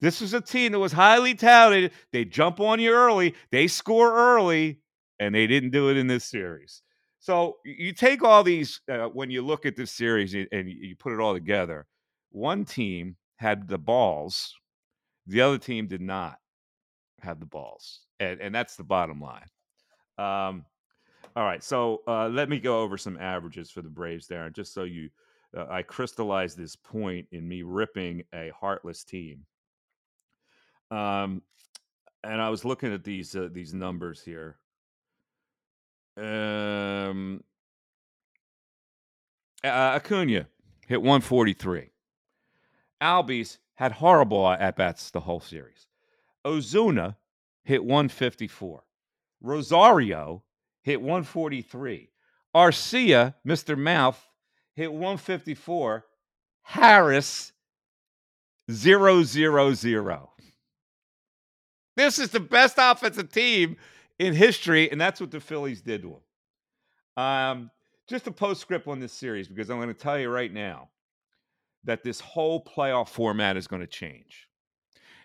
This 0.00 0.20
was 0.20 0.34
a 0.34 0.40
team 0.40 0.72
that 0.72 0.78
was 0.78 0.92
highly 0.92 1.34
touted. 1.34 1.92
They 2.12 2.24
jump 2.24 2.60
on 2.60 2.80
you 2.80 2.92
early, 2.92 3.34
they 3.50 3.66
score 3.66 4.14
early, 4.14 4.80
and 5.18 5.34
they 5.34 5.46
didn't 5.46 5.70
do 5.70 5.90
it 5.90 5.96
in 5.96 6.06
this 6.06 6.24
series. 6.24 6.82
So 7.20 7.56
you 7.64 7.92
take 7.92 8.22
all 8.22 8.44
these 8.44 8.80
uh, 8.90 9.06
when 9.06 9.30
you 9.30 9.42
look 9.42 9.66
at 9.66 9.76
this 9.76 9.90
series 9.90 10.34
and 10.34 10.68
you 10.68 10.94
put 10.96 11.12
it 11.12 11.20
all 11.20 11.34
together. 11.34 11.86
One 12.30 12.64
team 12.64 13.16
had 13.36 13.68
the 13.68 13.78
balls, 13.78 14.54
the 15.26 15.40
other 15.40 15.58
team 15.58 15.88
did 15.88 16.00
not 16.00 16.38
have 17.20 17.40
the 17.40 17.46
balls, 17.46 18.00
and 18.20 18.40
and 18.40 18.54
that's 18.54 18.76
the 18.76 18.84
bottom 18.84 19.20
line. 19.20 19.46
Um, 20.18 20.64
all 21.36 21.44
right, 21.44 21.62
so 21.62 22.02
uh, 22.06 22.28
let 22.28 22.48
me 22.48 22.58
go 22.58 22.80
over 22.80 22.96
some 22.96 23.18
averages 23.18 23.70
for 23.70 23.82
the 23.82 23.88
Braves 23.88 24.26
there, 24.26 24.46
and 24.46 24.54
just 24.54 24.72
so 24.72 24.84
you, 24.84 25.10
uh, 25.56 25.66
I 25.70 25.82
crystallize 25.82 26.54
this 26.54 26.76
point 26.76 27.26
in 27.32 27.46
me 27.46 27.62
ripping 27.62 28.22
a 28.34 28.52
heartless 28.58 29.04
team. 29.04 29.44
Um, 30.90 31.42
and 32.24 32.40
I 32.40 32.48
was 32.50 32.64
looking 32.64 32.92
at 32.92 33.04
these 33.04 33.34
uh, 33.36 33.48
these 33.52 33.74
numbers 33.74 34.22
here. 34.22 34.56
Um, 36.16 37.44
uh, 39.64 39.68
Acuna 39.68 40.46
hit 40.86 41.00
143. 41.00 41.90
Albies 43.00 43.58
had 43.74 43.92
horrible 43.92 44.48
at 44.48 44.76
bats 44.76 45.10
the 45.10 45.20
whole 45.20 45.40
series. 45.40 45.86
Ozuna 46.44 47.16
hit 47.62 47.84
154. 47.84 48.82
Rosario 49.40 50.42
hit 50.82 51.00
143. 51.00 52.10
Arcia, 52.54 53.34
Mr. 53.46 53.78
Mouth, 53.78 54.28
hit 54.74 54.90
154. 54.92 56.04
Harris, 56.62 57.52
0 58.70 59.22
0 59.22 59.74
0. 59.74 60.30
This 61.98 62.20
is 62.20 62.30
the 62.30 62.38
best 62.38 62.76
offensive 62.78 63.32
team 63.32 63.76
in 64.20 64.32
history, 64.32 64.88
and 64.88 65.00
that's 65.00 65.20
what 65.20 65.32
the 65.32 65.40
Phillies 65.40 65.82
did 65.82 66.02
to 66.02 66.10
him. 66.10 67.22
Um, 67.24 67.70
just 68.06 68.28
a 68.28 68.30
postscript 68.30 68.86
on 68.86 69.00
this 69.00 69.12
series 69.12 69.48
because 69.48 69.68
I'm 69.68 69.78
going 69.78 69.88
to 69.88 69.94
tell 69.94 70.16
you 70.16 70.30
right 70.30 70.52
now 70.52 70.90
that 71.82 72.04
this 72.04 72.20
whole 72.20 72.64
playoff 72.64 73.08
format 73.08 73.56
is 73.56 73.66
going 73.66 73.80
to 73.80 73.88
change. 73.88 74.46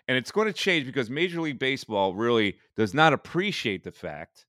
And 0.08 0.18
it's 0.18 0.32
going 0.32 0.48
to 0.48 0.52
change 0.52 0.84
because 0.84 1.08
Major 1.08 1.40
League 1.40 1.60
Baseball 1.60 2.12
really 2.12 2.56
does 2.76 2.92
not 2.92 3.12
appreciate 3.12 3.84
the 3.84 3.92
fact 3.92 4.44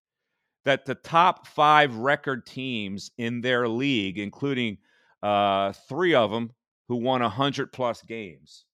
that 0.63 0.83
the 0.87 0.95
top 0.95 1.45
five 1.45 1.95
record 1.95 2.47
teams 2.47 3.11
in 3.19 3.41
their 3.41 3.67
league, 3.67 4.17
including 4.17 4.79
uh, 5.21 5.73
three 5.87 6.15
of 6.15 6.31
them 6.31 6.53
who 6.87 6.95
won 6.95 7.21
100 7.21 7.71
plus 7.71 8.01
games, 8.01 8.65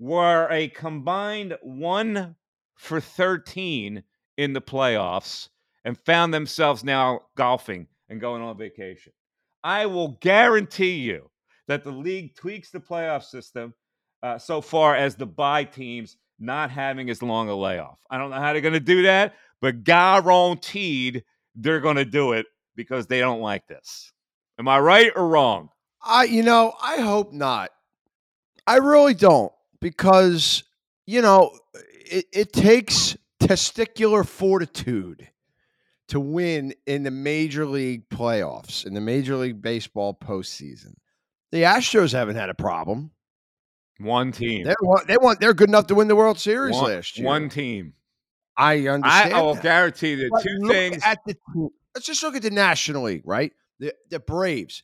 were 0.00 0.48
a 0.50 0.66
combined 0.66 1.56
one 1.62 2.34
for 2.80 2.98
13 2.98 4.02
in 4.38 4.52
the 4.54 4.60
playoffs 4.60 5.50
and 5.84 5.98
found 5.98 6.32
themselves 6.32 6.82
now 6.82 7.20
golfing 7.36 7.86
and 8.08 8.22
going 8.22 8.40
on 8.40 8.56
vacation. 8.56 9.12
I 9.62 9.84
will 9.84 10.18
guarantee 10.22 10.94
you 10.94 11.30
that 11.68 11.84
the 11.84 11.90
league 11.90 12.34
tweaks 12.34 12.70
the 12.70 12.80
playoff 12.80 13.22
system 13.24 13.74
uh, 14.22 14.38
so 14.38 14.62
far 14.62 14.96
as 14.96 15.14
the 15.14 15.26
bye 15.26 15.64
teams 15.64 16.16
not 16.38 16.70
having 16.70 17.10
as 17.10 17.22
long 17.22 17.50
a 17.50 17.54
layoff. 17.54 17.98
I 18.10 18.16
don't 18.16 18.30
know 18.30 18.40
how 18.40 18.54
they're 18.54 18.62
going 18.62 18.72
to 18.72 18.80
do 18.80 19.02
that, 19.02 19.34
but 19.60 19.84
guaranteed 19.84 21.22
they're 21.54 21.80
going 21.80 21.96
to 21.96 22.06
do 22.06 22.32
it 22.32 22.46
because 22.76 23.06
they 23.06 23.20
don't 23.20 23.42
like 23.42 23.66
this. 23.66 24.10
Am 24.58 24.66
I 24.68 24.80
right 24.80 25.12
or 25.14 25.28
wrong? 25.28 25.68
I, 26.02 26.24
you 26.24 26.42
know, 26.42 26.72
I 26.82 27.02
hope 27.02 27.34
not. 27.34 27.72
I 28.66 28.76
really 28.76 29.12
don't 29.12 29.52
because, 29.82 30.64
you 31.04 31.20
know, 31.20 31.59
it, 32.10 32.26
it 32.32 32.52
takes 32.52 33.16
testicular 33.40 34.26
fortitude 34.26 35.28
to 36.08 36.20
win 36.20 36.74
in 36.86 37.04
the 37.04 37.10
major 37.10 37.64
league 37.64 38.08
playoffs, 38.08 38.84
in 38.84 38.94
the 38.94 39.00
major 39.00 39.36
league 39.36 39.62
baseball 39.62 40.12
postseason. 40.12 40.94
The 41.52 41.62
Astros 41.62 42.12
haven't 42.12 42.36
had 42.36 42.50
a 42.50 42.54
problem. 42.54 43.12
One 43.98 44.32
team. 44.32 44.64
They 44.64 44.74
want. 44.80 45.06
They 45.06 45.16
want. 45.18 45.40
They're 45.40 45.54
good 45.54 45.68
enough 45.68 45.86
to 45.88 45.94
win 45.94 46.08
the 46.08 46.16
World 46.16 46.38
Series 46.38 46.74
one, 46.74 46.84
last 46.84 47.18
year. 47.18 47.26
One 47.26 47.48
team. 47.48 47.94
I 48.56 48.88
understand. 48.88 49.34
I, 49.34 49.42
will 49.42 49.54
that. 49.54 49.62
guarantee 49.62 50.14
the 50.14 50.28
But 50.30 50.42
two 50.42 50.68
things. 50.68 51.02
At 51.04 51.18
the, 51.26 51.36
let's 51.94 52.06
just 52.06 52.22
look 52.22 52.34
at 52.34 52.42
the 52.42 52.50
National 52.50 53.04
League, 53.04 53.22
right? 53.24 53.52
The 53.78 53.94
the 54.10 54.20
Braves. 54.20 54.82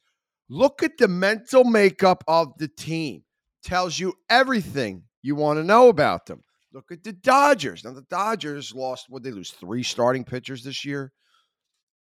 Look 0.49 0.83
at 0.83 0.99
the 0.99 1.09
mental 1.09 1.65
makeup 1.65 2.25
of 2.29 2.57
the 2.59 2.69
team. 2.69 3.23
Tells 3.63 3.99
you 3.99 4.15
everything 4.31 5.05
you 5.23 5.35
want 5.35 5.59
to 5.59 5.65
know 5.65 5.89
about 5.89 6.27
them. 6.27 6.43
Look 6.77 6.93
at 6.93 7.03
the 7.03 7.15
Dodgers. 7.15 7.85
Now 7.85 7.95
the 7.95 8.03
Dodgers 8.03 8.75
lost. 8.75 9.07
What 9.09 9.23
they 9.23 9.31
lose? 9.31 9.51
Three 9.51 9.83
starting 9.83 10.25
pitchers 10.25 10.63
this 10.63 10.85
year, 10.85 11.11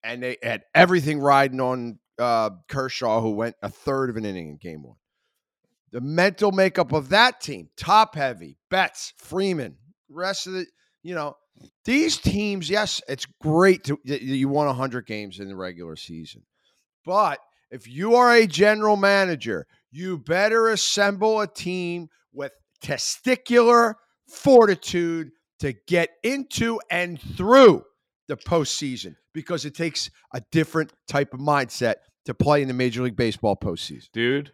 and 0.05 0.23
they 0.23 0.37
had 0.43 0.65
everything 0.75 1.19
riding 1.19 1.63
on 1.63 1.99
uh, 2.19 2.51
Kershaw, 2.69 3.23
who 3.23 3.31
went 3.31 3.57
a 3.63 3.71
third 3.71 4.11
of 4.11 4.19
an 4.19 4.27
inning 4.27 4.51
in 4.51 4.59
Game 4.59 4.83
One. 4.83 4.97
The 5.93 6.03
mental 6.03 6.53
makeup 6.53 6.93
of 6.93 7.09
that 7.09 7.41
team, 7.41 7.71
top 7.79 8.17
heavy, 8.17 8.59
Betts, 8.69 9.15
Freeman, 9.17 9.79
rest 10.11 10.47
of 10.47 10.53
the, 10.53 10.67
you 11.03 11.15
know, 11.15 11.39
these 11.87 12.19
teams. 12.19 12.69
Yes, 12.69 13.01
it's 13.09 13.25
great 13.41 13.85
to 13.85 13.99
you 14.05 14.51
won 14.51 14.75
hundred 14.75 15.07
games 15.07 15.41
in 15.41 15.49
the 15.49 15.57
regular 15.57 15.97
season, 15.97 16.43
but 17.03 17.41
If 17.71 17.89
you 17.89 18.15
are 18.15 18.33
a 18.33 18.47
general 18.47 18.97
manager, 18.97 19.67
you 19.91 20.19
better 20.19 20.69
assemble 20.69 21.41
a 21.41 21.49
team 21.49 22.09
with 22.33 22.53
testicular 22.83 23.95
fortitude 24.29 25.31
to 25.61 25.75
get 25.87 26.11
into 26.23 26.81
and 26.91 27.21
through 27.21 27.85
the 28.29 28.37
postseason 28.37 29.17
because 29.33 29.65
it 29.65 29.75
takes 29.75 30.11
a 30.35 30.43
different 30.51 30.93
type 31.09 31.33
of 31.33 31.41
mindset 31.41 31.97
to 32.25 32.35
play 32.35 32.63
in 32.63 32.69
the 32.69 32.75
Major 32.75 33.03
League 33.03 33.17
Baseball 33.17 33.57
postseason. 33.57 34.11
Dude, 34.13 34.53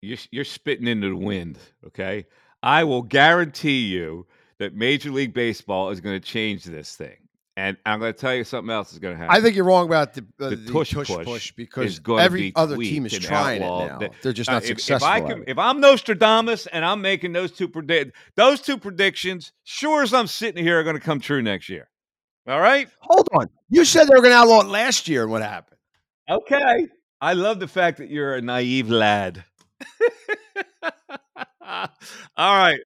you're, 0.00 0.18
you're 0.30 0.44
spitting 0.44 0.86
into 0.86 1.08
the 1.08 1.16
wind, 1.16 1.58
okay? 1.86 2.26
I 2.62 2.84
will 2.84 3.02
guarantee 3.02 3.86
you 3.86 4.26
that 4.58 4.74
Major 4.74 5.10
League 5.10 5.34
Baseball 5.34 5.90
is 5.90 6.00
going 6.00 6.20
to 6.20 6.26
change 6.26 6.64
this 6.64 6.94
thing. 6.94 7.16
And 7.60 7.76
I'm 7.84 8.00
going 8.00 8.10
to 8.14 8.18
tell 8.18 8.34
you 8.34 8.42
something 8.42 8.70
else 8.72 8.94
is 8.94 9.00
going 9.00 9.12
to 9.14 9.18
happen. 9.18 9.36
I 9.36 9.42
think 9.42 9.54
you're 9.54 9.66
wrong 9.66 9.86
about 9.86 10.14
the, 10.14 10.22
uh, 10.40 10.48
The 10.48 10.56
the, 10.56 10.72
tush 10.72 10.92
tush, 10.92 11.08
push 11.08 11.24
push, 11.26 11.52
because 11.52 12.00
every 12.18 12.40
be 12.40 12.52
other 12.56 12.74
team 12.78 13.04
is 13.04 13.12
trying 13.18 13.60
it 13.60 13.66
now. 13.66 13.98
That- 13.98 14.12
They're 14.22 14.32
just 14.32 14.48
Uh, 14.48 14.54
not 14.54 14.62
if, 14.64 14.70
if 14.70 14.80
successful. 14.80 15.08
I 15.08 15.20
can, 15.20 15.44
if 15.46 15.58
I'm 15.58 15.78
Nostradamus 15.78 16.66
and 16.68 16.86
I'm 16.86 17.02
making 17.02 17.34
those 17.34 17.52
two 17.52 17.68
predict 17.68 18.16
those 18.34 18.62
two 18.62 18.78
predictions, 18.78 19.52
sure 19.64 20.02
as 20.02 20.14
I'm 20.14 20.26
sitting 20.26 20.64
here, 20.64 20.80
are 20.80 20.82
going 20.84 20.96
to 20.96 21.02
come 21.02 21.20
true 21.20 21.42
next 21.42 21.68
year. 21.68 21.90
All 22.48 22.60
right. 22.60 22.88
Hold 23.00 23.28
on. 23.34 23.46
You 23.68 23.84
said 23.84 24.04
they 24.04 24.14
were 24.14 24.22
going 24.22 24.32
to 24.32 24.38
outlaw 24.38 24.62
it 24.62 24.68
last 24.68 25.06
year, 25.06 25.24
and 25.24 25.30
what 25.30 25.42
happened? 25.42 25.76
Okay. 26.30 26.88
I 27.20 27.34
love 27.34 27.60
the 27.60 27.68
fact 27.68 27.98
that 27.98 28.08
you're 28.08 28.36
a 28.36 28.40
naive 28.40 28.88
lad. 28.88 29.44
All 31.60 31.86
right. 32.38 32.80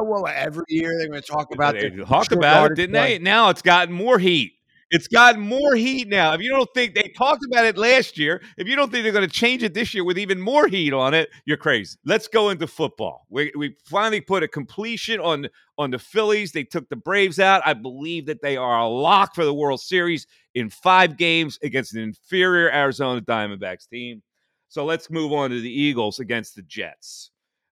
Oh, 0.00 0.04
well, 0.04 0.26
every 0.26 0.64
year 0.68 0.96
they're 0.98 1.08
going 1.08 1.22
to 1.22 1.26
talk 1.26 1.54
about 1.54 1.76
it. 1.76 1.90
They 1.90 1.96
the 1.96 2.04
talked 2.04 2.30
short 2.30 2.38
about 2.38 2.72
it, 2.72 2.76
didn't 2.76 2.94
play. 2.94 3.18
they? 3.18 3.24
Now 3.24 3.50
it's 3.50 3.62
gotten 3.62 3.94
more 3.94 4.18
heat. 4.18 4.52
It's 4.90 5.08
gotten 5.08 5.40
more 5.40 5.74
heat 5.74 6.06
now. 6.08 6.34
If 6.34 6.42
you 6.42 6.50
don't 6.50 6.68
think 6.74 6.94
they 6.94 7.10
talked 7.16 7.42
about 7.46 7.64
it 7.64 7.78
last 7.78 8.18
year, 8.18 8.42
if 8.58 8.68
you 8.68 8.76
don't 8.76 8.92
think 8.92 9.04
they're 9.04 9.12
going 9.12 9.26
to 9.26 9.34
change 9.34 9.62
it 9.62 9.72
this 9.72 9.94
year 9.94 10.04
with 10.04 10.18
even 10.18 10.38
more 10.38 10.68
heat 10.68 10.92
on 10.92 11.14
it, 11.14 11.30
you're 11.46 11.56
crazy. 11.56 11.96
Let's 12.04 12.28
go 12.28 12.50
into 12.50 12.66
football. 12.66 13.26
We, 13.30 13.50
we 13.56 13.74
finally 13.86 14.20
put 14.20 14.42
a 14.42 14.48
completion 14.48 15.18
on 15.18 15.48
on 15.78 15.90
the 15.92 15.98
Phillies. 15.98 16.52
They 16.52 16.64
took 16.64 16.90
the 16.90 16.96
Braves 16.96 17.38
out. 17.38 17.62
I 17.64 17.72
believe 17.72 18.26
that 18.26 18.42
they 18.42 18.58
are 18.58 18.80
a 18.80 18.86
lock 18.86 19.34
for 19.34 19.46
the 19.46 19.54
World 19.54 19.80
Series 19.80 20.26
in 20.54 20.68
five 20.68 21.16
games 21.16 21.58
against 21.62 21.94
an 21.94 22.02
inferior 22.02 22.70
Arizona 22.70 23.22
Diamondbacks 23.22 23.88
team. 23.88 24.22
So 24.68 24.84
let's 24.84 25.10
move 25.10 25.32
on 25.32 25.50
to 25.50 25.60
the 25.60 25.72
Eagles 25.72 26.18
against 26.18 26.54
the 26.54 26.62
Jets. 26.62 27.30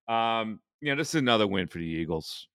Um, 0.09 0.61
you 0.81 0.91
know, 0.91 0.97
this 0.97 1.11
is 1.11 1.17
another 1.17 1.47
win 1.47 1.67
for 1.67 1.79
the 1.79 1.85
Eagles. 1.85 2.49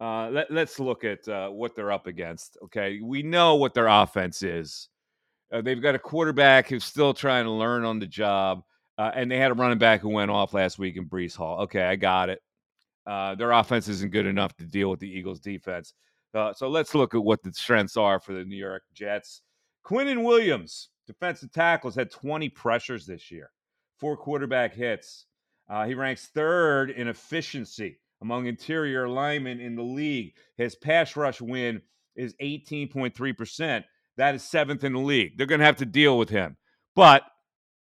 Uh, 0.00 0.28
let, 0.30 0.50
us 0.50 0.78
look 0.78 1.04
at 1.04 1.26
uh, 1.28 1.48
what 1.48 1.74
they're 1.74 1.90
up 1.90 2.06
against. 2.06 2.56
Okay, 2.64 3.00
we 3.02 3.22
know 3.22 3.56
what 3.56 3.74
their 3.74 3.88
offense 3.88 4.42
is. 4.42 4.88
Uh, 5.52 5.60
they've 5.60 5.82
got 5.82 5.94
a 5.94 5.98
quarterback 5.98 6.68
who's 6.68 6.84
still 6.84 7.12
trying 7.12 7.44
to 7.44 7.50
learn 7.50 7.84
on 7.84 7.98
the 7.98 8.06
job, 8.06 8.62
uh, 8.96 9.10
and 9.14 9.30
they 9.30 9.38
had 9.38 9.50
a 9.50 9.54
running 9.54 9.78
back 9.78 10.00
who 10.00 10.10
went 10.10 10.30
off 10.30 10.54
last 10.54 10.78
week 10.78 10.96
in 10.96 11.08
Breece 11.08 11.34
Hall. 11.34 11.60
Okay, 11.62 11.82
I 11.82 11.96
got 11.96 12.28
it. 12.28 12.40
Uh, 13.06 13.34
their 13.34 13.52
offense 13.52 13.88
isn't 13.88 14.12
good 14.12 14.26
enough 14.26 14.54
to 14.56 14.64
deal 14.64 14.90
with 14.90 15.00
the 15.00 15.10
Eagles' 15.10 15.40
defense. 15.40 15.94
Uh, 16.34 16.52
so 16.52 16.68
let's 16.68 16.94
look 16.94 17.14
at 17.14 17.24
what 17.24 17.42
the 17.42 17.52
strengths 17.52 17.96
are 17.96 18.20
for 18.20 18.34
the 18.34 18.44
New 18.44 18.56
York 18.56 18.82
Jets. 18.92 19.42
Quinnen 19.84 20.22
Williams, 20.22 20.90
defensive 21.06 21.50
tackles, 21.50 21.94
had 21.94 22.10
20 22.10 22.50
pressures 22.50 23.06
this 23.06 23.30
year, 23.30 23.50
four 23.98 24.16
quarterback 24.16 24.74
hits. 24.74 25.24
Uh, 25.68 25.86
he 25.86 25.94
ranks 25.94 26.26
third 26.26 26.90
in 26.90 27.08
efficiency 27.08 27.98
among 28.22 28.46
interior 28.46 29.08
linemen 29.08 29.60
in 29.60 29.76
the 29.76 29.82
league. 29.82 30.34
His 30.56 30.74
pass 30.74 31.16
rush 31.16 31.40
win 31.40 31.82
is 32.16 32.34
18.3%. 32.42 33.84
That 34.16 34.34
is 34.34 34.42
seventh 34.42 34.82
in 34.82 34.94
the 34.94 34.98
league. 34.98 35.36
They're 35.36 35.46
going 35.46 35.60
to 35.60 35.66
have 35.66 35.76
to 35.76 35.86
deal 35.86 36.18
with 36.18 36.28
him. 36.28 36.56
But 36.96 37.22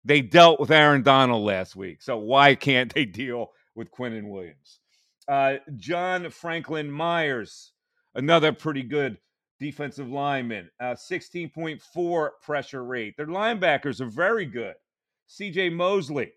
they 0.04 0.20
dealt 0.20 0.60
with 0.60 0.70
Aaron 0.70 1.02
Donald 1.02 1.44
last 1.44 1.76
week. 1.76 2.00
So 2.02 2.16
why 2.16 2.54
can't 2.54 2.92
they 2.94 3.04
deal 3.04 3.48
with 3.74 3.90
Quinnen 3.90 4.30
Williams? 4.30 4.80
Uh, 5.26 5.56
John 5.76 6.30
Franklin 6.30 6.90
Myers, 6.90 7.72
another 8.14 8.52
pretty 8.52 8.82
good 8.82 9.18
defensive 9.58 10.08
lineman, 10.08 10.70
uh, 10.80 10.94
16.4 10.94 12.28
pressure 12.42 12.84
rate. 12.84 13.14
Their 13.16 13.26
linebackers 13.26 14.00
are 14.00 14.08
very 14.08 14.46
good. 14.46 14.74
CJ 15.28 15.72
Mosley 15.72 16.32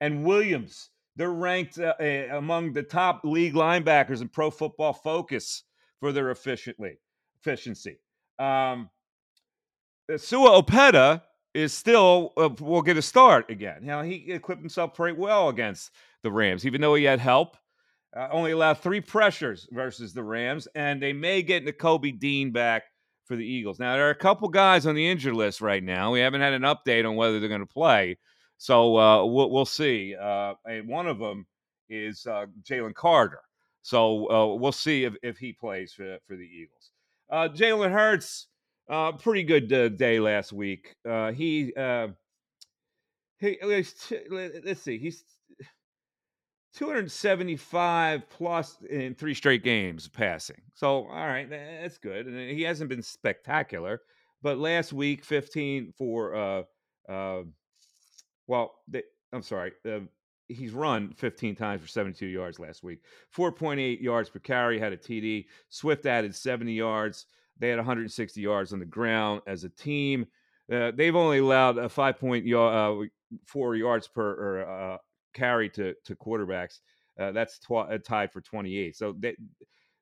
and 0.00 0.24
Williams, 0.24 0.90
they're 1.16 1.32
ranked 1.32 1.78
uh, 1.78 1.94
uh, 2.00 2.36
among 2.36 2.72
the 2.72 2.82
top 2.82 3.22
league 3.24 3.54
linebackers 3.54 4.20
in 4.20 4.28
Pro 4.28 4.50
Football 4.50 4.92
Focus 4.92 5.64
for 6.00 6.12
their 6.12 6.30
efficiently 6.30 6.98
efficiency. 7.40 7.98
Um, 8.38 8.90
Sua 10.16 10.62
Opeta 10.62 11.22
is 11.54 11.72
still 11.72 12.32
uh, 12.36 12.50
will 12.60 12.82
get 12.82 12.98
a 12.98 13.02
start 13.02 13.50
again. 13.50 13.78
Now 13.82 14.02
he 14.02 14.30
equipped 14.30 14.60
himself 14.60 14.94
pretty 14.94 15.18
well 15.18 15.48
against 15.48 15.90
the 16.22 16.30
Rams, 16.30 16.66
even 16.66 16.80
though 16.80 16.94
he 16.94 17.04
had 17.04 17.20
help. 17.20 17.56
Uh, 18.16 18.28
only 18.30 18.52
allowed 18.52 18.78
three 18.78 19.00
pressures 19.00 19.68
versus 19.72 20.14
the 20.14 20.22
Rams, 20.22 20.66
and 20.74 21.02
they 21.02 21.12
may 21.12 21.42
get 21.42 21.66
Nakobe 21.66 22.18
Dean 22.18 22.50
back 22.50 22.84
for 23.26 23.36
the 23.36 23.44
Eagles. 23.44 23.78
Now 23.78 23.94
there 23.94 24.06
are 24.06 24.10
a 24.10 24.14
couple 24.14 24.48
guys 24.48 24.86
on 24.86 24.94
the 24.94 25.06
injured 25.06 25.34
list 25.34 25.60
right 25.60 25.82
now. 25.82 26.12
We 26.12 26.20
haven't 26.20 26.40
had 26.40 26.54
an 26.54 26.62
update 26.62 27.06
on 27.06 27.16
whether 27.16 27.40
they're 27.40 27.48
going 27.48 27.60
to 27.60 27.66
play, 27.66 28.16
so 28.58 28.96
uh, 28.98 29.24
we'll, 29.24 29.50
we'll 29.50 29.64
see. 29.64 30.14
Uh, 30.14 30.54
and 30.64 30.88
one 30.88 31.06
of 31.06 31.18
them 31.18 31.46
is 31.88 32.26
uh, 32.26 32.46
Jalen 32.62 32.94
Carter. 32.94 33.40
So 33.82 34.30
uh, 34.30 34.54
we'll 34.56 34.72
see 34.72 35.04
if, 35.04 35.14
if 35.22 35.38
he 35.38 35.52
plays 35.52 35.92
for, 35.92 36.18
for 36.26 36.36
the 36.36 36.42
Eagles. 36.42 36.90
Uh, 37.30 37.48
Jalen 37.48 37.92
Hurts, 37.92 38.48
uh, 38.88 39.12
pretty 39.12 39.42
good 39.42 39.96
day 39.96 40.20
last 40.20 40.52
week. 40.52 40.96
Uh, 41.08 41.32
he, 41.32 41.72
uh, 41.76 42.08
he, 43.38 43.58
let's 43.62 44.82
see, 44.82 44.98
he's 44.98 45.22
275 46.76 48.28
plus 48.28 48.76
in 48.90 49.14
three 49.14 49.34
straight 49.34 49.62
games 49.62 50.08
passing. 50.08 50.60
So, 50.74 51.06
all 51.06 51.26
right, 51.26 51.48
that's 51.48 51.98
good. 51.98 52.26
And 52.26 52.50
he 52.50 52.62
hasn't 52.62 52.90
been 52.90 53.02
spectacular, 53.02 54.02
but 54.42 54.58
last 54.58 54.92
week, 54.92 55.24
15 55.24 55.94
for, 55.96 56.34
uh, 56.34 56.62
uh, 57.08 57.42
well, 58.46 58.74
they, 58.88 59.02
I'm 59.32 59.42
sorry, 59.42 59.72
uh, 59.88 60.00
he's 60.48 60.72
run 60.72 61.12
15 61.16 61.56
times 61.56 61.82
for 61.82 61.88
72 61.88 62.26
yards 62.26 62.58
last 62.58 62.82
week. 62.82 63.00
4.8 63.36 64.00
yards 64.00 64.28
per 64.28 64.38
carry, 64.38 64.78
had 64.78 64.92
a 64.92 64.96
TD. 64.96 65.46
Swift 65.68 66.06
added 66.06 66.34
70 66.34 66.72
yards. 66.72 67.26
They 67.58 67.68
had 67.68 67.78
160 67.78 68.40
yards 68.40 68.72
on 68.72 68.78
the 68.78 68.84
ground 68.84 69.42
as 69.46 69.64
a 69.64 69.68
team. 69.68 70.26
Uh, 70.70 70.92
they've 70.94 71.16
only 71.16 71.38
allowed 71.38 71.78
a 71.78 71.88
5.4 71.88 73.08
uh, 73.56 73.70
yards 73.72 74.08
per 74.08 74.30
or, 74.32 74.68
uh, 74.68 74.98
carry 75.34 75.68
to 75.70 75.94
to 76.04 76.16
quarterbacks. 76.16 76.80
Uh, 77.18 77.32
that's 77.32 77.58
tw- 77.58 77.72
uh, 77.72 77.98
tied 77.98 78.32
for 78.32 78.40
28. 78.40 78.96
So 78.96 79.14
they 79.18 79.36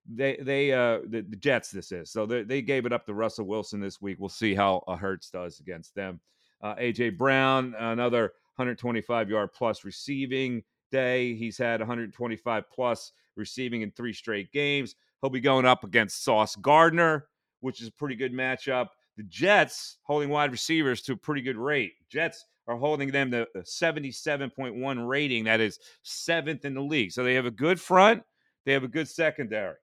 they 0.07 0.37
they 0.41 0.73
uh 0.73 1.01
the, 1.09 1.25
the 1.29 1.37
Jets 1.37 1.71
this 1.71 1.93
is. 1.93 2.11
So 2.11 2.27
they, 2.27 2.43
they 2.43 2.63
gave 2.63 2.87
it 2.87 2.93
up 2.93 3.07
to 3.07 3.15
Russell 3.15 3.47
Wilson 3.47 3.81
this 3.81 4.01
week. 4.01 4.19
We'll 4.19 4.29
see 4.29 4.55
how 4.55 4.85
uh, 4.87 4.97
Hurts 4.97 5.31
does 5.31 5.61
against 5.61 5.95
them. 5.95 6.21
Uh, 6.65 6.75
AJ 6.77 7.19
Brown 7.19 7.75
another 7.79 8.33
125 8.57 9.29
yard 9.29 9.51
plus 9.53 9.85
receiving 9.85 10.63
day. 10.91 11.35
He's 11.35 11.59
had 11.59 11.81
125 11.81 12.65
plus 12.71 13.13
receiving 13.37 13.83
in 13.83 13.91
three 13.91 14.15
straight 14.15 14.51
games. 14.51 14.95
He'll 15.21 15.29
be 15.29 15.41
going 15.41 15.67
up 15.67 15.85
against 15.85 16.25
Sauce 16.25 16.57
Gardner, 16.57 17.27
which 17.61 17.83
is 17.83 17.89
a 17.89 17.93
pretty 17.93 18.17
good 18.17 18.33
matchup. 18.33 18.89
The 19.19 19.25
Jets 19.25 19.99
holding 20.05 20.31
wide 20.31 20.53
receivers 20.53 21.03
to 21.03 21.13
a 21.13 21.17
pretty 21.17 21.43
good 21.43 21.59
rate. 21.59 21.93
Jets 22.09 22.47
are 22.67 22.79
holding 22.79 23.11
them 23.11 23.31
to 23.33 23.47
a 23.55 23.61
77.1 23.61 25.07
rating. 25.07 25.45
That 25.45 25.61
is 25.61 25.79
seventh 26.03 26.65
in 26.65 26.73
the 26.73 26.81
league. 26.81 27.13
So 27.13 27.23
they 27.23 27.35
have 27.35 27.47
a 27.47 27.51
good 27.51 27.79
front, 27.79 28.23
they 28.65 28.73
have 28.73 28.85
a 28.85 28.89
good 28.89 29.09
secondary. 29.09 29.77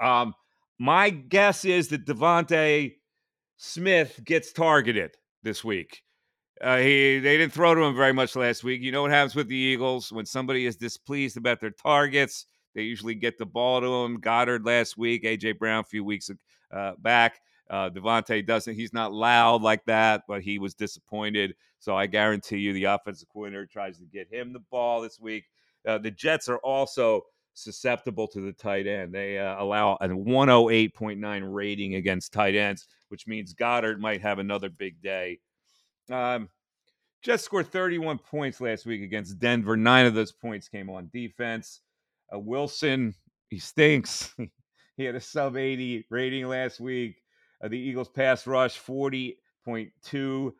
Um, 0.00 0.34
my 0.78 1.10
guess 1.10 1.66
is 1.66 1.88
that 1.88 2.06
DeVonta 2.06 2.94
Smith 3.58 4.20
gets 4.24 4.50
targeted 4.50 5.16
this 5.44 5.62
week. 5.62 6.02
Uh, 6.60 6.78
he 6.78 7.18
they 7.18 7.36
didn't 7.36 7.52
throw 7.52 7.74
to 7.74 7.82
him 7.82 7.96
very 7.96 8.12
much 8.12 8.34
last 8.36 8.64
week. 8.64 8.80
You 8.80 8.92
know 8.92 9.02
what 9.02 9.10
happens 9.10 9.34
with 9.34 9.48
the 9.48 9.56
Eagles 9.56 10.12
when 10.12 10.26
somebody 10.26 10.66
is 10.66 10.76
displeased 10.76 11.36
about 11.36 11.60
their 11.60 11.70
targets? 11.70 12.46
They 12.74 12.82
usually 12.82 13.14
get 13.14 13.38
the 13.38 13.46
ball 13.46 13.80
to 13.80 14.04
him. 14.04 14.20
Goedert 14.20 14.64
last 14.64 14.96
week, 14.96 15.24
AJ 15.24 15.58
Brown 15.58 15.80
a 15.80 15.84
few 15.84 16.04
weeks 16.04 16.30
uh, 16.72 16.92
back. 16.98 17.40
Uh, 17.70 17.88
DeVonta 17.90 18.44
doesn't. 18.46 18.74
He's 18.74 18.92
not 18.92 19.12
loud 19.12 19.62
like 19.62 19.84
that, 19.86 20.22
but 20.28 20.42
he 20.42 20.58
was 20.58 20.74
disappointed. 20.74 21.54
So 21.78 21.96
I 21.96 22.06
guarantee 22.06 22.58
you, 22.58 22.72
the 22.72 22.84
offensive 22.84 23.28
coordinator 23.28 23.66
tries 23.66 23.98
to 23.98 24.04
get 24.06 24.32
him 24.32 24.52
the 24.52 24.62
ball 24.70 25.00
this 25.00 25.18
week. 25.20 25.44
Uh, 25.86 25.98
the 25.98 26.10
Jets 26.10 26.48
are 26.48 26.58
also 26.58 27.22
susceptible 27.54 28.28
to 28.28 28.40
the 28.40 28.52
tight 28.52 28.86
end. 28.86 29.14
They 29.14 29.38
uh, 29.38 29.62
allow 29.62 29.94
a 29.94 30.08
108.9 30.08 31.54
rating 31.54 31.94
against 31.94 32.32
tight 32.32 32.54
ends, 32.54 32.86
which 33.08 33.26
means 33.26 33.54
Goedert 33.54 33.98
might 33.98 34.20
have 34.20 34.38
another 34.38 34.68
big 34.68 35.00
day. 35.00 35.40
Um, 36.10 36.48
Jets 37.22 37.44
scored 37.44 37.68
31 37.68 38.18
points 38.18 38.60
last 38.60 38.84
week 38.84 39.02
against 39.02 39.38
Denver. 39.38 39.76
Nine 39.76 40.06
of 40.06 40.14
those 40.14 40.32
points 40.32 40.68
came 40.68 40.90
on 40.90 41.10
defense. 41.12 41.80
Uh, 42.32 42.38
Wilson, 42.38 43.14
he 43.48 43.58
stinks. 43.58 44.34
he 44.96 45.04
had 45.04 45.14
a 45.14 45.20
sub 45.20 45.56
80 45.56 46.06
rating 46.10 46.46
last 46.46 46.80
week. 46.80 47.16
Uh, 47.62 47.68
the 47.68 47.78
Eagles 47.78 48.08
pass 48.08 48.46
rush 48.46 48.78
40.2 48.78 50.52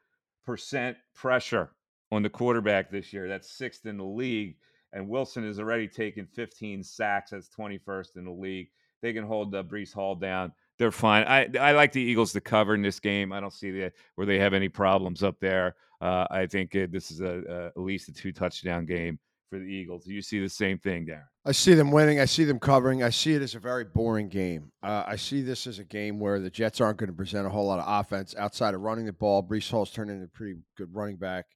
percent 0.44 0.96
pressure 1.14 1.70
on 2.12 2.22
the 2.22 2.30
quarterback 2.30 2.90
this 2.90 3.12
year. 3.12 3.28
That's 3.28 3.50
sixth 3.50 3.86
in 3.86 3.96
the 3.96 4.04
league. 4.04 4.56
And 4.94 5.08
Wilson 5.08 5.44
has 5.44 5.58
already 5.58 5.88
taken 5.88 6.26
15 6.26 6.82
sacks. 6.82 7.32
That's 7.32 7.48
21st 7.48 8.16
in 8.16 8.24
the 8.24 8.30
league. 8.30 8.68
They 9.02 9.12
can 9.12 9.24
hold 9.24 9.54
uh, 9.54 9.62
Breece 9.62 9.92
Hall 9.92 10.14
down. 10.14 10.52
They're 10.78 10.90
fine. 10.90 11.24
I 11.24 11.48
I 11.60 11.72
like 11.72 11.92
the 11.92 12.00
Eagles 12.00 12.32
to 12.32 12.40
cover 12.40 12.74
in 12.74 12.82
this 12.82 12.98
game. 12.98 13.32
I 13.32 13.40
don't 13.40 13.52
see 13.52 13.70
the, 13.70 13.92
where 14.14 14.26
they 14.26 14.38
have 14.38 14.54
any 14.54 14.68
problems 14.68 15.22
up 15.22 15.38
there. 15.40 15.76
Uh, 16.00 16.26
I 16.30 16.46
think 16.46 16.74
it, 16.74 16.90
this 16.90 17.10
is 17.10 17.20
a, 17.20 17.42
a, 17.48 17.66
at 17.66 17.78
least 17.78 18.08
a 18.08 18.12
two 18.12 18.32
touchdown 18.32 18.86
game 18.86 19.18
for 19.50 19.58
the 19.58 19.66
Eagles. 19.66 20.06
You 20.06 20.22
see 20.22 20.40
the 20.40 20.48
same 20.48 20.78
thing, 20.78 21.06
Darren? 21.06 21.24
I 21.44 21.52
see 21.52 21.74
them 21.74 21.90
winning. 21.90 22.18
I 22.18 22.24
see 22.24 22.44
them 22.44 22.58
covering. 22.58 23.02
I 23.02 23.10
see 23.10 23.34
it 23.34 23.42
as 23.42 23.54
a 23.54 23.60
very 23.60 23.84
boring 23.84 24.28
game. 24.28 24.72
Uh, 24.82 25.04
I 25.06 25.16
see 25.16 25.42
this 25.42 25.66
as 25.66 25.78
a 25.78 25.84
game 25.84 26.18
where 26.18 26.40
the 26.40 26.50
Jets 26.50 26.80
aren't 26.80 26.98
going 26.98 27.10
to 27.10 27.16
present 27.16 27.46
a 27.46 27.50
whole 27.50 27.66
lot 27.66 27.78
of 27.78 27.84
offense 27.86 28.34
outside 28.36 28.74
of 28.74 28.80
running 28.80 29.06
the 29.06 29.12
ball. 29.12 29.42
Breece 29.42 29.70
Hall's 29.70 29.90
turned 29.90 30.10
into 30.10 30.24
a 30.24 30.28
pretty 30.28 30.56
good 30.76 30.94
running 30.94 31.16
back. 31.16 31.46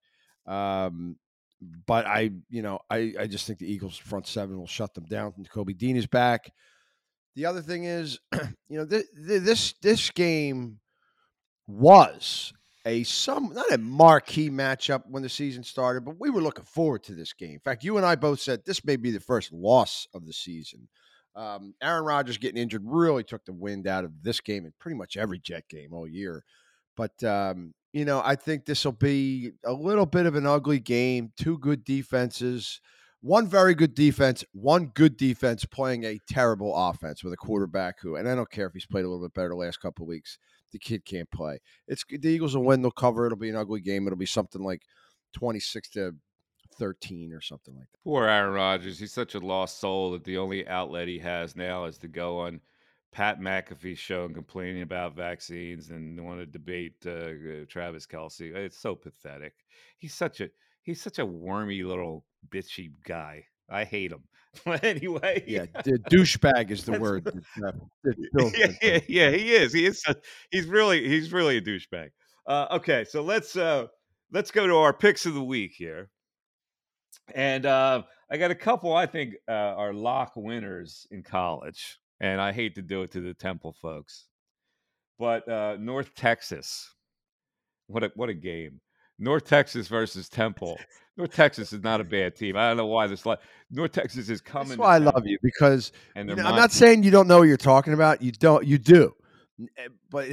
Um, 0.46 1.16
but 1.60 2.06
I, 2.06 2.30
you 2.48 2.62
know, 2.62 2.80
I, 2.90 3.14
I 3.18 3.26
just 3.26 3.46
think 3.46 3.58
the 3.58 3.70
Eagles 3.70 3.96
front 3.96 4.26
seven 4.26 4.58
will 4.58 4.66
shut 4.66 4.94
them 4.94 5.04
down. 5.04 5.32
Nakobe 5.38 5.76
Dean 5.76 5.96
is 5.96 6.06
back. 6.06 6.52
The 7.34 7.46
other 7.46 7.62
thing 7.62 7.84
is, 7.84 8.18
you 8.68 8.78
know, 8.78 8.86
th- 8.86 9.06
th- 9.14 9.42
this 9.42 9.74
this 9.82 10.10
game 10.10 10.80
was 11.66 12.52
a 12.84 13.02
some 13.04 13.52
not 13.52 13.70
a 13.72 13.78
marquee 13.78 14.50
matchup 14.50 15.02
when 15.08 15.22
the 15.22 15.28
season 15.28 15.62
started, 15.62 16.04
but 16.04 16.16
we 16.18 16.30
were 16.30 16.40
looking 16.40 16.64
forward 16.64 17.02
to 17.04 17.14
this 17.14 17.32
game. 17.32 17.54
In 17.54 17.60
fact, 17.60 17.84
you 17.84 17.96
and 17.96 18.06
I 18.06 18.16
both 18.16 18.40
said 18.40 18.62
this 18.64 18.84
may 18.84 18.96
be 18.96 19.10
the 19.10 19.20
first 19.20 19.52
loss 19.52 20.06
of 20.14 20.26
the 20.26 20.32
season. 20.32 20.88
Um, 21.36 21.74
Aaron 21.82 22.04
Rodgers 22.04 22.38
getting 22.38 22.60
injured 22.60 22.82
really 22.84 23.22
took 23.22 23.44
the 23.44 23.52
wind 23.52 23.86
out 23.86 24.04
of 24.04 24.22
this 24.22 24.40
game 24.40 24.64
and 24.64 24.76
pretty 24.78 24.96
much 24.96 25.16
every 25.16 25.38
Jet 25.38 25.64
game 25.68 25.92
all 25.92 26.08
year. 26.08 26.42
But 26.96 27.22
um, 27.22 27.74
you 27.92 28.04
know, 28.04 28.22
I 28.24 28.36
think 28.36 28.64
this 28.64 28.84
will 28.84 28.92
be 28.92 29.52
a 29.64 29.72
little 29.72 30.06
bit 30.06 30.26
of 30.26 30.34
an 30.34 30.46
ugly 30.46 30.78
game. 30.78 31.32
Two 31.36 31.58
good 31.58 31.84
defenses, 31.84 32.80
one 33.20 33.46
very 33.46 33.74
good 33.74 33.94
defense, 33.94 34.44
one 34.52 34.86
good 34.94 35.16
defense 35.16 35.64
playing 35.64 36.04
a 36.04 36.18
terrible 36.28 36.74
offense 36.74 37.24
with 37.24 37.32
a 37.32 37.36
quarterback 37.36 38.00
who, 38.00 38.16
and 38.16 38.28
I 38.28 38.34
don't 38.34 38.50
care 38.50 38.66
if 38.66 38.74
he's 38.74 38.86
played 38.86 39.04
a 39.04 39.08
little 39.08 39.26
bit 39.26 39.34
better 39.34 39.48
the 39.48 39.56
last 39.56 39.80
couple 39.80 40.06
weeks 40.06 40.38
the 40.72 40.78
kid 40.78 41.04
can't 41.04 41.30
play. 41.30 41.58
It's 41.86 42.04
the 42.08 42.28
Eagles 42.28 42.56
will 42.56 42.64
win. 42.64 42.82
They'll 42.82 42.90
cover. 42.90 43.26
It'll 43.26 43.38
be 43.38 43.50
an 43.50 43.56
ugly 43.56 43.80
game. 43.80 44.06
It'll 44.06 44.18
be 44.18 44.26
something 44.26 44.62
like 44.62 44.82
twenty 45.32 45.60
six 45.60 45.88
to 45.90 46.14
thirteen 46.78 47.32
or 47.32 47.40
something 47.40 47.74
like 47.74 47.90
that. 47.90 48.04
Poor 48.04 48.26
Aaron 48.26 48.54
Rodgers. 48.54 48.98
He's 48.98 49.12
such 49.12 49.34
a 49.34 49.40
lost 49.40 49.80
soul 49.80 50.12
that 50.12 50.24
the 50.24 50.38
only 50.38 50.66
outlet 50.68 51.08
he 51.08 51.18
has 51.18 51.56
now 51.56 51.84
is 51.84 51.98
to 51.98 52.08
go 52.08 52.40
on 52.40 52.60
Pat 53.12 53.40
McAfee 53.40 53.96
show 53.96 54.24
and 54.24 54.34
complaining 54.34 54.82
about 54.82 55.16
vaccines 55.16 55.90
and 55.90 56.22
want 56.24 56.40
to 56.40 56.46
debate 56.46 56.94
uh, 57.06 57.10
uh, 57.10 57.64
Travis 57.68 58.06
Kelce. 58.06 58.54
It's 58.54 58.78
so 58.78 58.94
pathetic. 58.94 59.54
He's 59.96 60.14
such 60.14 60.40
a 60.40 60.50
he's 60.82 61.00
such 61.00 61.18
a 61.18 61.26
wormy 61.26 61.82
little 61.82 62.24
bitchy 62.50 62.90
guy. 63.04 63.44
I 63.70 63.84
hate 63.84 64.12
him. 64.12 64.24
But 64.64 64.82
anyway, 64.82 65.44
yeah, 65.46 65.66
the 65.84 65.98
douchebag 66.10 66.70
is 66.70 66.82
the 66.84 66.98
word. 66.98 67.30
yeah, 68.56 68.72
yeah, 68.82 68.98
yeah, 69.06 69.30
he 69.30 69.52
is. 69.52 69.72
He 69.72 69.84
is. 69.84 70.02
A, 70.08 70.16
he's 70.50 70.66
really, 70.66 71.06
he's 71.06 71.32
really 71.32 71.58
a 71.58 71.60
douchebag. 71.60 72.08
Uh, 72.46 72.66
okay, 72.72 73.04
so 73.04 73.22
let's 73.22 73.54
uh, 73.56 73.86
let's 74.32 74.50
go 74.50 74.66
to 74.66 74.74
our 74.76 74.92
picks 74.92 75.26
of 75.26 75.34
the 75.34 75.44
week 75.44 75.74
here, 75.76 76.10
and 77.34 77.66
uh, 77.66 78.02
I 78.30 78.38
got 78.38 78.50
a 78.50 78.54
couple. 78.54 78.94
I 78.94 79.06
think 79.06 79.34
uh, 79.46 79.52
are 79.52 79.92
lock 79.92 80.32
winners 80.34 81.06
in 81.10 81.22
college, 81.22 81.98
and 82.20 82.40
I 82.40 82.52
hate 82.52 82.74
to 82.76 82.82
do 82.82 83.02
it 83.02 83.12
to 83.12 83.20
the 83.20 83.34
Temple 83.34 83.74
folks, 83.80 84.26
but 85.18 85.48
uh, 85.48 85.76
North 85.78 86.14
Texas, 86.14 86.94
what 87.86 88.04
a 88.04 88.12
what 88.14 88.28
a 88.28 88.34
game! 88.34 88.80
North 89.18 89.44
Texas 89.44 89.88
versus 89.88 90.28
Temple. 90.28 90.78
North 91.16 91.34
Texas 91.34 91.72
is 91.72 91.82
not 91.82 92.00
a 92.00 92.04
bad 92.04 92.36
team. 92.36 92.56
I 92.56 92.68
don't 92.68 92.76
know 92.76 92.86
why 92.86 93.08
this. 93.08 93.24
North 93.70 93.92
Texas 93.92 94.28
is 94.28 94.40
coming. 94.40 94.68
That's 94.68 94.78
why 94.78 94.94
I 94.94 94.98
love 94.98 95.26
you 95.26 95.36
because 95.42 95.90
you 96.14 96.24
know, 96.24 96.34
I'm 96.34 96.54
not 96.54 96.70
saying 96.70 97.02
you 97.02 97.10
don't 97.10 97.26
know 97.26 97.38
what 97.38 97.48
you're 97.48 97.56
talking 97.56 97.92
about. 97.92 98.22
You 98.22 98.30
don't. 98.30 98.64
You 98.64 98.78
do. 98.78 99.14
Eh, 99.60 99.88
but 100.10 100.28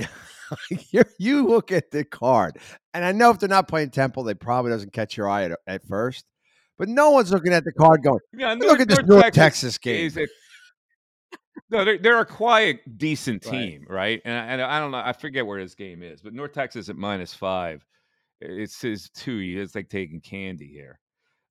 you 1.18 1.48
look 1.48 1.72
at 1.72 1.90
the 1.90 2.04
card, 2.04 2.60
and 2.94 3.04
I 3.04 3.12
know 3.12 3.32
if 3.32 3.40
they're 3.40 3.50
not 3.50 3.68
playing 3.68 3.90
Temple, 3.90 4.24
they 4.24 4.36
probably 4.36 4.72
doesn't 4.72 4.94
catch 4.94 5.18
your 5.18 5.28
eye 5.28 5.46
at, 5.46 5.58
at 5.66 5.88
first. 5.88 6.26
But 6.78 6.90
no 6.90 7.12
one's 7.12 7.32
looking 7.32 7.54
at 7.54 7.64
the 7.64 7.72
card 7.72 8.04
going, 8.04 8.20
yeah, 8.38 8.54
North, 8.54 8.70
look 8.70 8.80
at 8.82 8.90
this 8.90 8.98
North, 8.98 9.08
North 9.08 9.34
Texas, 9.34 9.78
Texas 9.78 9.78
game. 9.80 10.26
A, 10.26 10.28
no, 11.70 11.86
they're, 11.86 11.97
they're 11.97 12.20
a 12.20 12.26
quiet, 12.26 12.97
decent 12.97 13.41
team, 13.41 13.86
right? 13.89 13.95
right? 13.95 14.22
And, 14.26 14.38
I, 14.38 14.45
and 14.53 14.62
I 14.62 14.80
don't 14.80 14.91
know. 14.91 15.01
I 15.03 15.14
forget 15.14 15.45
where 15.45 15.62
this 15.62 15.76
game 15.76 16.03
is, 16.03 16.22
but 16.22 16.34
North 16.34 16.53
Texas 16.53 16.89
at 16.89 16.95
minus 16.95 17.34
five 17.34 17.86
it's 18.41 18.82
his 18.82 19.10
two. 19.10 19.39
It's 19.39 19.76
like 19.76 19.89
taking 19.89 20.20
candy 20.20 20.68
here. 20.68 20.99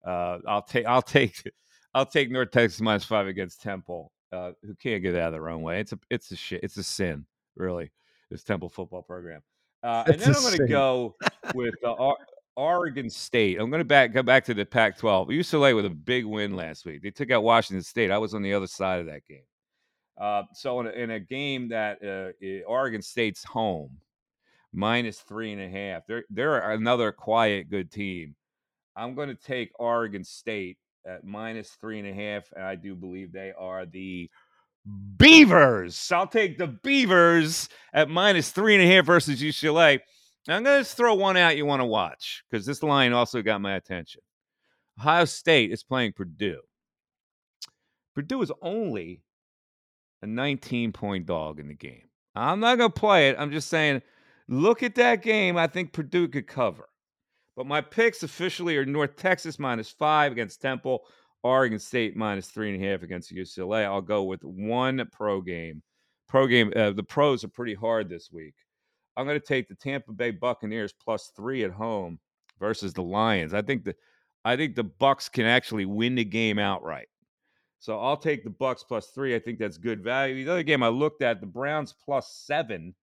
Uh, 0.07 0.39
I'll 0.47 0.63
take. 0.63 0.87
I'll 0.87 1.03
take. 1.03 1.43
I'll 1.95 2.07
take 2.07 2.31
North 2.31 2.51
Texas 2.51 2.81
minus 2.81 3.05
five 3.05 3.27
against 3.27 3.63
Temple, 3.63 4.11
uh, 4.33 4.53
who 4.63 4.75
can't 4.75 5.03
get 5.03 5.15
out 5.15 5.29
of 5.29 5.33
their 5.33 5.49
own 5.49 5.63
way. 5.63 5.81
It's 5.81 5.93
a. 5.93 5.99
It's 6.11 6.31
a 6.31 6.37
shit. 6.37 6.63
It's 6.63 6.77
a 6.77 6.85
sin, 6.85 7.25
really. 7.57 7.91
This 8.31 8.45
Temple 8.45 8.69
football 8.69 9.03
program. 9.03 9.43
Uh, 9.83 10.05
and 10.07 10.19
then 10.19 10.35
I'm 10.35 10.43
going 10.43 10.57
to 10.57 10.67
go 10.67 11.15
with 11.55 11.75
uh, 11.85 12.13
Oregon 12.57 13.11
State. 13.11 13.61
I'm 13.61 13.71
going 13.71 13.81
to 13.81 13.85
back 13.85 14.13
go 14.13 14.23
back 14.23 14.45
to 14.47 14.55
the 14.55 14.65
Pac-12. 14.65 15.29
UCLA 15.29 15.75
with 15.75 15.85
a 15.85 15.91
big 15.91 16.25
win 16.25 16.57
last 16.57 16.85
week. 16.85 17.03
They 17.03 17.11
took 17.11 17.31
out 17.31 17.43
Washington 17.43 17.83
State. 17.83 18.11
I 18.11 18.19
was 18.19 18.35
on 18.35 18.43
the 18.43 18.55
other 18.55 18.67
side 18.67 19.01
of 19.01 19.07
that 19.07 19.25
game. 19.27 19.45
Uh, 20.19 20.43
so 20.53 20.81
in 20.81 20.87
a, 20.87 20.91
in 20.91 21.11
a, 21.11 21.21
game 21.21 21.69
that 21.69 21.99
uh, 22.05 22.69
Oregon 22.69 23.03
State's 23.03 23.43
home, 23.43 23.91
minus 24.73 25.21
three 25.21 25.53
and 25.53 25.61
a 25.61 25.69
half. 25.69 26.07
They're 26.07 26.25
they're 26.31 26.71
another 26.71 27.13
quiet 27.13 27.71
good 27.71 27.91
team. 27.91 28.35
I'm 28.97 29.15
going 29.15 29.29
to 29.29 29.35
take 29.35 29.73
Oregon 29.79 30.23
State 30.25 30.79
at 31.07 31.25
minus 31.25 31.71
three 31.81 31.99
and 31.99 32.09
a 32.09 32.15
half. 32.15 32.45
And 32.55 32.65
I 32.65 32.75
do 32.75 32.95
believe 32.95 33.33
they 33.33 33.53
are 33.59 33.87
the 33.87 34.31
Beavers. 35.17 36.13
I'll 36.13 36.27
take 36.27 36.59
the 36.59 36.67
Beavers 36.67 37.69
at 37.93 38.09
minus 38.09 38.51
three 38.51 38.75
and 38.75 38.85
a 38.85 38.87
half 38.87 39.07
versus 39.07 39.41
UCLA. 39.41 40.01
I'm 40.47 40.63
going 40.63 40.85
to 40.85 40.89
throw 40.89 41.15
one 41.15 41.39
out 41.39 41.57
you 41.57 41.65
want 41.65 41.81
to 41.81 41.87
watch 41.87 42.45
because 42.51 42.67
this 42.67 42.83
line 42.83 43.15
also 43.15 43.41
got 43.41 43.63
my 43.63 43.77
attention. 43.77 44.21
Ohio 44.99 45.25
State 45.25 45.73
is 45.73 45.83
playing 45.83 46.13
Purdue. 46.13 46.61
Purdue 48.15 48.43
is 48.43 48.53
only 48.61 49.23
a 50.25 50.27
19 50.27 50.93
point 50.93 51.27
dog 51.27 51.61
in 51.61 51.69
the 51.69 51.75
game. 51.75 52.09
I'm 52.35 52.59
not 52.59 52.79
going 52.79 52.91
to 52.91 53.01
play 53.01 53.29
it. 53.29 53.37
I'm 53.39 53.53
just 53.53 53.69
saying 53.69 54.03
Look 54.49 54.83
at 54.83 54.95
that 54.97 55.23
game. 55.23 55.57
I 55.57 55.67
think 55.67 55.93
Purdue 55.93 56.29
could 56.29 56.47
cover. 56.47 56.89
But 57.57 57.67
my 57.67 57.81
picks 57.81 58.23
officially 58.23 58.77
are 58.77 58.85
North 58.85 59.17
Texas 59.17 59.59
minus 59.59 59.91
five 59.91 60.33
against 60.33 60.61
Temple, 60.61 61.05
Oregon 61.43 61.79
State 61.79 62.17
minus 62.17 62.49
three 62.49 62.75
and 62.75 62.83
a 62.83 62.87
half 62.87 63.03
against 63.03 63.35
UCLA. 63.35 63.85
I'll 63.85 64.03
go 64.03 64.25
with 64.25 64.43
one 64.43 65.07
pro 65.13 65.41
game. 65.41 65.83
Pro 66.29 66.47
game. 66.47 66.73
Uh, 66.75 66.91
the 66.91 67.03
pros 67.03 67.45
are 67.45 67.49
pretty 67.49 67.75
hard 67.75 68.09
this 68.09 68.31
week. 68.33 68.55
I'm 69.17 69.27
going 69.27 69.39
to 69.39 69.47
take 69.47 69.69
the 69.69 69.77
Tampa 69.77 70.13
Bay 70.13 70.33
Buccaneers 70.33 70.93
plus 70.93 71.31
three 71.37 71.63
at 71.63 71.71
home 71.71 72.19
versus 72.59 72.93
the 72.93 73.03
Lions. 73.03 73.55
I 73.55 73.63
think 73.63 73.85
the 73.85 73.95
I 74.45 74.57
think 74.57 74.75
the 74.75 74.85
Bucks 74.85 75.29
can 75.29 75.47
actually 75.47 75.87
win 75.87 76.17
the 76.17 76.25
game 76.25 76.59
outright. 76.59 77.09
So 77.85 78.01
I'll 78.01 78.17
take 78.17 78.45
the 78.45 78.49
Bucks 78.51 78.83
plus 78.83 79.09
three. 79.09 79.35
I 79.35 79.39
think 79.39 79.59
that's 79.59 79.77
good 79.77 80.03
value. 80.03 80.43
The 80.43 80.51
other 80.51 80.63
game 80.63 80.83
I 80.83 80.89
looked 80.89 81.21
at, 81.21 81.43
the 81.43 81.47
Browns 81.47 81.93
plus 81.93 82.33
seven 82.33 82.95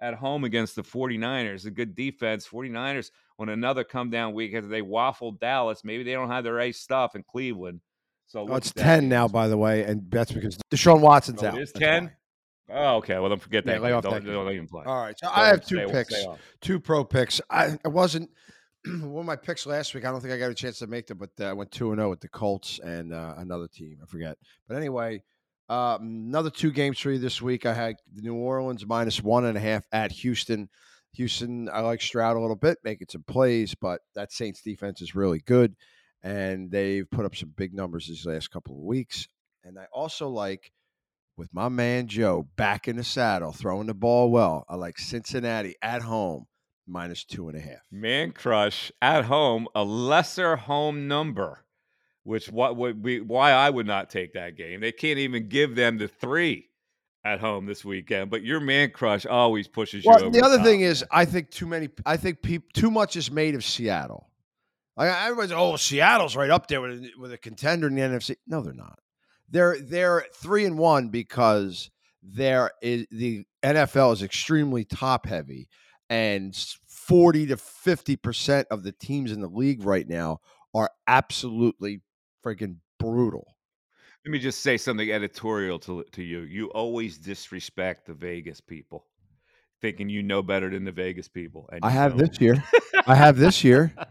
at 0.00 0.14
home 0.14 0.44
against 0.44 0.76
the 0.76 0.84
49ers. 0.84 1.66
A 1.66 1.70
good 1.72 1.96
defense. 1.96 2.46
49ers 2.46 3.10
on 3.40 3.48
another 3.48 3.82
come 3.82 4.08
down 4.08 4.32
week 4.32 4.54
as 4.54 4.68
they 4.68 4.82
waffled 4.82 5.40
Dallas. 5.40 5.82
Maybe 5.82 6.04
they 6.04 6.12
don't 6.12 6.30
have 6.30 6.44
their 6.44 6.60
ace 6.60 6.78
stuff 6.78 7.16
in 7.16 7.24
Cleveland. 7.24 7.80
So 8.28 8.46
oh, 8.48 8.54
it's 8.54 8.72
10 8.72 9.08
now, 9.08 9.26
by 9.26 9.48
the 9.48 9.56
way, 9.56 9.82
and 9.82 10.08
that's 10.08 10.30
because 10.30 10.58
Deshaun 10.70 11.00
Watson's 11.00 11.42
oh, 11.42 11.48
out. 11.48 11.58
It 11.58 11.62
is 11.62 11.72
10? 11.72 12.12
Oh, 12.72 12.98
okay. 12.98 13.18
Well, 13.18 13.30
don't 13.30 13.42
forget 13.42 13.66
that. 13.66 13.82
lay 13.82 13.90
off 13.90 14.04
don't, 14.04 14.24
that 14.24 14.30
don't 14.30 14.52
even 14.52 14.68
play. 14.68 14.84
All 14.86 15.02
right. 15.02 15.18
So, 15.18 15.26
so 15.26 15.32
I 15.34 15.48
have 15.48 15.66
two 15.66 15.88
picks, 15.88 16.14
two 16.60 16.78
pro 16.78 17.02
picks. 17.02 17.40
I, 17.50 17.76
I 17.84 17.88
wasn't 17.88 18.30
one 19.00 19.20
of 19.20 19.26
my 19.26 19.36
picks 19.36 19.66
last 19.66 19.94
week. 19.94 20.04
I 20.04 20.10
don't 20.10 20.20
think 20.20 20.32
I 20.32 20.38
got 20.38 20.50
a 20.50 20.54
chance 20.54 20.78
to 20.78 20.86
make 20.86 21.06
them, 21.06 21.18
but 21.18 21.30
uh, 21.38 21.44
I 21.44 21.52
went 21.52 21.70
2 21.70 21.90
and 21.90 21.98
0 21.98 22.10
with 22.10 22.20
the 22.20 22.28
Colts 22.28 22.80
and 22.82 23.12
uh, 23.12 23.34
another 23.36 23.68
team. 23.68 23.98
I 24.02 24.06
forget. 24.06 24.38
But 24.68 24.76
anyway, 24.76 25.22
uh, 25.68 25.98
another 26.00 26.50
two 26.50 26.70
games 26.70 26.98
for 26.98 27.10
you 27.10 27.18
this 27.18 27.42
week. 27.42 27.66
I 27.66 27.74
had 27.74 27.96
New 28.14 28.34
Orleans 28.34 28.86
minus 28.86 29.22
one 29.22 29.44
and 29.44 29.56
a 29.56 29.60
half 29.60 29.84
at 29.92 30.12
Houston. 30.12 30.68
Houston, 31.14 31.68
I 31.68 31.80
like 31.80 32.00
Stroud 32.00 32.36
a 32.36 32.40
little 32.40 32.56
bit, 32.56 32.78
making 32.82 33.08
some 33.10 33.24
plays, 33.24 33.74
but 33.74 34.00
that 34.14 34.32
Saints 34.32 34.62
defense 34.62 35.02
is 35.02 35.14
really 35.14 35.40
good, 35.40 35.74
and 36.22 36.70
they've 36.70 37.10
put 37.10 37.26
up 37.26 37.36
some 37.36 37.52
big 37.56 37.74
numbers 37.74 38.06
these 38.06 38.24
last 38.24 38.50
couple 38.50 38.76
of 38.76 38.82
weeks. 38.82 39.26
And 39.62 39.78
I 39.78 39.86
also 39.92 40.28
like 40.28 40.72
with 41.36 41.52
my 41.52 41.68
man 41.68 42.06
Joe 42.06 42.48
back 42.56 42.88
in 42.88 42.96
the 42.96 43.04
saddle, 43.04 43.52
throwing 43.52 43.88
the 43.88 43.94
ball 43.94 44.30
well. 44.30 44.64
I 44.68 44.76
like 44.76 44.98
Cincinnati 44.98 45.74
at 45.82 46.02
home 46.02 46.46
minus 46.90 47.24
two 47.24 47.48
and 47.48 47.56
a 47.56 47.60
half. 47.60 47.80
Man 47.90 48.32
crush 48.32 48.92
at 49.00 49.24
home, 49.24 49.68
a 49.74 49.84
lesser 49.84 50.56
home 50.56 51.08
number 51.08 51.64
which 52.24 52.50
what 52.50 52.76
would 52.76 53.02
be 53.02 53.20
why 53.20 53.52
I 53.52 53.70
would 53.70 53.86
not 53.86 54.10
take 54.10 54.34
that 54.34 54.56
game. 54.56 54.80
They 54.80 54.92
can't 54.92 55.18
even 55.18 55.48
give 55.48 55.74
them 55.74 55.98
the 55.98 56.08
three 56.08 56.68
at 57.24 57.40
home 57.40 57.66
this 57.66 57.84
weekend, 57.84 58.30
but 58.30 58.42
your 58.42 58.60
man 58.60 58.90
crush 58.90 59.26
always 59.26 59.68
pushes 59.68 60.04
you. 60.04 60.10
Well, 60.10 60.24
over 60.24 60.30
the 60.30 60.42
other 60.42 60.56
top. 60.56 60.66
thing 60.66 60.82
is, 60.82 61.04
I 61.10 61.24
think 61.24 61.50
too 61.50 61.66
many. 61.66 61.88
I 62.06 62.16
think 62.16 62.42
peop, 62.42 62.72
too 62.72 62.90
much 62.90 63.16
is 63.16 63.30
made 63.30 63.54
of 63.54 63.64
Seattle. 63.64 64.30
Like 64.96 65.10
everybody's, 65.10 65.52
oh, 65.52 65.76
Seattle's 65.76 66.36
right 66.36 66.50
up 66.50 66.68
there 66.68 66.80
with 66.80 67.02
a, 67.02 67.10
with 67.18 67.32
a 67.32 67.38
contender 67.38 67.86
in 67.86 67.94
the 67.94 68.02
NFC. 68.02 68.36
No, 68.46 68.60
they're 68.60 68.74
not. 68.74 68.98
They're 69.48 69.80
they're 69.80 70.26
three 70.34 70.64
and 70.64 70.78
one 70.78 71.08
because 71.08 71.90
there 72.22 72.70
is 72.82 73.06
the 73.10 73.44
NFL 73.62 74.12
is 74.12 74.22
extremely 74.22 74.84
top 74.84 75.26
heavy, 75.26 75.68
and 76.08 76.54
forty 77.10 77.44
to 77.46 77.56
fifty 77.56 78.14
percent 78.14 78.68
of 78.70 78.84
the 78.84 78.92
teams 78.92 79.32
in 79.32 79.40
the 79.40 79.48
league 79.48 79.84
right 79.84 80.08
now 80.08 80.38
are 80.72 80.90
absolutely 81.08 82.00
freaking 82.46 82.76
brutal. 83.00 83.56
Let 84.24 84.30
me 84.30 84.38
just 84.38 84.60
say 84.60 84.76
something 84.76 85.10
editorial 85.10 85.80
to 85.80 86.04
to 86.12 86.22
you. 86.22 86.42
You 86.42 86.68
always 86.68 87.18
disrespect 87.18 88.06
the 88.06 88.14
Vegas 88.14 88.60
people, 88.60 89.06
thinking 89.80 90.08
you 90.08 90.22
know 90.22 90.40
better 90.40 90.70
than 90.70 90.84
the 90.84 90.92
Vegas 90.92 91.26
people. 91.26 91.68
And 91.72 91.80
I 91.84 91.90
have 91.90 92.16
don't. 92.16 92.28
this 92.30 92.40
year. 92.40 92.62
I 93.08 93.16
have 93.16 93.36
this 93.36 93.64
year. 93.64 93.92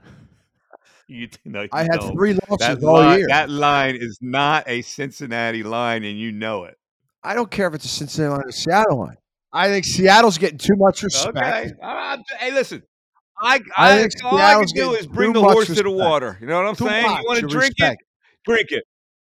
You 1.12 1.28
no, 1.44 1.64
you 1.64 1.70
I 1.72 1.82
had 1.82 2.02
don't. 2.02 2.14
three 2.14 2.34
losses 2.34 2.60
That 2.60 2.84
all 2.84 2.94
line, 2.94 3.18
year. 3.18 3.28
that 3.30 3.50
line 3.50 3.96
is 3.96 4.20
not 4.22 4.66
a 4.68 4.84
Cincinnati 4.84 5.64
line, 5.64 6.04
and 6.04 6.20
you 6.20 6.32
know 6.32 6.66
it. 6.66 6.78
I 7.24 7.34
don't 7.34 7.50
care 7.50 7.68
if 7.68 7.74
it's 7.74 7.86
a 7.86 7.88
Cincinnati 7.88 8.32
line 8.36 8.48
or 8.48 8.52
Seattle 8.52 9.00
line. 9.00 9.18
I 9.52 9.68
think 9.68 9.86
Seattle's 9.86 10.38
getting 10.38 10.58
too 10.58 10.76
much 10.76 11.04
respect. 11.04 11.38
Okay. 11.38 11.74
I- 11.82 12.16
I- 12.16 12.36
hey, 12.38 12.54
listen. 12.54 12.84
I, 13.42 13.62
I 13.78 13.96
I, 13.96 14.02
think 14.02 14.14
all 14.26 14.38
I 14.38 14.56
can 14.56 14.66
do 14.76 14.94
is 14.94 15.08
bring 15.08 15.32
the 15.34 15.42
horse 15.42 15.68
to 15.68 15.82
the 15.82 15.90
water. 15.90 16.38
You 16.42 16.48
know 16.48 16.58
what 16.58 16.68
I'm 16.68 16.76
Too 16.76 16.86
saying? 16.88 17.06
You 17.06 17.24
want 17.26 17.40
to 17.40 17.48
drink 17.48 17.76
respect. 17.80 18.02
it? 18.02 18.46
Drink 18.46 18.72
it. 18.72 18.84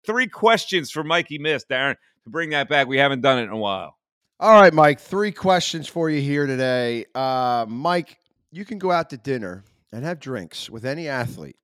Three 0.06 0.26
questions 0.26 0.90
for 0.90 1.04
Mikey 1.04 1.38
Miss, 1.38 1.64
Darren, 1.70 1.96
to 2.24 2.30
bring 2.30 2.50
that 2.50 2.68
back. 2.68 2.86
We 2.86 2.96
haven't 2.96 3.20
done 3.20 3.38
it 3.38 3.42
in 3.42 3.50
a 3.50 3.56
while. 3.58 3.96
All 4.38 4.58
right, 4.58 4.72
Mike. 4.72 5.00
Three 5.00 5.32
questions 5.32 5.86
for 5.86 6.08
you 6.08 6.22
here 6.22 6.46
today. 6.46 7.04
Uh, 7.14 7.66
Mike, 7.68 8.16
you 8.50 8.64
can 8.64 8.78
go 8.78 8.90
out 8.90 9.10
to 9.10 9.18
dinner 9.18 9.64
and 9.92 10.02
have 10.02 10.18
drinks 10.18 10.70
with 10.70 10.86
any 10.86 11.06
athlete, 11.06 11.56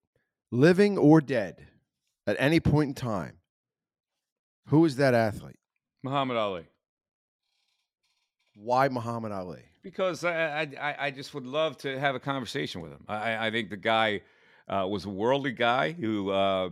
living 0.53 0.99
or 0.99 1.22
dead, 1.22 1.66
at 2.26 2.36
any 2.38 2.61
point 2.61 2.88
in 2.88 2.94
time. 2.94 3.38
Who 4.66 4.84
is 4.84 4.97
that 4.97 5.14
athlete? 5.14 5.57
Muhammad 6.03 6.36
Ali. 6.36 6.66
Why 8.57 8.88
Muhammad 8.88 9.32
Ali? 9.32 9.62
because 9.82 10.24
I, 10.24 10.62
I 10.80 10.96
I- 11.07 11.11
just 11.12 11.32
would 11.34 11.46
love 11.46 11.76
to 11.78 11.98
have 11.98 12.14
a 12.16 12.20
conversation 12.20 12.80
with 12.80 12.90
him. 12.90 13.04
I, 13.07 13.46
I 13.46 13.50
think 13.52 13.70
the 13.70 13.76
guy 13.76 14.22
uh, 14.68 14.86
was 14.90 15.04
a 15.04 15.11
worldly 15.11 15.52
guy 15.52 15.92
who 15.92 16.30
uh, 16.30 16.70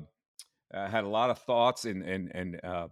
uh, 0.73 0.89
had 0.89 1.05
a 1.05 1.09
lot 1.09 1.31
of 1.31 1.39
thoughts 1.39 1.85
and 1.85 2.03
and 2.03 2.33
and 2.35 2.61
uh, 2.65 2.89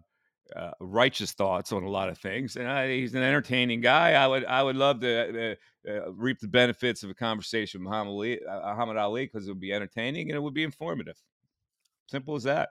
uh, 0.54 0.70
righteous 0.80 1.32
thoughts 1.32 1.72
on 1.72 1.82
a 1.82 1.88
lot 1.88 2.08
of 2.08 2.18
things, 2.18 2.56
and 2.56 2.68
I, 2.68 2.88
he's 2.94 3.14
an 3.14 3.22
entertaining 3.22 3.80
guy. 3.80 4.12
I 4.12 4.26
would 4.28 4.44
I 4.44 4.62
would 4.62 4.76
love 4.76 5.00
to 5.00 5.56
uh, 5.88 6.12
reap 6.12 6.38
the 6.40 6.48
benefits 6.48 7.02
of 7.02 7.10
a 7.10 7.14
conversation 7.14 7.80
with 7.80 7.90
Muhammad 7.90 8.96
Ali, 8.96 9.24
because 9.26 9.48
it 9.48 9.50
would 9.50 9.60
be 9.60 9.72
entertaining 9.72 10.30
and 10.30 10.36
it 10.36 10.40
would 10.40 10.54
be 10.54 10.62
informative. 10.64 11.20
Simple 12.08 12.36
as 12.36 12.44
that. 12.44 12.70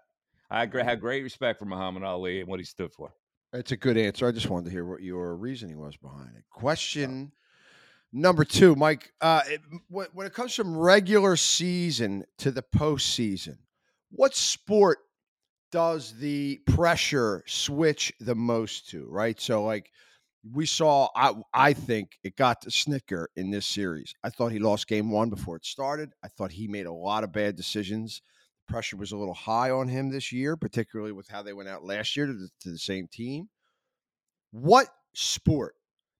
I 0.49 0.61
had 0.61 1.01
great 1.01 1.23
respect 1.23 1.59
for 1.59 1.65
Muhammad 1.65 2.03
Ali 2.03 2.39
and 2.41 2.49
what 2.49 2.59
he 2.59 2.65
stood 2.65 2.93
for. 2.93 3.11
It's 3.53 3.71
a 3.71 3.77
good 3.77 3.97
answer. 3.97 4.27
I 4.27 4.31
just 4.31 4.49
wanted 4.49 4.65
to 4.65 4.71
hear 4.71 4.85
what 4.85 5.01
your 5.01 5.35
reasoning 5.35 5.77
was 5.77 5.97
behind 5.97 6.35
it. 6.37 6.43
Question 6.49 7.33
number 8.13 8.45
two, 8.45 8.75
Mike. 8.75 9.11
Uh, 9.19 9.41
it, 9.45 9.61
when, 9.89 10.07
when 10.13 10.25
it 10.25 10.33
comes 10.33 10.55
from 10.55 10.77
regular 10.77 11.35
season 11.35 12.23
to 12.37 12.51
the 12.51 12.63
postseason, 12.63 13.57
what 14.09 14.35
sport 14.35 14.99
does 15.71 16.17
the 16.17 16.61
pressure 16.65 17.43
switch 17.45 18.13
the 18.19 18.35
most 18.35 18.89
to? 18.89 19.05
Right. 19.09 19.39
So, 19.39 19.63
like 19.63 19.91
we 20.49 20.65
saw, 20.65 21.09
I 21.15 21.33
I 21.53 21.73
think 21.73 22.19
it 22.23 22.37
got 22.37 22.61
to 22.61 22.69
Snitker 22.69 23.27
in 23.35 23.51
this 23.51 23.65
series. 23.65 24.13
I 24.23 24.29
thought 24.29 24.53
he 24.53 24.59
lost 24.59 24.87
game 24.87 25.11
one 25.11 25.29
before 25.29 25.57
it 25.57 25.65
started. 25.65 26.11
I 26.23 26.29
thought 26.29 26.51
he 26.51 26.67
made 26.67 26.85
a 26.85 26.93
lot 26.93 27.25
of 27.25 27.33
bad 27.33 27.57
decisions 27.57 28.21
pressure 28.71 28.97
was 28.97 29.11
a 29.11 29.17
little 29.17 29.33
high 29.33 29.69
on 29.69 29.87
him 29.87 30.09
this 30.09 30.31
year, 30.31 30.55
particularly 30.55 31.11
with 31.11 31.27
how 31.27 31.41
they 31.43 31.53
went 31.53 31.69
out 31.69 31.83
last 31.83 32.15
year 32.15 32.25
to 32.25 32.33
the, 32.33 32.49
to 32.61 32.69
the 32.69 32.77
same 32.77 33.07
team. 33.07 33.49
What 34.51 34.87
sport 35.13 35.75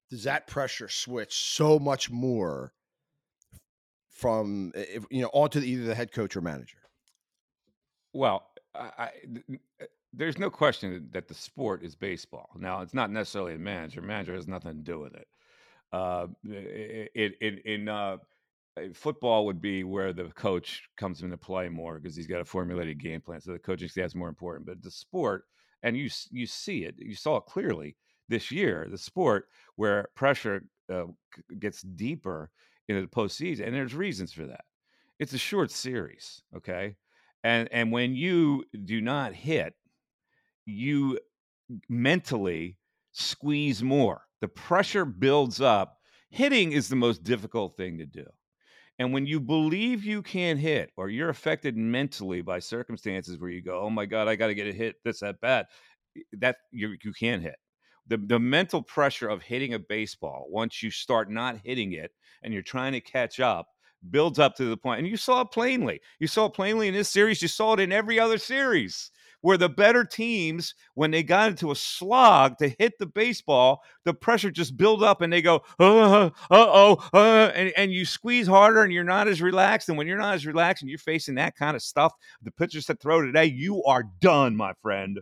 does 0.09 0.23
that 0.25 0.47
pressure 0.47 0.89
switch 0.89 1.33
so 1.33 1.79
much 1.79 2.11
more 2.11 2.73
from 4.09 4.73
you 5.09 5.21
know 5.21 5.29
onto 5.33 5.59
the, 5.59 5.67
either 5.67 5.85
the 5.85 5.95
head 5.95 6.11
coach 6.11 6.35
or 6.35 6.41
manager? 6.41 6.77
Well, 8.13 8.43
I, 8.75 8.91
I, 8.97 9.09
uh, 9.81 9.85
there's 10.13 10.37
no 10.37 10.49
question 10.49 11.09
that 11.13 11.27
the 11.27 11.33
sport 11.33 11.83
is 11.83 11.95
baseball. 11.95 12.49
Now, 12.57 12.81
it's 12.81 12.93
not 12.93 13.09
necessarily 13.09 13.55
a 13.55 13.59
manager. 13.59 14.01
Manager 14.01 14.35
has 14.35 14.47
nothing 14.47 14.73
to 14.73 14.83
do 14.83 14.99
with 14.99 15.15
it. 15.15 15.27
Uh, 15.93 16.27
it, 16.45 17.33
it, 17.39 17.65
in 17.65 17.87
uh, 17.87 18.17
football 18.93 19.45
would 19.45 19.61
be 19.61 19.83
where 19.83 20.13
the 20.13 20.25
coach 20.35 20.83
comes 20.97 21.21
into 21.21 21.37
play 21.37 21.69
more 21.69 21.99
because 21.99 22.15
he's 22.15 22.27
got 22.27 22.41
a 22.41 22.45
formulated 22.45 22.99
game 22.99 23.21
plan. 23.21 23.41
So 23.41 23.51
the 23.51 23.59
coaching 23.59 23.89
staff's 23.89 24.15
more 24.15 24.29
important. 24.29 24.65
But 24.65 24.81
the 24.81 24.91
sport, 24.91 25.45
and 25.83 25.97
you 25.97 26.09
you 26.31 26.45
see 26.45 26.83
it, 26.83 26.95
you 26.97 27.15
saw 27.15 27.37
it 27.37 27.45
clearly 27.45 27.97
this 28.29 28.51
year. 28.51 28.87
The 28.89 28.97
sport 28.97 29.47
where 29.75 30.09
pressure 30.15 30.63
uh, 30.91 31.05
gets 31.59 31.81
deeper 31.81 32.49
into 32.87 33.01
the 33.01 33.07
postseason, 33.07 33.65
and 33.65 33.75
there's 33.75 33.95
reasons 33.95 34.33
for 34.33 34.45
that. 34.45 34.65
It's 35.19 35.33
a 35.33 35.37
short 35.37 35.71
series, 35.71 36.41
okay, 36.55 36.95
and 37.43 37.69
and 37.71 37.91
when 37.91 38.15
you 38.15 38.63
do 38.85 39.01
not 39.01 39.33
hit, 39.33 39.75
you 40.65 41.19
mentally 41.89 42.77
squeeze 43.11 43.83
more. 43.83 44.23
The 44.39 44.47
pressure 44.47 45.05
builds 45.05 45.61
up. 45.61 45.97
Hitting 46.29 46.71
is 46.71 46.87
the 46.87 46.95
most 46.95 47.23
difficult 47.23 47.75
thing 47.75 47.97
to 47.97 48.05
do. 48.05 48.25
And 49.01 49.11
when 49.13 49.25
you 49.25 49.39
believe 49.39 50.03
you 50.05 50.21
can't 50.21 50.59
hit, 50.59 50.91
or 50.95 51.09
you're 51.09 51.29
affected 51.29 51.75
mentally 51.75 52.41
by 52.43 52.59
circumstances 52.59 53.39
where 53.39 53.49
you 53.49 53.59
go, 53.63 53.81
"Oh 53.81 53.89
my 53.89 54.05
God, 54.05 54.27
I 54.27 54.35
got 54.35 54.47
to 54.47 54.53
get 54.53 54.67
a 54.67 54.73
hit 54.73 54.97
this 55.03 55.23
at 55.23 55.41
bat," 55.41 55.69
that 56.33 56.57
you 56.71 56.95
you 57.03 57.11
can't 57.13 57.41
hit. 57.41 57.55
The 58.07 58.17
the 58.17 58.39
mental 58.39 58.83
pressure 58.83 59.27
of 59.27 59.41
hitting 59.41 59.73
a 59.73 59.79
baseball 59.79 60.45
once 60.49 60.83
you 60.83 60.91
start 60.91 61.31
not 61.31 61.57
hitting 61.65 61.93
it 61.93 62.11
and 62.43 62.53
you're 62.53 62.61
trying 62.61 62.93
to 62.93 63.01
catch 63.01 63.39
up 63.39 63.69
builds 64.11 64.37
up 64.39 64.55
to 64.57 64.65
the 64.65 64.77
point, 64.77 64.99
and 64.99 65.07
you 65.07 65.17
saw 65.17 65.41
it 65.41 65.51
plainly. 65.51 65.99
You 66.19 66.27
saw 66.27 66.45
it 66.45 66.53
plainly 66.53 66.87
in 66.87 66.93
this 66.93 67.09
series. 67.09 67.41
You 67.41 67.47
saw 67.47 67.73
it 67.73 67.79
in 67.79 67.91
every 67.91 68.19
other 68.19 68.37
series 68.37 69.11
where 69.41 69.57
the 69.57 69.69
better 69.69 70.03
teams, 70.03 70.75
when 70.93 71.11
they 71.11 71.23
got 71.23 71.49
into 71.49 71.71
a 71.71 71.75
slog 71.75 72.57
to 72.59 72.69
hit 72.79 72.93
the 72.99 73.05
baseball, 73.05 73.81
the 74.05 74.13
pressure 74.13 74.51
just 74.51 74.77
build 74.77 75.03
up 75.03 75.21
and 75.21 75.33
they 75.33 75.41
go, 75.41 75.61
uh 75.79 76.29
oh, 76.49 77.09
uh, 77.13 77.51
and, 77.55 77.73
and 77.75 77.91
you 77.91 78.05
squeeze 78.05 78.47
harder 78.47 78.83
and 78.83 78.93
you're 78.93 79.03
not 79.03 79.27
as 79.27 79.41
relaxed. 79.41 79.89
And 79.89 79.97
when 79.97 80.07
you're 80.07 80.17
not 80.17 80.35
as 80.35 80.45
relaxed 80.45 80.83
and 80.83 80.89
you're 80.89 80.99
facing 80.99 81.35
that 81.35 81.55
kind 81.55 81.75
of 81.75 81.81
stuff, 81.81 82.13
the 82.41 82.51
pitchers 82.51 82.85
that 82.85 83.01
throw 83.01 83.21
today, 83.21 83.45
you 83.45 83.83
are 83.83 84.03
done, 84.19 84.55
my 84.55 84.73
friend. 84.81 85.19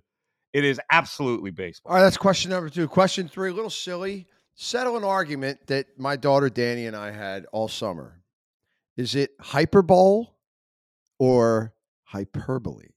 It 0.51 0.65
is 0.65 0.79
absolutely 0.91 1.51
baseball. 1.51 1.91
All 1.91 1.97
right, 1.97 2.03
that's 2.03 2.17
question 2.17 2.51
number 2.51 2.69
two. 2.69 2.87
Question 2.87 3.27
three, 3.27 3.51
a 3.51 3.53
little 3.53 3.69
silly. 3.69 4.27
Settle 4.55 4.97
an 4.97 5.03
argument 5.03 5.59
that 5.67 5.85
my 5.97 6.15
daughter 6.17 6.49
Danny 6.49 6.87
and 6.87 6.95
I 6.95 7.11
had 7.11 7.45
all 7.53 7.67
summer. 7.67 8.21
Is 8.97 9.15
it 9.15 9.31
hyperbole 9.39 10.25
or 11.19 11.73
hyperbole? 12.03 12.88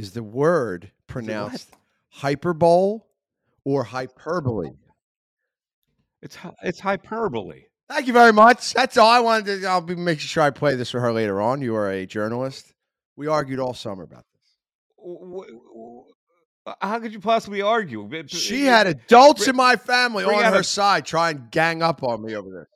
Is 0.00 0.12
the 0.12 0.22
word 0.22 0.90
pronounced 1.06 1.68
hyperbole 2.08 3.00
or 3.64 3.84
hyperbole? 3.84 4.70
It's 6.22 6.38
it's 6.62 6.80
hyperbole. 6.80 7.64
Thank 7.86 8.06
you 8.06 8.14
very 8.14 8.32
much. 8.32 8.72
That's 8.72 8.96
all 8.96 9.10
I 9.10 9.20
wanted 9.20 9.60
to. 9.60 9.66
I'll 9.66 9.82
be 9.82 9.94
making 9.94 10.20
sure 10.20 10.42
I 10.42 10.48
play 10.48 10.74
this 10.74 10.90
for 10.90 11.00
her 11.00 11.12
later 11.12 11.38
on. 11.38 11.60
You 11.60 11.74
are 11.74 11.90
a 11.90 12.06
journalist. 12.06 12.72
We 13.16 13.26
argued 13.26 13.60
all 13.60 13.74
summer 13.74 14.04
about 14.04 14.24
this. 14.32 14.46
How 16.80 16.98
could 16.98 17.12
you 17.12 17.20
possibly 17.20 17.60
argue? 17.60 18.08
She 18.28 18.64
had 18.64 18.86
adults 18.86 19.46
in 19.48 19.54
my 19.56 19.76
family 19.76 20.24
on 20.24 20.52
her 20.54 20.62
side 20.62 21.04
trying 21.04 21.36
to 21.36 21.42
gang 21.50 21.82
up 21.82 22.02
on 22.02 22.24
me 22.24 22.34
over 22.34 22.48
this. 22.48 22.68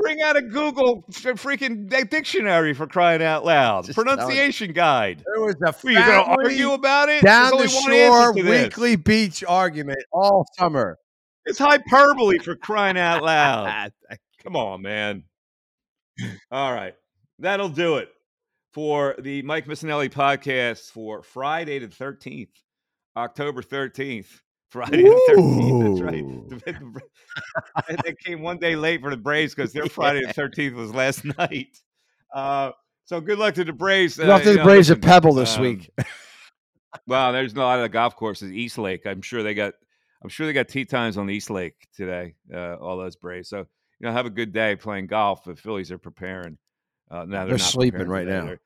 Bring 0.00 0.20
out 0.22 0.36
a 0.36 0.42
Google 0.42 1.04
f- 1.08 1.22
freaking 1.42 1.88
dictionary 2.08 2.72
for 2.74 2.86
crying 2.86 3.22
out 3.22 3.44
loud. 3.44 3.86
Just. 3.86 3.96
Pronunciation 3.96 4.72
guide. 4.72 5.24
There 5.26 5.44
was 5.44 5.56
a 5.56 5.74
Were 5.84 5.90
you 5.90 5.98
going 5.98 6.24
to 6.24 6.30
argue 6.42 6.70
about 6.72 7.08
it? 7.08 7.22
down 7.22 7.50
the 7.50 7.56
only 7.56 7.66
one 7.68 7.92
answer 7.92 8.06
shore 8.22 8.32
to 8.34 8.42
this. 8.42 8.64
weekly 8.64 8.96
beach 8.96 9.42
argument 9.46 9.98
all 10.12 10.46
summer. 10.58 10.98
It's 11.46 11.58
hyperbole 11.58 12.38
for 12.38 12.54
crying 12.56 12.98
out 12.98 13.22
loud. 13.22 13.92
Come 14.42 14.54
on, 14.56 14.82
man. 14.82 15.24
All 16.50 16.72
right. 16.72 16.94
That'll 17.38 17.68
do 17.68 17.96
it 17.96 18.08
for 18.72 19.14
the 19.18 19.42
Mike 19.42 19.66
Missanelli 19.66 20.10
podcast 20.10 20.90
for 20.90 21.22
Friday 21.22 21.78
the 21.78 21.86
13th, 21.88 22.48
October 23.16 23.62
13th. 23.62 24.40
Friday 24.70 25.02
the 25.02 25.34
13th. 25.36 26.60
That's 26.64 26.80
right. 26.80 27.98
they 28.04 28.12
came 28.24 28.42
one 28.42 28.58
day 28.58 28.76
late 28.76 29.00
for 29.00 29.10
the 29.10 29.16
Braves 29.16 29.54
because 29.54 29.72
their 29.72 29.86
Friday 29.86 30.24
the 30.26 30.34
13th 30.34 30.74
was 30.74 30.94
last 30.94 31.24
night. 31.38 31.76
Uh, 32.34 32.72
so 33.04 33.20
good 33.20 33.38
luck 33.38 33.54
to 33.54 33.64
the 33.64 33.72
Braves. 33.72 34.16
Good 34.16 34.28
luck 34.28 34.42
to 34.42 34.52
the 34.54 34.62
Braves 34.62 34.90
at 34.90 35.00
Pebble 35.00 35.32
this 35.34 35.56
um, 35.56 35.62
week. 35.62 35.90
well, 37.06 37.32
there's 37.32 37.54
a 37.54 37.58
lot 37.58 37.78
of 37.78 37.82
the 37.84 37.88
golf 37.88 38.16
courses. 38.16 38.52
East 38.52 38.76
Lake, 38.78 39.06
I'm 39.06 39.22
sure 39.22 39.42
they 39.42 39.54
got. 39.54 39.74
I'm 40.22 40.28
sure 40.28 40.46
they 40.46 40.52
got 40.52 40.66
tee 40.68 40.84
times 40.84 41.16
on 41.16 41.30
East 41.30 41.48
Lake 41.48 41.74
today. 41.96 42.34
Uh, 42.52 42.74
all 42.74 42.98
those 42.98 43.16
Braves. 43.16 43.48
So 43.48 43.58
you 43.58 43.66
know, 44.00 44.12
have 44.12 44.26
a 44.26 44.30
good 44.30 44.52
day 44.52 44.76
playing 44.76 45.06
golf. 45.06 45.44
The 45.44 45.56
Phillies 45.56 45.90
are 45.92 45.98
preparing. 45.98 46.58
Uh, 47.10 47.24
now 47.24 47.24
they're, 47.24 47.46
They're 47.46 47.52
not 47.58 47.60
sleeping 47.60 48.08
right 48.08 48.24
today. 48.24 48.36
now. 48.38 48.44
They're- 48.46 48.60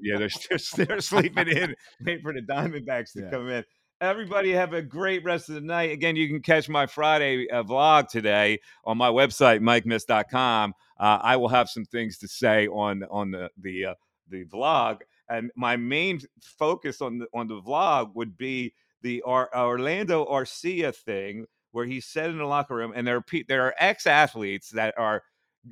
yeah, 0.00 0.18
they're, 0.18 0.28
they're 0.50 0.86
they're 0.86 1.00
sleeping 1.00 1.48
in, 1.48 1.74
waiting 2.04 2.22
for 2.22 2.32
the 2.32 2.40
Diamondbacks 2.42 3.12
to 3.14 3.22
Yeah. 3.22 3.30
come 3.30 3.48
in. 3.48 3.64
Everybody 4.04 4.52
have 4.52 4.74
a 4.74 4.82
great 4.82 5.24
rest 5.24 5.48
of 5.48 5.54
the 5.54 5.62
night. 5.62 5.90
Again, 5.90 6.14
you 6.14 6.28
can 6.28 6.42
catch 6.42 6.68
my 6.68 6.84
Friday 6.84 7.48
uh, 7.50 7.62
vlog 7.62 8.08
today 8.08 8.60
on 8.84 8.98
my 8.98 9.08
website, 9.08 9.60
mikemiss.com. 9.60 10.74
Uh, 11.00 11.18
I 11.22 11.36
will 11.36 11.48
have 11.48 11.70
some 11.70 11.86
things 11.86 12.18
to 12.18 12.28
say 12.28 12.68
on 12.68 13.04
on 13.10 13.30
the 13.30 13.48
the 13.56 13.86
uh, 13.86 13.94
the 14.28 14.44
vlog, 14.44 14.98
and 15.30 15.50
my 15.56 15.76
main 15.76 16.20
focus 16.42 17.00
on 17.00 17.16
the 17.16 17.28
on 17.32 17.48
the 17.48 17.62
vlog 17.62 18.14
would 18.14 18.36
be 18.36 18.74
the 19.00 19.22
Ar- 19.22 19.48
Orlando 19.56 20.26
Arcia 20.26 20.94
thing, 20.94 21.46
where 21.72 21.86
he 21.86 21.98
said 21.98 22.28
in 22.28 22.36
the 22.36 22.44
locker 22.44 22.74
room, 22.74 22.92
and 22.94 23.06
there 23.06 23.16
are 23.16 23.22
pe- 23.22 23.44
there 23.48 23.62
are 23.62 23.74
ex 23.78 24.06
athletes 24.06 24.68
that 24.70 24.92
are 24.98 25.22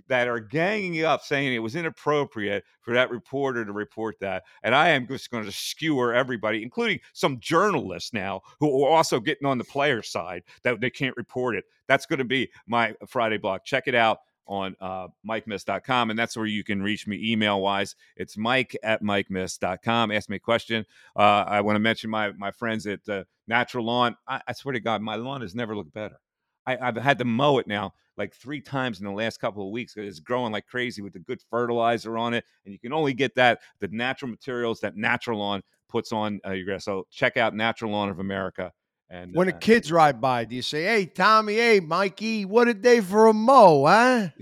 that 0.08 0.28
are 0.28 0.40
ganging 0.40 1.04
up 1.04 1.22
saying 1.22 1.52
it 1.52 1.58
was 1.58 1.76
inappropriate 1.76 2.64
for 2.80 2.94
that 2.94 3.10
reporter 3.10 3.64
to 3.64 3.72
report 3.72 4.18
that. 4.20 4.44
And 4.62 4.74
I 4.74 4.90
am 4.90 5.06
just 5.06 5.30
going 5.30 5.44
to 5.44 5.52
skewer 5.52 6.14
everybody, 6.14 6.62
including 6.62 7.00
some 7.12 7.38
journalists 7.40 8.12
now 8.12 8.42
who 8.60 8.84
are 8.84 8.90
also 8.90 9.20
getting 9.20 9.46
on 9.46 9.58
the 9.58 9.64
player 9.64 10.02
side 10.02 10.42
that 10.62 10.80
they 10.80 10.90
can't 10.90 11.16
report 11.16 11.56
it. 11.56 11.64
That's 11.86 12.06
going 12.06 12.18
to 12.18 12.24
be 12.24 12.50
my 12.66 12.94
Friday 13.06 13.38
blog. 13.38 13.62
Check 13.64 13.84
it 13.86 13.94
out 13.94 14.18
on 14.46 14.76
uh, 14.80 15.08
mikemiss.com. 15.28 16.10
And 16.10 16.18
that's 16.18 16.36
where 16.36 16.46
you 16.46 16.64
can 16.64 16.82
reach 16.82 17.06
me 17.06 17.32
email 17.32 17.60
wise. 17.60 17.94
It's 18.16 18.36
mike 18.36 18.76
at 18.82 19.02
mikemiss.com. 19.02 20.10
Ask 20.10 20.28
me 20.28 20.36
a 20.36 20.40
question. 20.40 20.84
Uh, 21.16 21.44
I 21.46 21.60
want 21.60 21.76
to 21.76 21.80
mention 21.80 22.10
my, 22.10 22.32
my 22.32 22.50
friends 22.50 22.86
at 22.86 23.08
uh, 23.08 23.24
Natural 23.46 23.84
Lawn. 23.84 24.16
I, 24.26 24.40
I 24.46 24.52
swear 24.52 24.72
to 24.72 24.80
God, 24.80 25.02
my 25.02 25.16
lawn 25.16 25.42
has 25.42 25.54
never 25.54 25.76
looked 25.76 25.92
better. 25.92 26.18
I, 26.66 26.76
I've 26.80 26.96
had 26.96 27.18
to 27.18 27.24
mow 27.24 27.58
it 27.58 27.66
now 27.66 27.94
like 28.16 28.34
three 28.34 28.60
times 28.60 29.00
in 29.00 29.06
the 29.06 29.12
last 29.12 29.40
couple 29.40 29.66
of 29.66 29.72
weeks. 29.72 29.94
It's 29.96 30.20
growing 30.20 30.52
like 30.52 30.66
crazy 30.66 31.02
with 31.02 31.12
the 31.12 31.18
good 31.18 31.40
fertilizer 31.50 32.18
on 32.18 32.34
it, 32.34 32.44
and 32.64 32.72
you 32.72 32.78
can 32.78 32.92
only 32.92 33.14
get 33.14 33.34
that 33.36 33.60
the 33.80 33.88
natural 33.88 34.30
materials 34.30 34.80
that 34.80 34.96
Natural 34.96 35.38
Lawn 35.38 35.62
puts 35.88 36.12
on 36.12 36.40
uh, 36.46 36.52
your 36.52 36.64
grass. 36.64 36.84
So 36.84 37.06
check 37.10 37.36
out 37.36 37.54
Natural 37.54 37.90
Lawn 37.90 38.08
of 38.08 38.18
America. 38.18 38.72
And 39.10 39.34
When 39.34 39.46
the 39.46 39.54
uh, 39.54 39.58
kids 39.58 39.92
ride 39.92 40.20
by, 40.20 40.44
do 40.44 40.56
you 40.56 40.62
say, 40.62 40.84
"Hey, 40.84 41.06
Tommy, 41.06 41.54
hey, 41.56 41.80
Mikey, 41.80 42.44
what 42.44 42.68
a 42.68 42.74
day 42.74 43.00
for 43.00 43.26
a 43.26 43.32
mow, 43.32 43.84
huh?" 43.86 44.28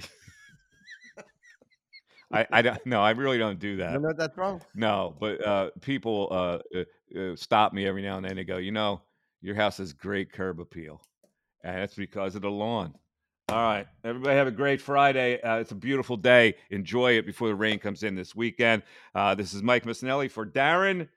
I, 2.33 2.47
I 2.53 2.62
don't 2.62 2.87
no, 2.87 3.03
I 3.03 3.11
really 3.11 3.39
don't 3.39 3.59
do 3.59 3.71
You 3.71 3.77
that. 3.79 4.01
know 4.01 4.12
that's 4.16 4.37
wrong. 4.37 4.62
No, 4.75 5.16
but 5.18 5.45
uh, 5.45 5.71
people 5.81 6.29
uh, 6.31 6.59
uh, 6.79 7.21
uh, 7.21 7.35
stop 7.37 7.73
me 7.73 7.87
every 7.87 8.03
now 8.03 8.16
and 8.18 8.25
then. 8.25 8.37
They 8.37 8.45
go, 8.45 8.59
you 8.59 8.71
know, 8.71 9.03
your 9.43 9.57
house 9.57 9.79
has 9.79 9.93
great 9.93 10.31
curb 10.33 10.61
appeal, 10.61 11.03
and 11.63 11.77
that's 11.77 11.95
because 11.95 12.35
of 12.35 12.43
the 12.43 12.51
lawn. 12.51 12.95
All 13.49 13.57
right, 13.57 13.87
everybody 14.05 14.37
have 14.37 14.47
a 14.47 14.53
great 14.53 14.81
Friday. 14.81 15.41
Uh, 15.41 15.57
it's 15.57 15.73
a 15.73 15.77
beautiful 15.77 16.17
day. 16.17 16.55
Enjoy 16.71 17.13
it 17.19 17.27
before 17.27 17.49
the 17.49 17.55
rain 17.55 17.81
comes 17.81 18.05
in 18.05 18.15
this 18.15 18.35
weekend. 18.35 18.83
Uh, 19.15 19.35
this 19.35 19.55
is 19.55 19.63
Mike 19.63 19.85
Missanelli 19.85 20.31
for 20.31 20.47
Darren. 20.47 21.09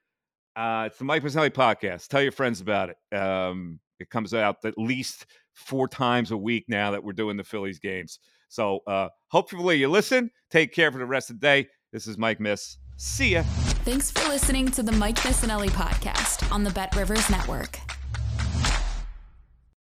Uh, 0.55 0.85
it's 0.87 0.97
the 0.97 1.03
Mike 1.03 1.23
Missanelli 1.23 1.51
podcast. 1.51 2.07
Tell 2.07 2.23
your 2.23 2.31
friends 2.31 2.59
about 2.59 2.89
it. 2.89 3.15
Um, 3.15 3.79
it 3.99 4.09
comes 4.09 4.33
out 4.33 4.57
at 4.65 4.77
least 4.77 5.27
four 5.53 5.87
times 5.87 6.31
a 6.31 6.37
week 6.37 6.65
now 6.67 6.91
that 6.91 7.03
we're 7.03 7.13
doing 7.13 7.37
the 7.37 7.43
Phillies 7.43 7.79
games. 7.79 8.19
So 8.49 8.79
uh, 8.87 9.09
hopefully 9.29 9.77
you 9.77 9.87
listen. 9.87 10.31
Take 10.49 10.73
care 10.73 10.91
for 10.91 10.97
the 10.97 11.05
rest 11.05 11.29
of 11.29 11.39
the 11.39 11.45
day. 11.45 11.67
This 11.91 12.07
is 12.07 12.17
Mike 12.17 12.39
Miss. 12.39 12.77
See 12.97 13.33
ya. 13.33 13.43
Thanks 13.85 14.11
for 14.11 14.27
listening 14.29 14.69
to 14.71 14.83
the 14.83 14.91
Mike 14.91 15.17
Missanelli 15.17 15.69
podcast 15.69 16.51
on 16.51 16.63
the 16.63 16.69
BetRivers 16.71 17.29
Network. 17.29 17.79